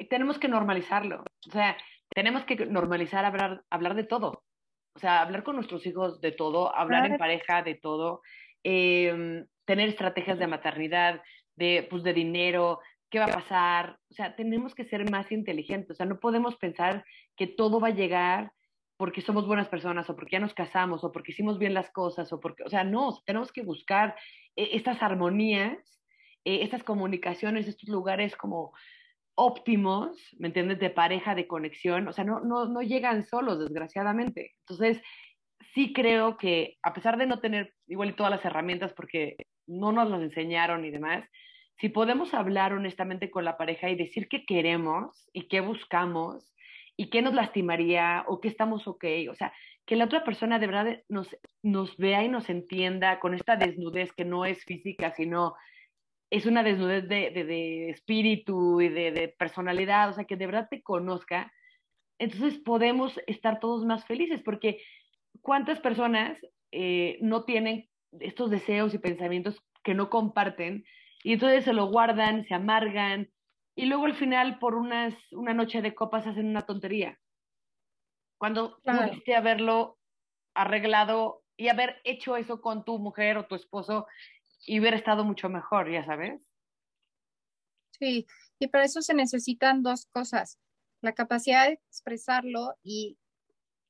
tenemos 0.05 0.39
que 0.39 0.47
normalizarlo, 0.47 1.23
o 1.47 1.51
sea, 1.51 1.77
tenemos 2.13 2.43
que 2.45 2.65
normalizar 2.65 3.25
hablar, 3.25 3.63
hablar 3.69 3.95
de 3.95 4.03
todo, 4.03 4.43
o 4.95 4.99
sea, 4.99 5.21
hablar 5.21 5.43
con 5.43 5.55
nuestros 5.55 5.85
hijos 5.85 6.21
de 6.21 6.31
todo, 6.31 6.75
hablar 6.75 7.05
en 7.05 7.17
pareja 7.17 7.61
de 7.63 7.75
todo, 7.75 8.21
em, 8.63 9.45
tener 9.65 9.89
estrategias 9.89 10.37
de 10.37 10.47
maternidad, 10.47 11.21
de, 11.55 11.87
pues, 11.89 12.03
de 12.03 12.13
dinero, 12.13 12.79
qué 13.09 13.19
va 13.19 13.25
a 13.25 13.33
pasar. 13.33 13.99
O 14.09 14.13
sea, 14.13 14.35
tenemos 14.35 14.75
que 14.75 14.85
ser 14.85 15.09
más 15.09 15.31
inteligentes. 15.31 15.91
O 15.91 15.95
sea, 15.95 16.05
no 16.05 16.19
podemos 16.19 16.55
pensar 16.57 17.05
que 17.35 17.47
todo 17.47 17.79
va 17.79 17.89
a 17.89 17.95
llegar 17.95 18.51
porque 18.97 19.21
somos 19.21 19.47
buenas 19.47 19.67
personas 19.67 20.09
o 20.09 20.15
porque 20.15 20.33
ya 20.33 20.39
nos 20.39 20.53
casamos 20.53 21.03
o 21.03 21.11
porque 21.11 21.31
hicimos 21.31 21.57
bien 21.57 21.73
las 21.73 21.89
cosas 21.91 22.31
o 22.33 22.39
porque, 22.39 22.63
o 22.63 22.69
sea, 22.69 22.83
no, 22.83 23.17
tenemos 23.25 23.51
que 23.51 23.63
buscar 23.63 24.15
eh, 24.55 24.69
estas 24.73 25.01
armonías, 25.01 25.77
eh, 26.45 26.59
estas 26.61 26.83
comunicaciones, 26.83 27.67
estos 27.67 27.89
lugares 27.89 28.35
como 28.35 28.73
óptimos, 29.35 30.17
¿me 30.37 30.47
entiendes? 30.47 30.79
De 30.79 30.89
pareja, 30.89 31.35
de 31.35 31.47
conexión, 31.47 32.07
o 32.07 32.13
sea, 32.13 32.23
no, 32.23 32.41
no, 32.41 32.65
no 32.65 32.81
llegan 32.81 33.23
solos, 33.23 33.59
desgraciadamente. 33.59 34.53
Entonces, 34.61 35.01
sí 35.73 35.93
creo 35.93 36.37
que 36.37 36.77
a 36.83 36.93
pesar 36.93 37.17
de 37.17 37.27
no 37.27 37.39
tener 37.39 37.73
igual 37.87 38.15
todas 38.15 38.31
las 38.31 38.45
herramientas 38.45 38.93
porque 38.93 39.35
no 39.67 39.91
nos 39.91 40.09
las 40.09 40.21
enseñaron 40.21 40.85
y 40.85 40.91
demás, 40.91 41.25
si 41.79 41.89
podemos 41.89 42.33
hablar 42.33 42.73
honestamente 42.73 43.31
con 43.31 43.45
la 43.45 43.57
pareja 43.57 43.89
y 43.89 43.95
decir 43.95 44.27
qué 44.27 44.45
queremos 44.45 45.29
y 45.33 45.47
qué 45.47 45.61
buscamos 45.61 46.53
y 46.97 47.09
qué 47.09 47.21
nos 47.21 47.33
lastimaría 47.33 48.23
o 48.27 48.39
qué 48.41 48.49
estamos 48.49 48.87
ok, 48.87 49.05
o 49.31 49.35
sea, 49.35 49.53
que 49.85 49.95
la 49.95 50.05
otra 50.05 50.23
persona 50.23 50.59
de 50.59 50.67
verdad 50.67 50.99
nos, 51.09 51.35
nos 51.63 51.97
vea 51.97 52.23
y 52.23 52.29
nos 52.29 52.49
entienda 52.49 53.19
con 53.19 53.33
esta 53.33 53.55
desnudez 53.55 54.13
que 54.13 54.25
no 54.25 54.45
es 54.45 54.63
física, 54.63 55.11
sino 55.11 55.55
es 56.31 56.45
una 56.45 56.63
desnudez 56.63 57.07
de, 57.09 57.29
de, 57.29 57.89
espíritu 57.89 58.79
y 58.79 58.87
de, 58.87 59.11
de, 59.11 59.27
personalidad, 59.27 60.09
o 60.09 60.13
sea, 60.13 60.23
que 60.23 60.37
de 60.37 60.45
verdad 60.45 60.67
te 60.71 60.81
conozca, 60.81 61.51
entonces 62.17 62.57
podemos 62.59 63.19
estar 63.27 63.59
todos 63.59 63.85
más 63.85 64.05
felices, 64.05 64.41
porque 64.41 64.81
¿cuántas 65.41 65.79
personas 65.79 66.39
eh, 66.71 67.17
no 67.21 67.43
tienen 67.43 67.89
estos 68.19 68.49
deseos 68.49 68.93
y 68.93 68.99
pensamientos 68.99 69.61
que 69.83 69.93
no 69.93 70.09
comparten 70.09 70.85
y 71.23 71.33
entonces 71.33 71.65
se 71.65 71.73
lo 71.73 71.87
guardan, 71.87 72.45
se 72.45 72.53
amargan 72.53 73.29
y 73.75 73.85
luego 73.85 74.05
al 74.05 74.15
final 74.15 74.57
por 74.59 74.75
unas, 74.75 75.13
una 75.33 75.53
noche 75.53 75.81
de 75.81 75.93
copas 75.93 76.27
hacen 76.27 76.47
una 76.47 76.65
tontería. 76.65 77.19
Cuando 78.37 78.79
pudiste 78.83 79.35
haberlo 79.35 79.97
arreglado 80.53 81.43
y 81.57 81.67
haber 81.67 82.01
hecho 82.03 82.37
eso 82.37 82.61
con 82.61 82.85
tu 82.85 82.99
mujer 82.99 83.37
o 83.37 83.47
tu 83.47 83.55
esposo 83.55 84.07
y 84.65 84.79
hubiera 84.79 84.97
estado 84.97 85.23
mucho 85.23 85.49
mejor, 85.49 85.91
ya 85.91 86.05
sabes. 86.05 86.41
Sí, 87.99 88.25
y 88.59 88.67
para 88.67 88.85
eso 88.85 89.01
se 89.01 89.13
necesitan 89.13 89.83
dos 89.83 90.07
cosas, 90.07 90.59
la 91.01 91.13
capacidad 91.13 91.67
de 91.67 91.73
expresarlo 91.73 92.75
y 92.83 93.17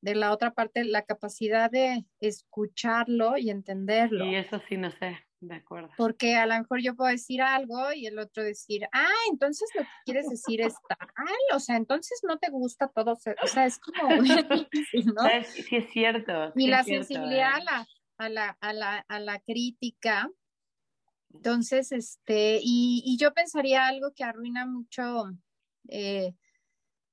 de 0.02 0.16
la 0.16 0.32
otra 0.32 0.54
parte 0.54 0.84
la 0.84 1.04
capacidad 1.04 1.70
de 1.70 2.06
escucharlo 2.20 3.38
y 3.38 3.50
entenderlo. 3.50 4.26
Y 4.26 4.36
eso 4.36 4.60
sí, 4.68 4.78
no 4.78 4.92
sé. 4.92 5.18
De 5.42 5.56
acuerdo. 5.56 5.90
Porque 5.98 6.36
a 6.36 6.46
lo 6.46 6.56
mejor 6.56 6.82
yo 6.84 6.96
puedo 6.96 7.10
decir 7.10 7.42
algo 7.42 7.92
y 7.94 8.06
el 8.06 8.20
otro 8.20 8.44
decir, 8.44 8.88
ah, 8.94 9.10
entonces 9.32 9.68
lo 9.74 9.82
que 9.82 9.90
quieres 10.06 10.30
decir 10.30 10.62
es 10.62 10.76
tal, 10.88 11.36
o 11.56 11.60
sea, 11.60 11.78
entonces 11.78 12.22
no 12.28 12.38
te 12.38 12.52
gusta 12.52 12.90
todo, 12.90 13.14
o 13.14 13.48
sea, 13.48 13.66
es 13.66 13.80
como 13.80 14.08
difícil, 14.70 15.08
¿no? 15.08 15.24
Sí, 15.44 15.78
es 15.78 15.90
cierto. 15.90 16.54
y 16.56 16.68
la 16.68 16.84
cierto, 16.84 17.06
sensibilidad 17.06 17.56
a 17.56 17.64
la, 17.64 17.88
a, 18.20 18.30
la, 18.30 18.58
a, 18.62 18.74
la, 18.74 18.98
a 19.08 19.20
la 19.20 19.40
crítica. 19.40 20.30
Entonces, 21.34 21.92
este, 21.92 22.60
y, 22.62 23.04
y, 23.06 23.18
yo 23.18 23.34
pensaría 23.34 23.88
algo 23.88 24.14
que 24.14 24.24
arruina 24.24 24.66
mucho 24.66 25.32
eh, 25.88 26.34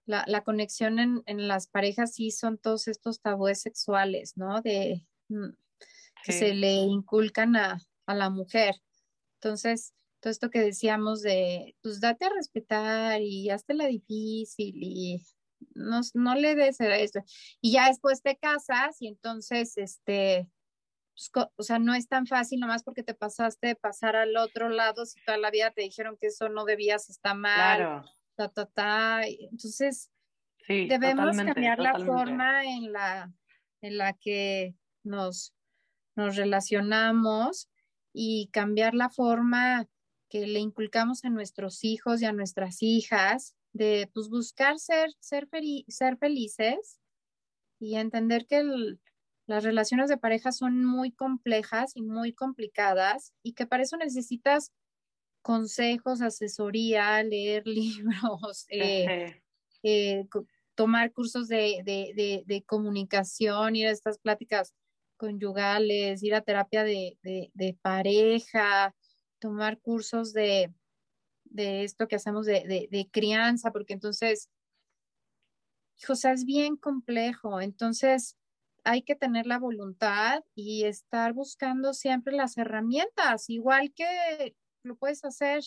la, 0.06 0.24
la, 0.26 0.42
conexión 0.42 0.98
en, 0.98 1.22
en, 1.26 1.48
las 1.48 1.68
parejas, 1.68 2.14
sí, 2.14 2.30
son 2.30 2.58
todos 2.58 2.88
estos 2.88 3.20
tabúes 3.20 3.60
sexuales, 3.60 4.36
¿no? 4.36 4.60
De 4.62 5.06
mm, 5.28 5.50
que 6.24 6.32
se 6.32 6.54
le 6.54 6.74
inculcan 6.74 7.56
a, 7.56 7.80
a 8.06 8.14
la 8.14 8.30
mujer. 8.30 8.74
Entonces, 9.34 9.94
todo 10.20 10.30
esto 10.30 10.50
que 10.50 10.60
decíamos 10.60 11.22
de, 11.22 11.76
pues 11.82 12.00
date 12.00 12.24
a 12.24 12.30
respetar 12.30 13.20
y 13.22 13.50
hazte 13.50 13.74
la 13.74 13.86
difícil 13.86 14.74
y 14.82 15.22
no, 15.74 16.00
no 16.14 16.34
le 16.34 16.54
des 16.54 16.80
esto. 16.80 17.20
Y 17.60 17.72
ya 17.72 17.88
después 17.88 18.22
te 18.22 18.36
casas 18.36 18.96
y 19.00 19.08
entonces, 19.08 19.76
este, 19.76 20.48
pues, 21.32 21.48
o 21.56 21.62
sea, 21.62 21.78
no 21.78 21.94
es 21.94 22.08
tan 22.08 22.26
fácil 22.26 22.60
nomás 22.60 22.84
porque 22.84 23.02
te 23.02 23.14
pasaste 23.14 23.68
de 23.68 23.74
pasar 23.74 24.14
al 24.14 24.36
otro 24.36 24.68
lado 24.68 25.04
si 25.04 25.20
toda 25.24 25.38
la 25.38 25.50
vida 25.50 25.70
te 25.72 25.82
dijeron 25.82 26.16
que 26.20 26.28
eso 26.28 26.48
no 26.48 26.64
debías, 26.64 27.10
está 27.10 27.34
mal. 27.34 27.76
Claro. 27.76 28.04
Ta, 28.36 28.48
ta, 28.48 28.66
ta. 28.66 29.20
Entonces, 29.26 30.10
debemos 30.68 31.36
cambiar 31.36 31.78
la 31.80 31.98
forma 31.98 32.64
en 32.64 32.92
la, 32.92 33.32
en 33.80 33.98
la 33.98 34.12
que 34.12 34.76
nos, 35.02 35.54
nos 36.14 36.36
relacionamos 36.36 37.68
y 38.12 38.48
cambiar 38.52 38.94
la 38.94 39.10
forma 39.10 39.86
que 40.28 40.46
le 40.46 40.60
inculcamos 40.60 41.24
a 41.24 41.30
nuestros 41.30 41.84
hijos 41.84 42.22
y 42.22 42.26
a 42.26 42.32
nuestras 42.32 42.82
hijas 42.82 43.56
de 43.72 44.08
pues, 44.12 44.28
buscar 44.28 44.78
ser, 44.78 45.10
ser, 45.18 45.48
ser 45.88 46.16
felices 46.18 47.00
y 47.80 47.96
entender 47.96 48.46
que 48.46 48.62
las 49.48 49.64
relaciones 49.64 50.10
de 50.10 50.18
pareja 50.18 50.52
son 50.52 50.84
muy 50.84 51.10
complejas 51.10 51.96
y 51.96 52.02
muy 52.02 52.34
complicadas 52.34 53.32
y 53.42 53.54
que 53.54 53.66
para 53.66 53.82
eso 53.82 53.96
necesitas 53.96 54.72
consejos, 55.40 56.20
asesoría, 56.20 57.22
leer 57.22 57.66
libros, 57.66 58.66
eh, 58.68 59.42
eh, 59.82 60.26
tomar 60.74 61.12
cursos 61.12 61.48
de, 61.48 61.80
de, 61.82 62.44
de, 62.46 62.62
comunicación, 62.64 63.74
ir 63.74 63.86
a 63.88 63.90
estas 63.90 64.18
pláticas 64.18 64.74
conyugales, 65.16 66.22
ir 66.22 66.34
a 66.34 66.42
terapia 66.42 66.84
de, 66.84 67.78
pareja, 67.80 68.94
tomar 69.38 69.80
cursos 69.80 70.34
de, 70.34 70.74
esto 71.56 72.06
que 72.06 72.16
hacemos 72.16 72.44
de, 72.44 73.08
crianza, 73.10 73.72
porque 73.72 73.94
entonces, 73.94 74.50
hijo, 75.96 76.12
o 76.12 76.16
sea, 76.16 76.32
es 76.32 76.44
bien 76.44 76.76
complejo. 76.76 77.62
Entonces, 77.62 78.37
hay 78.88 79.02
que 79.02 79.14
tener 79.14 79.46
la 79.46 79.58
voluntad 79.58 80.42
y 80.54 80.84
estar 80.84 81.34
buscando 81.34 81.92
siempre 81.92 82.34
las 82.34 82.56
herramientas, 82.56 83.50
igual 83.50 83.92
que 83.94 84.56
lo 84.82 84.96
puedes 84.96 85.24
hacer 85.26 85.62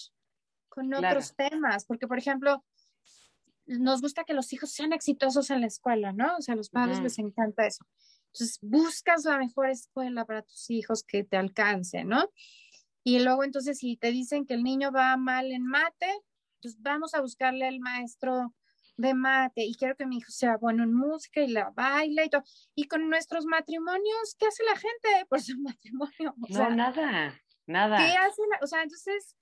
con 0.70 0.92
otros 0.94 1.36
temas, 1.36 1.86
porque, 1.86 2.08
por 2.08 2.18
ejemplo, 2.18 2.66
nos 3.68 4.02
gusta 4.02 4.24
que 4.24 4.34
los 4.34 4.52
hijos 4.54 4.72
sean 4.72 4.92
exitosos 4.92 5.52
en 5.52 5.62
la 5.62 5.68
escuela, 5.68 6.14
¿no? 6.14 6.36
O 6.38 6.42
sea, 6.42 6.54
a 6.54 6.58
los 6.58 6.70
padres 6.72 7.00
les 7.00 7.20
encanta 7.20 7.68
eso. 7.68 7.86
Entonces, 8.34 8.58
buscas 8.62 9.24
la 9.26 9.38
mejor 9.38 9.70
escuela 9.70 10.26
para 10.26 10.42
tus 10.42 10.72
hijos 10.72 11.04
que 11.04 11.24
te 11.24 11.38
alcance, 11.38 12.04
¿no? 12.04 12.28
Y 13.04 13.20
luego, 13.20 13.44
entonces, 13.44 13.78
si 13.78 13.98
te 13.98 14.12
dicen 14.12 14.48
que 14.48 14.56
el 14.56 14.64
niño 14.64 14.92
va 14.92 15.16
mal 15.18 15.52
en 15.52 15.66
mate, 15.66 16.10
pues 16.60 16.82
vamos 16.82 17.14
a 17.14 17.22
buscarle 17.22 17.68
al 17.68 17.80
maestro 17.80 18.56
de 19.02 19.14
mate 19.14 19.64
y 19.64 19.76
quiero 19.76 19.96
que 19.96 20.06
mi 20.06 20.18
hijo 20.18 20.32
sea 20.32 20.58
bueno 20.58 20.84
en 20.84 20.94
música 20.94 21.42
y 21.42 21.48
la 21.48 21.72
baila 21.72 22.26
y 22.26 22.30
todo. 22.30 22.44
Y 22.76 22.86
con 22.88 23.10
nuestros 23.10 23.46
matrimonios, 23.46 24.36
¿qué 24.40 24.48
hace 24.48 24.64
la 24.64 24.76
gente 24.76 25.26
por 25.28 25.42
su 25.42 25.58
matrimonio? 25.62 26.34
no, 26.50 26.70
nada, 26.70 27.42
nada. 27.66 27.98
¿Qué 27.98 28.18
hace? 28.18 28.42
La, 28.50 28.60
o 28.62 28.68
sea, 28.68 28.84
entonces, 28.84 29.36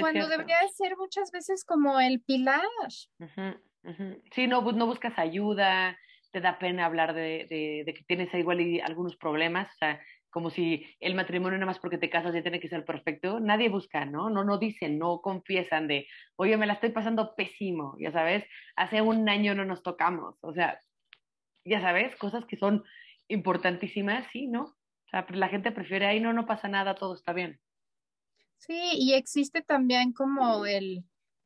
cuando 0.00 0.28
debería 0.28 0.56
ser 0.76 0.96
muchas 0.96 1.30
veces 1.30 1.64
como 1.64 2.00
el 2.00 2.20
pilar. 2.20 2.62
Sí, 4.32 4.46
no, 4.46 4.60
no 4.72 4.86
buscas 4.86 5.18
ayuda, 5.18 5.96
te 6.32 6.40
da 6.40 6.58
pena 6.58 6.86
hablar 6.86 7.14
de, 7.14 7.46
de, 7.48 7.94
que 7.94 8.04
tienes 8.04 8.32
igual 8.34 8.60
y 8.60 8.80
algunos 8.80 9.16
problemas, 9.16 9.68
o 9.72 9.78
sea, 9.78 10.00
como 10.36 10.50
si 10.50 10.84
el 11.00 11.14
matrimonio 11.14 11.56
nada 11.56 11.64
más 11.64 11.78
porque 11.78 11.96
te 11.96 12.10
casas 12.10 12.34
ya 12.34 12.42
tiene 12.42 12.60
que 12.60 12.68
ser 12.68 12.84
perfecto, 12.84 13.40
nadie 13.40 13.70
busca, 13.70 14.04
¿no? 14.04 14.28
No, 14.28 14.44
no 14.44 14.58
dicen, 14.58 14.98
no 14.98 15.22
confiesan 15.22 15.88
de, 15.88 16.06
oye, 16.36 16.58
me 16.58 16.66
la 16.66 16.74
estoy 16.74 16.90
pasando 16.90 17.34
pésimo, 17.34 17.96
ya 17.98 18.12
sabes, 18.12 18.44
hace 18.76 19.00
un 19.00 19.26
año 19.30 19.54
no 19.54 19.64
nos 19.64 19.82
tocamos, 19.82 20.36
o 20.42 20.52
sea, 20.52 20.78
ya 21.64 21.80
sabes, 21.80 22.14
cosas 22.16 22.44
que 22.44 22.58
son 22.58 22.84
importantísimas, 23.28 24.26
sí, 24.30 24.46
¿no? 24.46 24.64
O 24.64 25.08
sea, 25.10 25.26
la 25.30 25.48
gente 25.48 25.72
prefiere, 25.72 26.04
ahí 26.04 26.20
no, 26.20 26.34
no 26.34 26.44
pasa 26.44 26.68
nada, 26.68 26.96
todo 26.96 27.14
está 27.14 27.32
bien. 27.32 27.58
Sí, 28.58 28.90
y 28.92 29.14
existe 29.14 29.62
también 29.62 30.12
como 30.12 30.66
el 30.66 31.02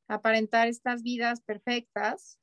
aparentar 0.08 0.66
estas 0.66 1.04
vidas 1.04 1.40
perfectas 1.42 2.40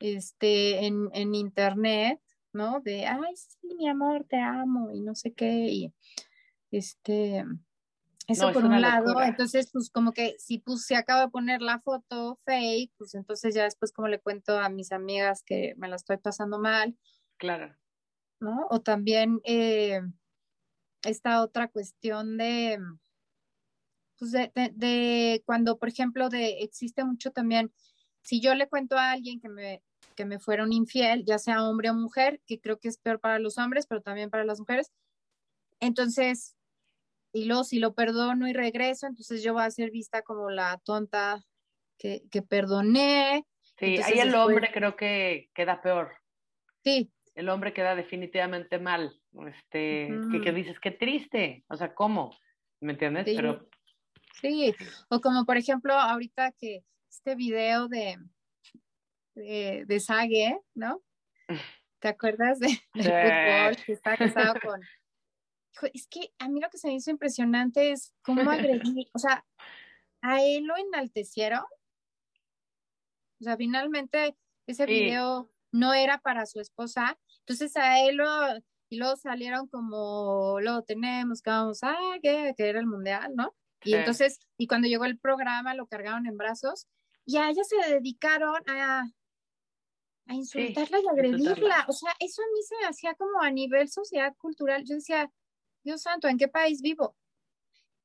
este, 0.00 0.84
en, 0.84 1.10
en 1.12 1.36
internet, 1.36 2.20
¿no? 2.52 2.80
De, 2.80 3.06
ay, 3.06 3.36
sí, 3.36 3.74
mi 3.76 3.88
amor, 3.88 4.24
te 4.28 4.38
amo 4.38 4.90
y 4.90 5.00
no 5.00 5.14
sé 5.14 5.32
qué. 5.32 5.68
Y 5.68 5.94
este, 6.70 7.44
eso 8.26 8.52
por 8.52 8.64
un 8.64 8.80
lado, 8.80 9.20
entonces 9.22 9.70
pues 9.72 9.90
como 9.90 10.12
que 10.12 10.36
si 10.38 10.58
pues 10.58 10.84
se 10.86 10.94
acaba 10.94 11.22
de 11.22 11.28
poner 11.30 11.62
la 11.62 11.80
foto 11.80 12.38
fake, 12.44 12.92
pues 12.96 13.14
entonces 13.14 13.54
ya 13.54 13.64
después 13.64 13.92
como 13.92 14.08
le 14.08 14.20
cuento 14.20 14.58
a 14.58 14.68
mis 14.68 14.92
amigas 14.92 15.42
que 15.44 15.74
me 15.76 15.88
la 15.88 15.96
estoy 15.96 16.18
pasando 16.18 16.58
mal. 16.58 16.96
Claro. 17.38 17.76
¿No? 18.38 18.66
O 18.70 18.80
también 18.80 19.40
eh, 19.44 20.00
esta 21.02 21.42
otra 21.42 21.68
cuestión 21.68 22.36
de, 22.36 22.78
pues 24.18 24.30
de, 24.32 24.50
de, 24.54 25.42
cuando, 25.44 25.78
por 25.78 25.88
ejemplo, 25.88 26.28
de, 26.28 26.60
existe 26.60 27.04
mucho 27.04 27.32
también, 27.32 27.72
si 28.22 28.40
yo 28.40 28.54
le 28.54 28.68
cuento 28.68 28.96
a 28.96 29.12
alguien 29.12 29.40
que 29.40 29.48
me, 29.48 29.82
que 30.16 30.24
me 30.24 30.38
fueron 30.38 30.72
infiel, 30.72 31.24
ya 31.24 31.38
sea 31.38 31.64
hombre 31.64 31.90
o 31.90 31.94
mujer, 31.94 32.40
que 32.46 32.60
creo 32.60 32.78
que 32.78 32.88
es 32.88 32.98
peor 32.98 33.20
para 33.20 33.38
los 33.38 33.58
hombres, 33.58 33.86
pero 33.86 34.02
también 34.02 34.30
para 34.30 34.44
las 34.44 34.58
mujeres, 34.58 34.92
entonces, 35.80 36.56
y 37.32 37.46
luego 37.46 37.64
si 37.64 37.78
lo 37.78 37.94
perdono 37.94 38.48
y 38.48 38.52
regreso, 38.52 39.06
entonces 39.06 39.42
yo 39.42 39.54
voy 39.54 39.62
a 39.62 39.70
ser 39.70 39.90
vista 39.90 40.22
como 40.22 40.50
la 40.50 40.80
tonta 40.84 41.44
que, 41.98 42.22
que 42.30 42.42
perdoné. 42.42 43.44
Sí, 43.78 43.96
ahí 44.02 44.18
el 44.18 44.34
hombre 44.34 44.70
creo 44.72 44.96
que 44.96 45.50
queda 45.54 45.80
peor. 45.80 46.12
Sí. 46.84 47.10
El 47.34 47.48
hombre 47.48 47.72
queda 47.72 47.94
definitivamente 47.94 48.78
mal. 48.78 49.18
Este, 49.46 50.10
que, 50.30 50.40
que, 50.42 50.52
dices, 50.52 50.78
qué 50.80 50.90
triste. 50.90 51.64
O 51.68 51.76
sea, 51.76 51.94
¿cómo? 51.94 52.36
¿Me 52.80 52.92
entiendes? 52.92 53.24
Pero 53.24 53.68
Sí, 54.40 54.74
o 55.08 55.20
como 55.20 55.44
por 55.44 55.56
ejemplo 55.56 55.92
ahorita 55.92 56.52
que 56.52 56.82
este 57.10 57.34
video 57.34 57.88
de, 57.88 58.16
de, 59.34 59.84
de 59.86 60.00
Sage, 60.00 60.58
¿no? 60.74 61.02
¿Te 62.00 62.08
acuerdas 62.08 62.58
de, 62.58 62.68
fútbol 62.92 63.76
que 63.84 63.92
está 63.92 64.16
casado 64.16 64.54
con... 64.64 64.80
Es 65.92 66.06
que 66.08 66.32
a 66.38 66.48
mí 66.48 66.60
lo 66.60 66.68
que 66.68 66.78
se 66.78 66.88
me 66.88 66.94
hizo 66.94 67.10
impresionante 67.10 67.92
es 67.92 68.12
cómo 68.22 68.50
agredir, 68.50 69.08
o 69.14 69.18
sea, 69.18 69.46
a 70.20 70.42
él 70.42 70.64
lo 70.64 70.76
enaltecieron. 70.76 71.62
O 73.40 73.44
sea, 73.44 73.56
finalmente 73.56 74.36
ese 74.66 74.84
video 74.86 75.50
no 75.72 75.94
era 75.94 76.18
para 76.18 76.44
su 76.46 76.60
esposa, 76.60 77.18
entonces 77.40 77.76
a 77.76 78.00
él 78.00 78.16
lo, 78.16 78.26
y 78.90 78.98
luego 78.98 79.16
salieron 79.16 79.68
como, 79.68 80.58
lo 80.60 80.82
tenemos, 80.82 81.40
que 81.40 81.50
vamos 81.50 81.82
a, 81.82 81.96
que, 82.22 82.54
que 82.56 82.68
era 82.68 82.80
el 82.80 82.86
mundial, 82.86 83.32
¿no? 83.34 83.54
Y 83.82 83.94
entonces, 83.94 84.40
y 84.58 84.66
cuando 84.66 84.88
llegó 84.88 85.06
el 85.06 85.18
programa, 85.18 85.74
lo 85.74 85.86
cargaron 85.86 86.26
en 86.26 86.36
brazos 86.36 86.86
y 87.24 87.38
a 87.38 87.48
ella 87.48 87.62
se 87.64 87.94
dedicaron 87.94 88.62
a, 88.68 89.10
a 90.30 90.34
insultarla 90.34 91.00
y 91.00 91.08
agredirla. 91.08 91.84
O 91.88 91.92
sea, 91.92 92.14
eso 92.20 92.42
a 92.42 92.46
mí 92.52 92.62
se 92.62 92.76
me 92.80 92.86
hacía 92.86 93.14
como 93.14 93.40
a 93.40 93.50
nivel 93.50 93.88
sociedad 93.88 94.34
cultural. 94.36 94.84
Yo 94.84 94.94
decía, 94.94 95.30
Dios 95.82 96.02
santo, 96.02 96.28
¿en 96.28 96.38
qué 96.38 96.46
país 96.46 96.82
vivo? 96.82 97.16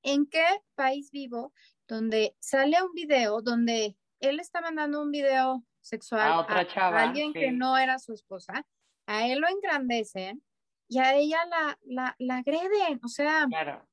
¿En 0.02 0.26
qué 0.26 0.46
país 0.74 1.12
vivo 1.12 1.54
donde 1.88 2.36
sale 2.40 2.82
un 2.82 2.94
video 2.94 3.42
donde 3.42 3.96
él 4.20 4.40
está 4.40 4.60
mandando 4.62 5.04
un 5.04 5.12
video 5.12 5.64
sexual 5.82 6.32
a, 6.32 6.40
otra 6.40 6.68
chava, 6.68 7.04
alguien 7.04 7.32
que 7.32 7.52
no 7.52 7.78
era 7.78 8.00
su 8.00 8.14
esposa? 8.14 8.66
A 9.06 9.28
él 9.28 9.40
lo 9.40 9.48
engrandecen 9.48 10.44
y 10.88 10.98
a 10.98 11.16
ella 11.16 11.46
la, 11.46 11.80
la, 11.84 12.16
la 12.18 12.38
agreden. 12.38 13.00
O 13.04 13.08
sea, 13.08 13.46
claro. 13.48 13.88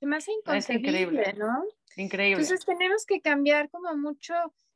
Se 0.00 0.06
me 0.06 0.16
hace 0.16 0.32
inconcebible, 0.32 1.34
¿no? 1.34 1.64
Increíble. 1.96 2.42
Entonces 2.42 2.66
tenemos 2.66 3.06
que 3.06 3.20
cambiar 3.20 3.70
como 3.70 3.96
mucho 3.96 4.34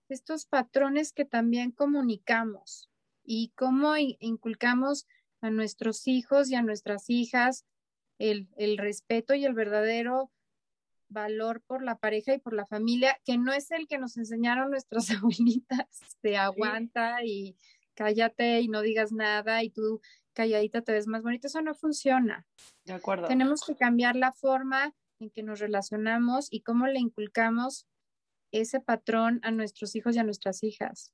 estos 0.09 0.47
patrones 0.47 1.13
que 1.13 1.25
también 1.25 1.73
comunicamos 1.73 2.90
y 3.33 3.53
cómo 3.55 3.97
inculcamos 3.97 5.07
a 5.41 5.51
nuestros 5.51 6.09
hijos 6.09 6.51
y 6.51 6.57
a 6.57 6.63
nuestras 6.63 7.09
hijas 7.09 7.65
el, 8.19 8.49
el 8.57 8.77
respeto 8.77 9.35
y 9.35 9.45
el 9.45 9.55
verdadero 9.55 10.33
valor 11.09 11.63
por 11.63 11.85
la 11.85 11.97
pareja 11.97 12.35
y 12.35 12.39
por 12.39 12.55
la 12.55 12.67
familia, 12.67 13.21
que 13.25 13.39
no 13.39 13.53
es 13.53 13.71
el 13.71 13.87
que 13.87 13.99
nos 13.99 14.17
enseñaron 14.17 14.73
nuestras 14.73 15.11
abuelitas 15.13 15.87
de 16.25 16.39
aguanta 16.39 17.25
y 17.25 17.57
cállate 17.95 18.63
y 18.63 18.67
no 18.67 18.83
digas 18.83 19.13
nada 19.13 19.63
y 19.63 19.71
tú 19.71 20.01
calladita 20.33 20.83
te 20.83 20.91
ves 20.91 21.07
más 21.07 21.23
bonita, 21.23 21.47
eso 21.47 21.63
no 21.63 21.77
funciona. 21.77 22.45
De 22.85 22.95
acuerdo. 22.95 23.29
Tenemos 23.29 23.63
que 23.65 23.77
cambiar 23.77 24.17
la 24.17 24.33
forma 24.33 24.93
en 25.21 25.31
que 25.31 25.45
nos 25.45 25.61
relacionamos 25.61 26.49
y 26.51 26.63
cómo 26.63 26.89
le 26.89 26.99
inculcamos 26.99 27.87
ese 28.51 28.81
patrón 28.81 29.39
a 29.45 29.53
nuestros 29.53 29.95
hijos 29.95 30.17
y 30.17 30.19
a 30.19 30.25
nuestras 30.25 30.65
hijas. 30.65 31.13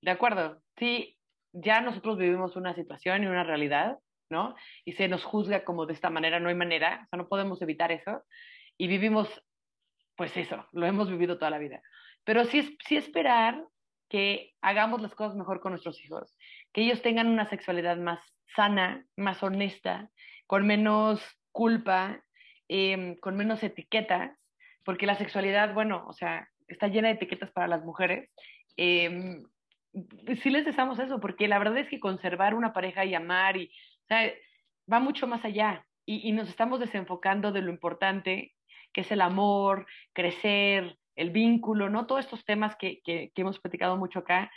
De 0.00 0.10
acuerdo, 0.10 0.62
sí, 0.78 1.17
ya 1.52 1.80
nosotros 1.80 2.18
vivimos 2.18 2.56
una 2.56 2.74
situación 2.74 3.22
y 3.22 3.26
una 3.26 3.44
realidad, 3.44 3.98
¿no? 4.30 4.54
Y 4.84 4.92
se 4.92 5.08
nos 5.08 5.24
juzga 5.24 5.64
como 5.64 5.86
de 5.86 5.94
esta 5.94 6.10
manera, 6.10 6.40
no 6.40 6.48
hay 6.48 6.54
manera, 6.54 7.02
o 7.04 7.08
sea, 7.08 7.16
no 7.16 7.28
podemos 7.28 7.60
evitar 7.62 7.92
eso. 7.92 8.22
Y 8.76 8.88
vivimos, 8.88 9.28
pues 10.16 10.36
eso, 10.36 10.66
lo 10.72 10.86
hemos 10.86 11.10
vivido 11.10 11.38
toda 11.38 11.50
la 11.50 11.58
vida. 11.58 11.82
Pero 12.24 12.44
sí, 12.44 12.76
sí 12.86 12.96
esperar 12.96 13.64
que 14.08 14.52
hagamos 14.62 15.02
las 15.02 15.14
cosas 15.14 15.36
mejor 15.36 15.60
con 15.60 15.72
nuestros 15.72 16.02
hijos, 16.04 16.36
que 16.72 16.82
ellos 16.82 17.02
tengan 17.02 17.26
una 17.28 17.48
sexualidad 17.48 17.96
más 17.96 18.20
sana, 18.54 19.04
más 19.16 19.42
honesta, 19.42 20.10
con 20.46 20.66
menos 20.66 21.20
culpa 21.52 22.22
Em, 22.68 23.16
con 23.16 23.34
menos 23.34 23.62
etiquetas, 23.62 24.38
porque 24.84 25.06
la 25.06 25.16
sexualidad, 25.16 25.72
bueno, 25.72 26.04
o 26.06 26.12
sea, 26.12 26.48
está 26.66 26.88
llena 26.88 27.08
de 27.08 27.14
etiquetas 27.14 27.50
para 27.50 27.66
las 27.66 27.82
mujeres. 27.82 28.30
Eh, 28.76 29.38
sí 30.42 30.50
les 30.50 30.64
deseamos 30.64 30.98
eso, 30.98 31.20
porque 31.20 31.48
la 31.48 31.58
verdad 31.58 31.78
es 31.78 31.88
que 31.88 32.00
conservar 32.00 32.54
una 32.54 32.72
pareja 32.72 33.04
y 33.04 33.14
amar, 33.14 33.56
y, 33.56 33.70
va 34.10 35.00
mucho 35.00 35.26
más 35.26 35.44
allá. 35.44 35.86
Y, 36.06 36.32
nos 36.32 36.48
estamos 36.48 36.80
desenfocando 36.80 37.52
de 37.52 37.62
lo 37.62 37.70
importante, 37.70 38.54
que 38.92 39.02
es 39.02 39.12
el 39.12 39.20
amor, 39.20 39.86
crecer, 40.14 40.96
el 41.16 41.30
vínculo, 41.30 41.90
¿no? 41.90 42.06
Todos 42.06 42.24
estos 42.24 42.44
temas 42.44 42.76
que, 42.76 43.02
hemos 43.34 43.58
platicado 43.60 43.96
mucho 43.96 44.20
acá. 44.20 44.50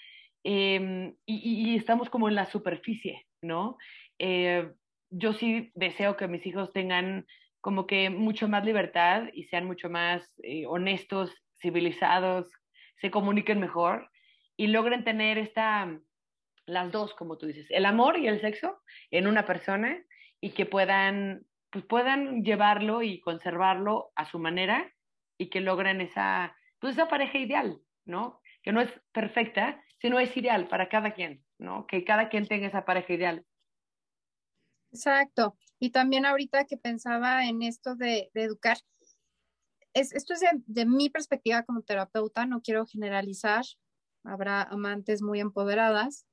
Em, 0.43 1.13
y, 1.25 1.71
y, 1.71 1.75
estamos 1.75 2.09
como 2.09 2.29
en 2.29 2.35
la 2.35 2.45
superficie, 2.45 3.25
¿no? 3.41 3.77
Eh, 4.17 4.71
yo 5.09 5.33
sí 5.33 5.71
deseo 5.75 6.15
que 6.15 6.27
mis 6.27 6.45
hijos 6.45 6.71
tengan 6.71 7.25
como 7.59 7.85
que 7.85 8.09
mucho 8.09 8.47
más 8.47 8.65
libertad 8.65 9.25
y 9.33 9.43
sean 9.43 9.65
mucho 9.65 9.89
más 9.89 10.33
eh, 10.43 10.65
honestos, 10.65 11.31
civilizados, 11.59 12.51
se 12.97 13.11
comuniquen 13.11 13.59
mejor 13.59 14.10
y 14.57 14.67
logren 14.67 15.03
tener 15.03 15.37
esta, 15.37 15.99
las 16.65 16.91
dos, 16.91 17.13
como 17.13 17.37
tú 17.37 17.47
dices, 17.47 17.67
el 17.69 17.85
amor 17.85 18.17
y 18.17 18.27
el 18.27 18.41
sexo 18.41 18.81
en 19.09 19.27
una 19.27 19.45
persona 19.45 20.03
y 20.39 20.51
que 20.51 20.65
puedan, 20.65 21.45
pues 21.69 21.85
puedan 21.85 22.43
llevarlo 22.43 23.01
y 23.01 23.21
conservarlo 23.21 24.11
a 24.15 24.25
su 24.25 24.39
manera 24.39 24.91
y 25.37 25.49
que 25.49 25.61
logren 25.61 26.01
esa, 26.01 26.55
pues 26.79 26.93
esa 26.93 27.07
pareja 27.07 27.37
ideal, 27.37 27.79
¿no? 28.05 28.41
Que 28.63 28.71
no 28.71 28.81
es 28.81 28.89
perfecta, 29.11 29.83
sino 29.99 30.19
es 30.19 30.35
ideal 30.35 30.67
para 30.67 30.89
cada 30.89 31.13
quien, 31.13 31.43
¿no? 31.57 31.85
Que 31.87 32.03
cada 32.03 32.29
quien 32.29 32.47
tenga 32.47 32.67
esa 32.67 32.85
pareja 32.85 33.13
ideal. 33.13 33.45
Exacto. 34.91 35.57
Y 35.79 35.91
también 35.91 36.25
ahorita 36.25 36.65
que 36.65 36.77
pensaba 36.77 37.45
en 37.45 37.61
esto 37.61 37.95
de, 37.95 38.29
educar, 38.33 38.77
es, 39.93 40.13
esto 40.13 40.33
es 40.33 40.41
de, 40.65 40.85
mi 40.85 41.09
perspectiva 41.09 41.63
como 41.63 41.81
terapeuta, 41.81 42.45
no 42.45 42.61
quiero 42.61 42.85
generalizar, 42.85 43.63
habrá 44.23 44.63
amantes 44.63 45.21
muy 45.21 45.39
empoderadas, 45.39 46.25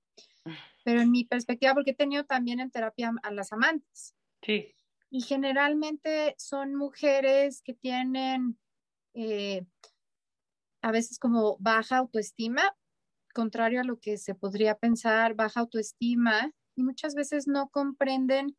pero 0.84 1.00
en 1.00 1.10
mi 1.10 1.24
perspectiva, 1.24 1.74
porque 1.74 1.90
he 1.90 1.94
tenido 1.94 2.24
también 2.24 2.60
en 2.60 2.70
terapia 2.70 3.12
a 3.22 3.30
las 3.30 3.52
amantes. 3.52 4.14
Sí. 4.42 4.74
Y 5.10 5.22
generalmente 5.22 6.34
son 6.38 6.74
mujeres 6.74 7.62
que 7.62 7.74
tienen 7.74 8.58
eh, 9.14 9.64
a 10.82 10.92
veces 10.92 11.18
como 11.18 11.56
baja 11.58 11.98
autoestima, 11.98 12.62
contrario 13.34 13.80
a 13.80 13.84
lo 13.84 13.98
que 13.98 14.18
se 14.18 14.34
podría 14.34 14.74
pensar, 14.76 15.34
baja 15.34 15.60
autoestima, 15.60 16.52
y 16.74 16.82
muchas 16.82 17.14
veces 17.14 17.48
no 17.48 17.70
comprenden 17.70 18.56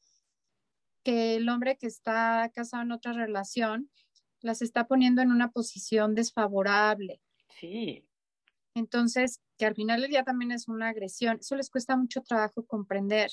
que 1.04 1.36
el 1.36 1.48
hombre 1.50 1.78
que 1.78 1.88
está 1.88 2.52
casado 2.54 2.84
en 2.84 2.92
otra 2.92 3.14
relación 3.14 3.90
las 4.42 4.62
está 4.62 4.88
poniendo 4.88 5.22
en 5.22 5.32
una 5.32 5.52
posición 5.52 6.16
desfavorable. 6.16 7.22
Sí. 7.60 8.09
Entonces, 8.76 9.42
que 9.58 9.66
al 9.66 9.76
final 9.76 10.02
del 10.02 10.12
día 10.12 10.24
también 10.24 10.52
es 10.52 10.68
una 10.68 10.90
agresión, 10.90 11.38
eso 11.40 11.56
les 11.56 11.70
cuesta 11.70 11.98
mucho 11.98 12.22
trabajo 12.22 12.66
comprender. 12.66 13.32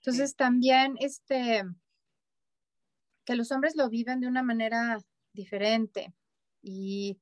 Entonces, 0.00 0.34
también 0.34 0.96
este, 0.98 1.62
que 3.24 3.36
los 3.36 3.52
hombres 3.52 3.76
lo 3.76 3.88
viven 3.88 4.20
de 4.20 4.26
una 4.26 4.42
manera 4.42 4.98
diferente. 5.32 6.14
Y 6.62 7.20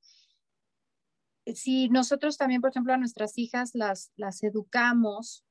si 1.55 1.89
nosotros 1.89 2.37
también, 2.37 2.61
por 2.61 2.71
ejemplo, 2.71 2.93
a 2.93 2.99
nuestras 2.99 3.37
hijas 3.39 3.73
las, 3.75 4.12
las 4.17 4.43
educamos 4.43 5.45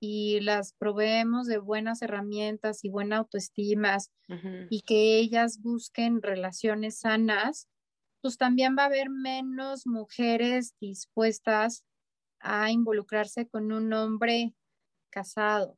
y 0.00 0.40
las 0.40 0.74
proveemos 0.74 1.46
de 1.46 1.58
buenas 1.58 2.02
herramientas 2.02 2.84
y 2.84 2.90
buena 2.90 3.18
autoestima 3.18 3.96
y 4.68 4.82
que 4.82 5.18
ellas 5.18 5.60
busquen 5.62 6.22
relaciones 6.22 6.98
sanas, 6.98 7.68
pues 8.24 8.38
también 8.38 8.74
va 8.78 8.84
a 8.84 8.86
haber 8.86 9.10
menos 9.10 9.86
mujeres 9.86 10.74
dispuestas 10.80 11.84
a 12.40 12.70
involucrarse 12.70 13.46
con 13.46 13.70
un 13.70 13.92
hombre 13.92 14.54
casado. 15.10 15.76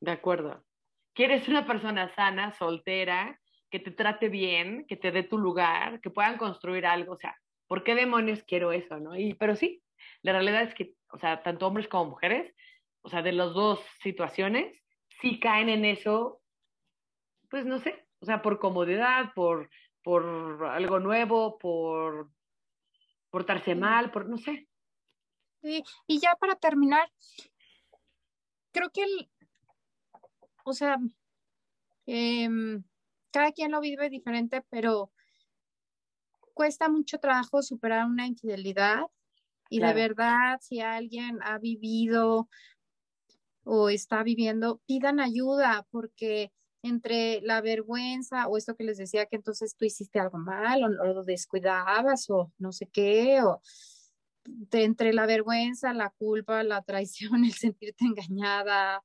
De 0.00 0.12
acuerdo. 0.12 0.64
¿Quieres 1.12 1.48
una 1.48 1.66
persona 1.66 2.14
sana, 2.14 2.52
soltera, 2.52 3.40
que 3.68 3.80
te 3.80 3.90
trate 3.90 4.28
bien, 4.28 4.86
que 4.86 4.96
te 4.96 5.10
dé 5.10 5.24
tu 5.24 5.38
lugar, 5.38 6.00
que 6.00 6.10
puedan 6.10 6.38
construir 6.38 6.86
algo? 6.86 7.14
O 7.14 7.18
sea, 7.18 7.36
¿por 7.66 7.82
qué 7.82 7.96
demonios 7.96 8.44
quiero 8.44 8.70
eso, 8.70 9.00
no? 9.00 9.16
Y, 9.16 9.34
pero 9.34 9.56
sí, 9.56 9.82
la 10.22 10.32
realidad 10.32 10.62
es 10.62 10.74
que, 10.74 10.94
o 11.08 11.18
sea, 11.18 11.42
tanto 11.42 11.66
hombres 11.66 11.88
como 11.88 12.10
mujeres 12.10 12.54
o 13.06 13.08
sea, 13.08 13.22
de 13.22 13.30
las 13.30 13.54
dos 13.54 13.80
situaciones, 14.02 14.82
si 15.20 15.38
caen 15.38 15.68
en 15.68 15.84
eso, 15.84 16.40
pues 17.48 17.64
no 17.64 17.78
sé, 17.78 18.04
o 18.18 18.26
sea, 18.26 18.42
por 18.42 18.58
comodidad, 18.58 19.32
por, 19.32 19.70
por 20.06 20.24
algo 20.66 21.00
nuevo, 21.00 21.58
por 21.58 22.30
portarse 23.28 23.74
mal, 23.74 24.12
por 24.12 24.28
no 24.28 24.38
sé. 24.38 24.68
Sí, 25.60 25.82
y 26.06 26.20
ya 26.20 26.36
para 26.36 26.54
terminar, 26.54 27.10
creo 28.70 28.88
que 28.90 29.02
el, 29.02 29.28
o 30.64 30.72
sea, 30.72 30.96
em, 32.06 32.84
cada 33.32 33.50
quien 33.50 33.72
lo 33.72 33.80
vive 33.80 34.08
diferente, 34.08 34.62
pero 34.70 35.10
cuesta 36.54 36.88
mucho 36.88 37.18
trabajo 37.18 37.60
superar 37.60 38.06
una 38.06 38.28
infidelidad 38.28 39.06
y 39.70 39.80
de 39.80 39.92
verdad 39.92 40.60
si 40.60 40.78
alguien 40.78 41.40
ha 41.42 41.58
vivido 41.58 42.48
o 43.64 43.88
está 43.88 44.22
viviendo, 44.22 44.80
pidan 44.86 45.18
ayuda 45.18 45.84
porque 45.90 46.52
entre 46.86 47.40
la 47.42 47.60
vergüenza 47.60 48.46
o 48.48 48.56
esto 48.56 48.74
que 48.74 48.84
les 48.84 48.98
decía 48.98 49.26
que 49.26 49.36
entonces 49.36 49.76
tú 49.76 49.84
hiciste 49.84 50.18
algo 50.18 50.38
mal 50.38 50.84
o, 50.84 50.88
lo 50.88 51.24
descuidabas 51.24 52.28
o 52.30 52.52
no 52.58 52.72
sé 52.72 52.86
qué, 52.86 53.42
o 53.42 53.60
entre 54.72 55.12
la 55.12 55.26
vergüenza, 55.26 55.92
la 55.92 56.10
culpa, 56.10 56.62
la 56.62 56.82
traición, 56.82 57.44
el 57.44 57.52
sentirte 57.52 58.04
engañada, 58.04 59.02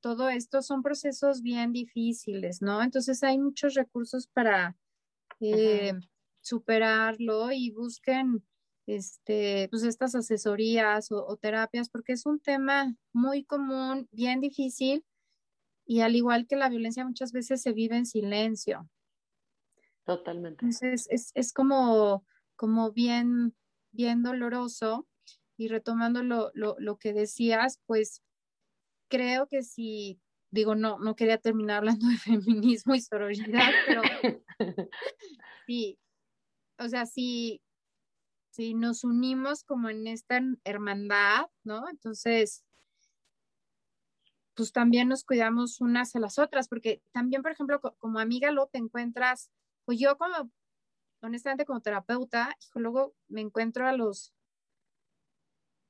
todo 0.00 0.28
esto 0.28 0.62
son 0.62 0.82
procesos 0.82 1.42
bien 1.42 1.72
difíciles, 1.72 2.62
¿no? 2.62 2.82
Entonces 2.82 3.22
hay 3.22 3.38
muchos 3.38 3.74
recursos 3.74 4.28
para 4.28 4.76
eh, 5.40 5.94
superarlo 6.40 7.50
y 7.50 7.70
busquen 7.72 8.44
este, 8.86 9.68
pues 9.70 9.82
estas 9.82 10.14
asesorías 10.14 11.10
o, 11.10 11.36
terapias, 11.36 11.88
porque 11.88 12.12
es 12.12 12.26
un 12.26 12.38
tema 12.38 12.94
muy 13.12 13.44
común, 13.44 14.08
bien 14.12 14.40
difícil, 14.40 15.04
y 15.86 16.00
al 16.00 16.16
igual 16.16 16.46
que 16.46 16.56
la 16.56 16.68
violencia 16.68 17.04
muchas 17.04 17.32
veces 17.32 17.62
se 17.62 17.72
vive 17.72 17.96
en 17.96 18.06
silencio. 18.06 18.88
Totalmente. 20.04 20.64
Entonces 20.64 21.06
es, 21.10 21.30
es 21.34 21.52
como, 21.52 22.26
como 22.56 22.92
bien, 22.92 23.54
bien 23.92 24.22
doloroso. 24.22 25.06
Y 25.56 25.68
retomando 25.68 26.24
lo, 26.24 26.50
lo, 26.54 26.74
lo 26.80 26.98
que 26.98 27.12
decías, 27.12 27.80
pues 27.86 28.24
creo 29.08 29.46
que 29.46 29.62
si, 29.62 30.20
digo, 30.50 30.74
no, 30.74 30.98
no 30.98 31.14
quería 31.14 31.38
terminar 31.38 31.78
hablando 31.78 32.08
de 32.08 32.16
feminismo 32.18 32.94
y 32.94 33.00
sororidad, 33.00 33.70
pero 33.86 34.02
sí, 35.66 35.98
o 36.78 36.88
sea, 36.88 37.06
sí, 37.06 37.62
si 38.50 38.74
nos 38.74 39.04
unimos 39.04 39.64
como 39.64 39.88
en 39.90 40.06
esta 40.06 40.40
hermandad, 40.64 41.46
¿no? 41.64 41.88
Entonces, 41.88 42.63
pues 44.54 44.72
también 44.72 45.08
nos 45.08 45.24
cuidamos 45.24 45.80
unas 45.80 46.14
a 46.16 46.20
las 46.20 46.38
otras, 46.38 46.68
porque 46.68 47.02
también, 47.12 47.42
por 47.42 47.52
ejemplo, 47.52 47.80
como 47.98 48.18
amiga 48.18 48.50
lo 48.50 48.66
te 48.66 48.78
encuentras, 48.78 49.50
pues 49.84 49.98
yo 49.98 50.16
como, 50.16 50.50
honestamente 51.22 51.64
como 51.64 51.80
terapeuta, 51.80 52.56
luego 52.74 53.14
me 53.28 53.40
encuentro 53.40 53.86
a 53.86 53.92
los 53.92 54.32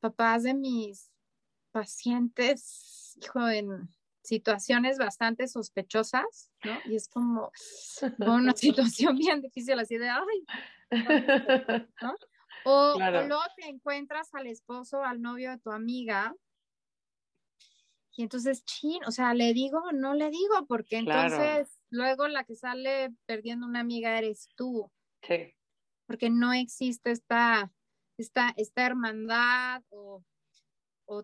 papás 0.01 0.43
de 0.43 0.55
mis 0.55 1.11
pacientes, 1.71 3.19
hijo, 3.21 3.49
en 3.49 3.89
situaciones 4.23 4.99
bastante 4.99 5.47
sospechosas, 5.49 6.51
¿no? 6.65 6.79
Y 6.87 6.97
es 6.97 7.09
como, 7.09 7.53
como 8.19 8.35
una 8.35 8.55
situación 8.57 9.17
bien 9.17 9.41
difícil 9.41 9.79
así 9.79 9.99
de, 9.99 10.09
ay, 10.09 10.47
¿no? 12.03 12.15
O, 12.67 12.97
luego 12.99 13.43
te 13.59 13.69
encuentras 13.69 14.35
al 14.35 14.47
esposo, 14.47 15.03
al 15.05 15.21
novio 15.21 15.51
de 15.51 15.59
tu 15.59 15.71
amiga. 15.71 16.35
Y 18.17 18.23
entonces, 18.23 18.65
chin, 18.65 19.03
o 19.07 19.11
sea, 19.11 19.35
¿le 19.35 19.53
digo 19.53 19.79
o 19.79 19.93
no 19.93 20.15
le 20.15 20.31
digo? 20.31 20.67
Porque 20.69 20.99
entonces 20.99 21.81
luego 21.91 22.29
la 22.29 22.45
que 22.45 22.55
sale 22.55 23.13
perdiendo 23.27 23.67
una 23.67 23.81
amiga 23.81 24.17
eres 24.17 24.49
tú. 24.55 24.91
Sí. 25.23 25.55
Porque 26.07 26.31
no 26.31 26.53
existe 26.53 27.11
esta, 27.11 27.73
esta, 28.19 28.55
esta 28.57 28.87
hermandad 28.87 29.83
o, 29.89 30.23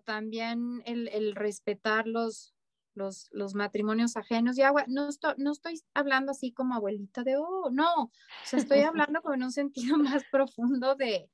también 0.05 0.83
el, 0.85 1.09
el 1.09 1.35
respetar 1.35 2.07
los, 2.07 2.55
los, 2.95 3.55
matrimonios 3.55 4.17
ajenos 4.17 4.59
y 4.59 4.63
agua. 4.63 4.85
No, 4.89 5.09
estoy, 5.09 5.35
no 5.39 5.53
estoy 5.53 5.81
hablando 5.95 6.33
así 6.33 6.53
como 6.53 6.75
abuelita 6.75 7.23
de, 7.23 7.37
oh, 7.37 7.71
no, 7.71 8.05
o 8.05 8.11
sea, 8.45 8.59
estoy 8.59 8.81
hablando 9.11 9.23
con 9.23 9.43
un 9.43 9.53
sentido 9.53 9.97
más 9.99 10.25
profundo 10.31 10.95
de, 10.97 11.31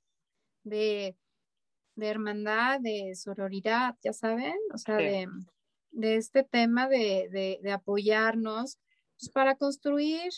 de, 0.64 1.16
hermandad, 1.96 2.80
de 2.80 3.14
sororidad, 3.14 3.96
ya 4.02 4.12
saben, 4.12 4.56
o 4.72 4.78
sea, 4.78 4.96
de, 4.96 5.26
este 6.16 6.44
tema 6.44 6.88
de, 6.88 7.60
apoyarnos 7.72 8.78
pues, 9.18 9.30
para 9.30 9.56
construir 9.56 10.30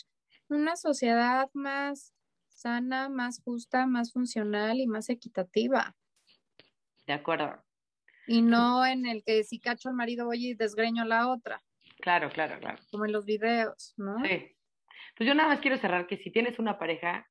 una 0.47 0.75
sociedad 0.75 1.49
más 1.53 2.13
sana, 2.47 3.09
más 3.09 3.41
justa, 3.43 3.85
más 3.85 4.11
funcional 4.13 4.79
y 4.79 4.87
más 4.87 5.09
equitativa. 5.09 5.95
De 7.05 7.13
acuerdo 7.13 7.63
y 8.29 8.43
no 8.43 8.85
en 8.85 9.07
el 9.07 9.23
que 9.23 9.43
si 9.43 9.59
cacho 9.59 9.89
al 9.89 9.95
marido 9.95 10.27
voy 10.27 10.49
y 10.49 10.53
desgreño 10.53 11.01
a 11.01 11.07
la 11.07 11.29
otra. 11.29 11.63
Claro, 11.99 12.29
claro, 12.29 12.59
claro. 12.59 12.77
Como 12.91 13.05
en 13.05 13.11
los 13.11 13.25
videos, 13.25 13.95
¿no? 13.97 14.23
Sí. 14.23 14.55
Pues 15.17 15.27
yo 15.27 15.33
nada 15.33 15.49
más 15.49 15.59
quiero 15.61 15.77
cerrar 15.79 16.05
que 16.05 16.17
si 16.17 16.29
tienes 16.29 16.59
una 16.59 16.77
pareja, 16.77 17.27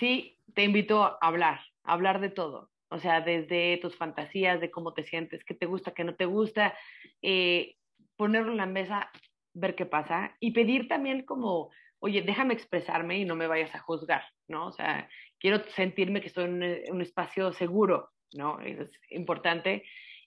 sí 0.00 0.40
te 0.54 0.64
invito 0.64 1.04
a 1.04 1.18
hablar, 1.20 1.60
a 1.84 1.92
hablar 1.92 2.20
de 2.20 2.30
todo. 2.30 2.72
O 2.94 3.00
sea, 3.00 3.20
desde 3.20 3.78
tus 3.78 3.96
fantasías, 3.96 4.60
de 4.60 4.70
cómo 4.70 4.94
te 4.94 5.02
sientes, 5.02 5.44
qué 5.44 5.52
te 5.52 5.66
gusta, 5.66 5.92
qué 5.92 6.04
no 6.04 6.14
te 6.14 6.26
gusta, 6.26 6.78
eh, 7.22 7.74
ponerlo 8.16 8.52
en 8.52 8.58
la 8.58 8.66
mesa, 8.66 9.10
ver 9.52 9.74
qué 9.74 9.84
pasa 9.84 10.36
y 10.38 10.52
pedir 10.52 10.86
también 10.86 11.24
como, 11.24 11.70
oye, 11.98 12.22
déjame 12.22 12.54
expresarme 12.54 13.18
y 13.18 13.24
no 13.24 13.34
me 13.34 13.48
vayas 13.48 13.74
a 13.74 13.80
juzgar, 13.80 14.22
¿no? 14.46 14.68
O 14.68 14.72
sea, 14.72 15.08
quiero 15.40 15.64
sentirme 15.70 16.20
que 16.20 16.28
estoy 16.28 16.44
en 16.44 16.92
un 16.92 17.02
espacio 17.02 17.52
seguro, 17.52 18.10
¿no? 18.32 18.60
es 18.60 18.92
importante. 19.10 19.82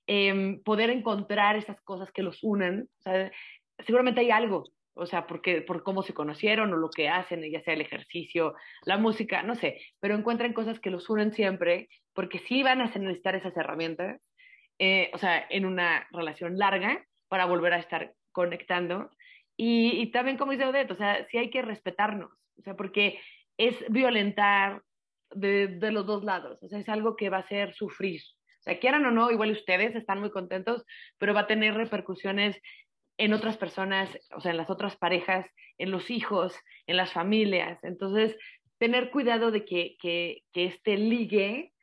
Em, 0.05 0.61
poder 0.61 0.89
encontrar 0.89 1.55
esas 1.55 1.80
cosas 1.82 2.11
que 2.11 2.22
los 2.22 2.43
unen. 2.43 2.89
O 2.99 3.01
sea, 3.01 3.32
seguramente 3.80 4.20
hay 4.20 4.32
algo, 4.32 4.65
o 4.98 5.06
sea, 5.06 5.28
porque, 5.28 5.62
por 5.62 5.84
cómo 5.84 6.04
se 6.04 6.14
conocieron 6.14 6.74
o 6.74 6.78
lo 6.78 6.89
que 6.89 7.10
hacen, 7.10 7.41
ya 7.50 7.62
sea 7.62 7.74
el 7.74 7.82
ejercicio, 7.82 8.56
la 8.84 8.98
música, 8.98 9.43
no 9.43 9.56
sé, 9.56 9.82
pero 10.00 10.16
encuentran 10.16 10.54
cosas 10.54 10.80
que 10.80 10.89
los 10.89 11.10
unen 11.10 11.34
siempre, 11.34 11.89
porque 12.14 12.39
sí 12.39 12.64
van 12.64 12.82
a 12.82 12.86
necesitar 12.86 13.36
esas 13.36 13.56
herramientas, 13.56 14.22
eh, 14.80 15.12
o 15.14 15.18
sea, 15.18 15.45
en 15.50 15.66
una 15.66 16.08
relación 16.12 16.58
larga 16.58 17.06
para 17.28 17.45
volver 17.45 17.74
a 17.74 17.80
estar 17.80 18.14
conectando. 18.32 19.10
Y, 19.56 20.12
también, 20.12 20.38
como 20.38 20.52
dice 20.52 20.66
Odette, 20.66 20.91
o 20.91 20.95
sea, 20.95 21.26
sí 21.30 21.38
hay 21.38 21.50
que 21.50 21.62
respetarnos, 21.64 22.32
o 22.60 22.62
sea, 22.62 22.76
porque 22.76 23.20
es 23.58 23.76
violentar 23.89 24.84
de, 25.32 25.68
de 25.68 25.91
los 25.91 26.06
dos 26.06 26.24
lados, 26.24 26.62
o 26.62 26.68
sea, 26.68 26.80
es 26.80 26.89
algo 26.89 27.16
que 27.16 27.30
va 27.30 27.39
a 27.39 27.48
ser 27.48 27.74
sufrir, 27.74 28.22
sea, 28.68 28.80
quieran 28.80 29.06
o 29.06 29.12
no, 29.12 29.32
igual 29.32 29.52
ustedes 29.52 29.95
están 29.95 30.20
muy 30.20 30.30
contentos, 30.30 30.84
pero 31.18 31.34
va 31.34 31.41
a 31.41 31.48
tener 31.48 31.74
repercusiones 31.74 32.60
en 33.18 33.34
otras 33.34 33.57
personas, 33.57 34.09
o 34.32 34.41
sea, 34.41 34.51
en 34.51 34.57
las 34.57 34.70
otras 34.70 34.95
parejas, 34.95 35.45
en 35.78 35.91
los 35.91 36.09
hijos, 36.09 36.55
en 36.86 36.97
las 36.97 37.11
familias. 37.11 37.84
Entonces, 37.84 38.38
tener 38.78 39.09
cuidado 39.09 39.51
de 39.51 39.65
que, 39.65 39.97
que, 39.99 40.43
que 40.53 40.65
este 40.65 40.97
ligue 40.97 41.74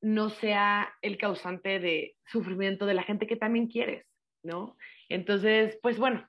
no 0.00 0.28
sea 0.28 0.94
el 1.00 1.16
causante 1.16 1.80
de 1.80 2.16
sufrimiento 2.26 2.84
de 2.84 2.94
la 2.94 3.02
gente 3.02 3.26
que 3.26 3.36
también 3.36 3.68
quieres, 3.68 4.06
¿no? 4.42 4.76
Entonces, 5.08 5.78
pues 5.82 5.98
bueno, 5.98 6.28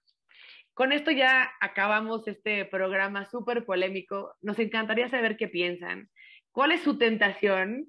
con 0.73 0.91
esto 0.91 1.11
ya 1.11 1.51
acabamos 1.59 2.27
este 2.27 2.65
programa 2.65 3.25
súper 3.25 3.65
polémico. 3.65 4.35
Nos 4.41 4.59
encantaría 4.59 5.09
saber 5.09 5.37
qué 5.37 5.47
piensan. 5.47 6.09
¿Cuál 6.51 6.71
es 6.71 6.81
su 6.83 6.97
tentación? 6.97 7.87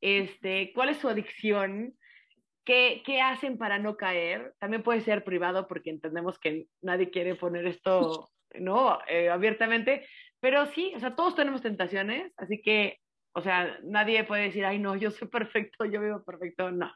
Este, 0.00 0.72
¿Cuál 0.74 0.90
es 0.90 0.98
su 0.98 1.08
adicción? 1.08 1.94
¿Qué, 2.64 3.02
¿Qué 3.04 3.20
hacen 3.20 3.58
para 3.58 3.78
no 3.78 3.96
caer? 3.96 4.54
También 4.58 4.82
puede 4.82 5.00
ser 5.00 5.24
privado 5.24 5.66
porque 5.66 5.90
entendemos 5.90 6.38
que 6.38 6.66
nadie 6.80 7.10
quiere 7.10 7.34
poner 7.34 7.66
esto 7.66 8.30
¿no? 8.60 8.98
Eh, 9.08 9.30
abiertamente, 9.30 10.06
pero 10.40 10.66
sí, 10.66 10.92
o 10.94 11.00
sea, 11.00 11.14
todos 11.14 11.34
tenemos 11.34 11.62
tentaciones, 11.62 12.32
así 12.36 12.60
que, 12.62 13.00
o 13.32 13.40
sea, 13.40 13.78
nadie 13.82 14.24
puede 14.24 14.44
decir, 14.44 14.64
ay, 14.64 14.78
no, 14.78 14.96
yo 14.96 15.10
soy 15.10 15.28
perfecto, 15.28 15.84
yo 15.84 16.00
vivo 16.00 16.22
perfecto, 16.24 16.70
no. 16.70 16.92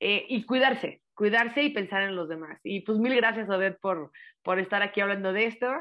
Eh, 0.00 0.26
y 0.28 0.44
cuidarse, 0.44 1.02
cuidarse 1.14 1.62
y 1.62 1.70
pensar 1.70 2.02
en 2.02 2.16
los 2.16 2.28
demás. 2.28 2.60
Y 2.62 2.80
pues 2.80 2.98
mil 2.98 3.14
gracias, 3.14 3.48
Odette, 3.48 3.78
por, 3.80 4.10
por 4.42 4.58
estar 4.58 4.82
aquí 4.82 5.00
hablando 5.00 5.32
de 5.32 5.46
esto. 5.46 5.72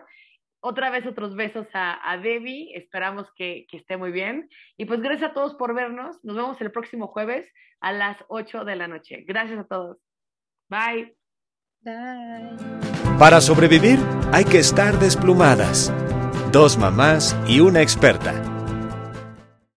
Otra 0.66 0.90
vez 0.90 1.06
otros 1.06 1.36
besos 1.36 1.68
a, 1.74 2.10
a 2.10 2.18
Debbie, 2.18 2.72
esperamos 2.76 3.28
que, 3.36 3.66
que, 3.70 3.78
esté 3.78 3.98
muy 3.98 4.12
bien. 4.12 4.50
Y 4.78 4.86
pues 4.86 5.02
gracias 5.02 5.32
a 5.32 5.34
todos 5.34 5.56
por 5.56 5.76
vernos. 5.76 6.24
Nos 6.24 6.38
vemos 6.38 6.62
el 6.62 6.72
próximo 6.72 7.08
jueves 7.08 7.52
a 7.82 7.92
las 7.92 8.18
8 8.30 8.64
de 8.64 8.76
la 8.78 8.88
noche. 8.88 9.26
Gracias 9.28 9.60
a 9.60 9.66
todos. 9.66 9.98
Bye. 10.70 11.18
Bye. 11.82 12.56
Para 13.20 13.42
sobrevivir 13.42 14.00
hay 14.32 14.46
que 14.46 14.60
estar 14.60 14.98
desplumadas. 15.00 15.94
Dos 16.54 16.78
mamás 16.78 17.38
y 17.46 17.60
una 17.60 17.82
experta 17.82 18.53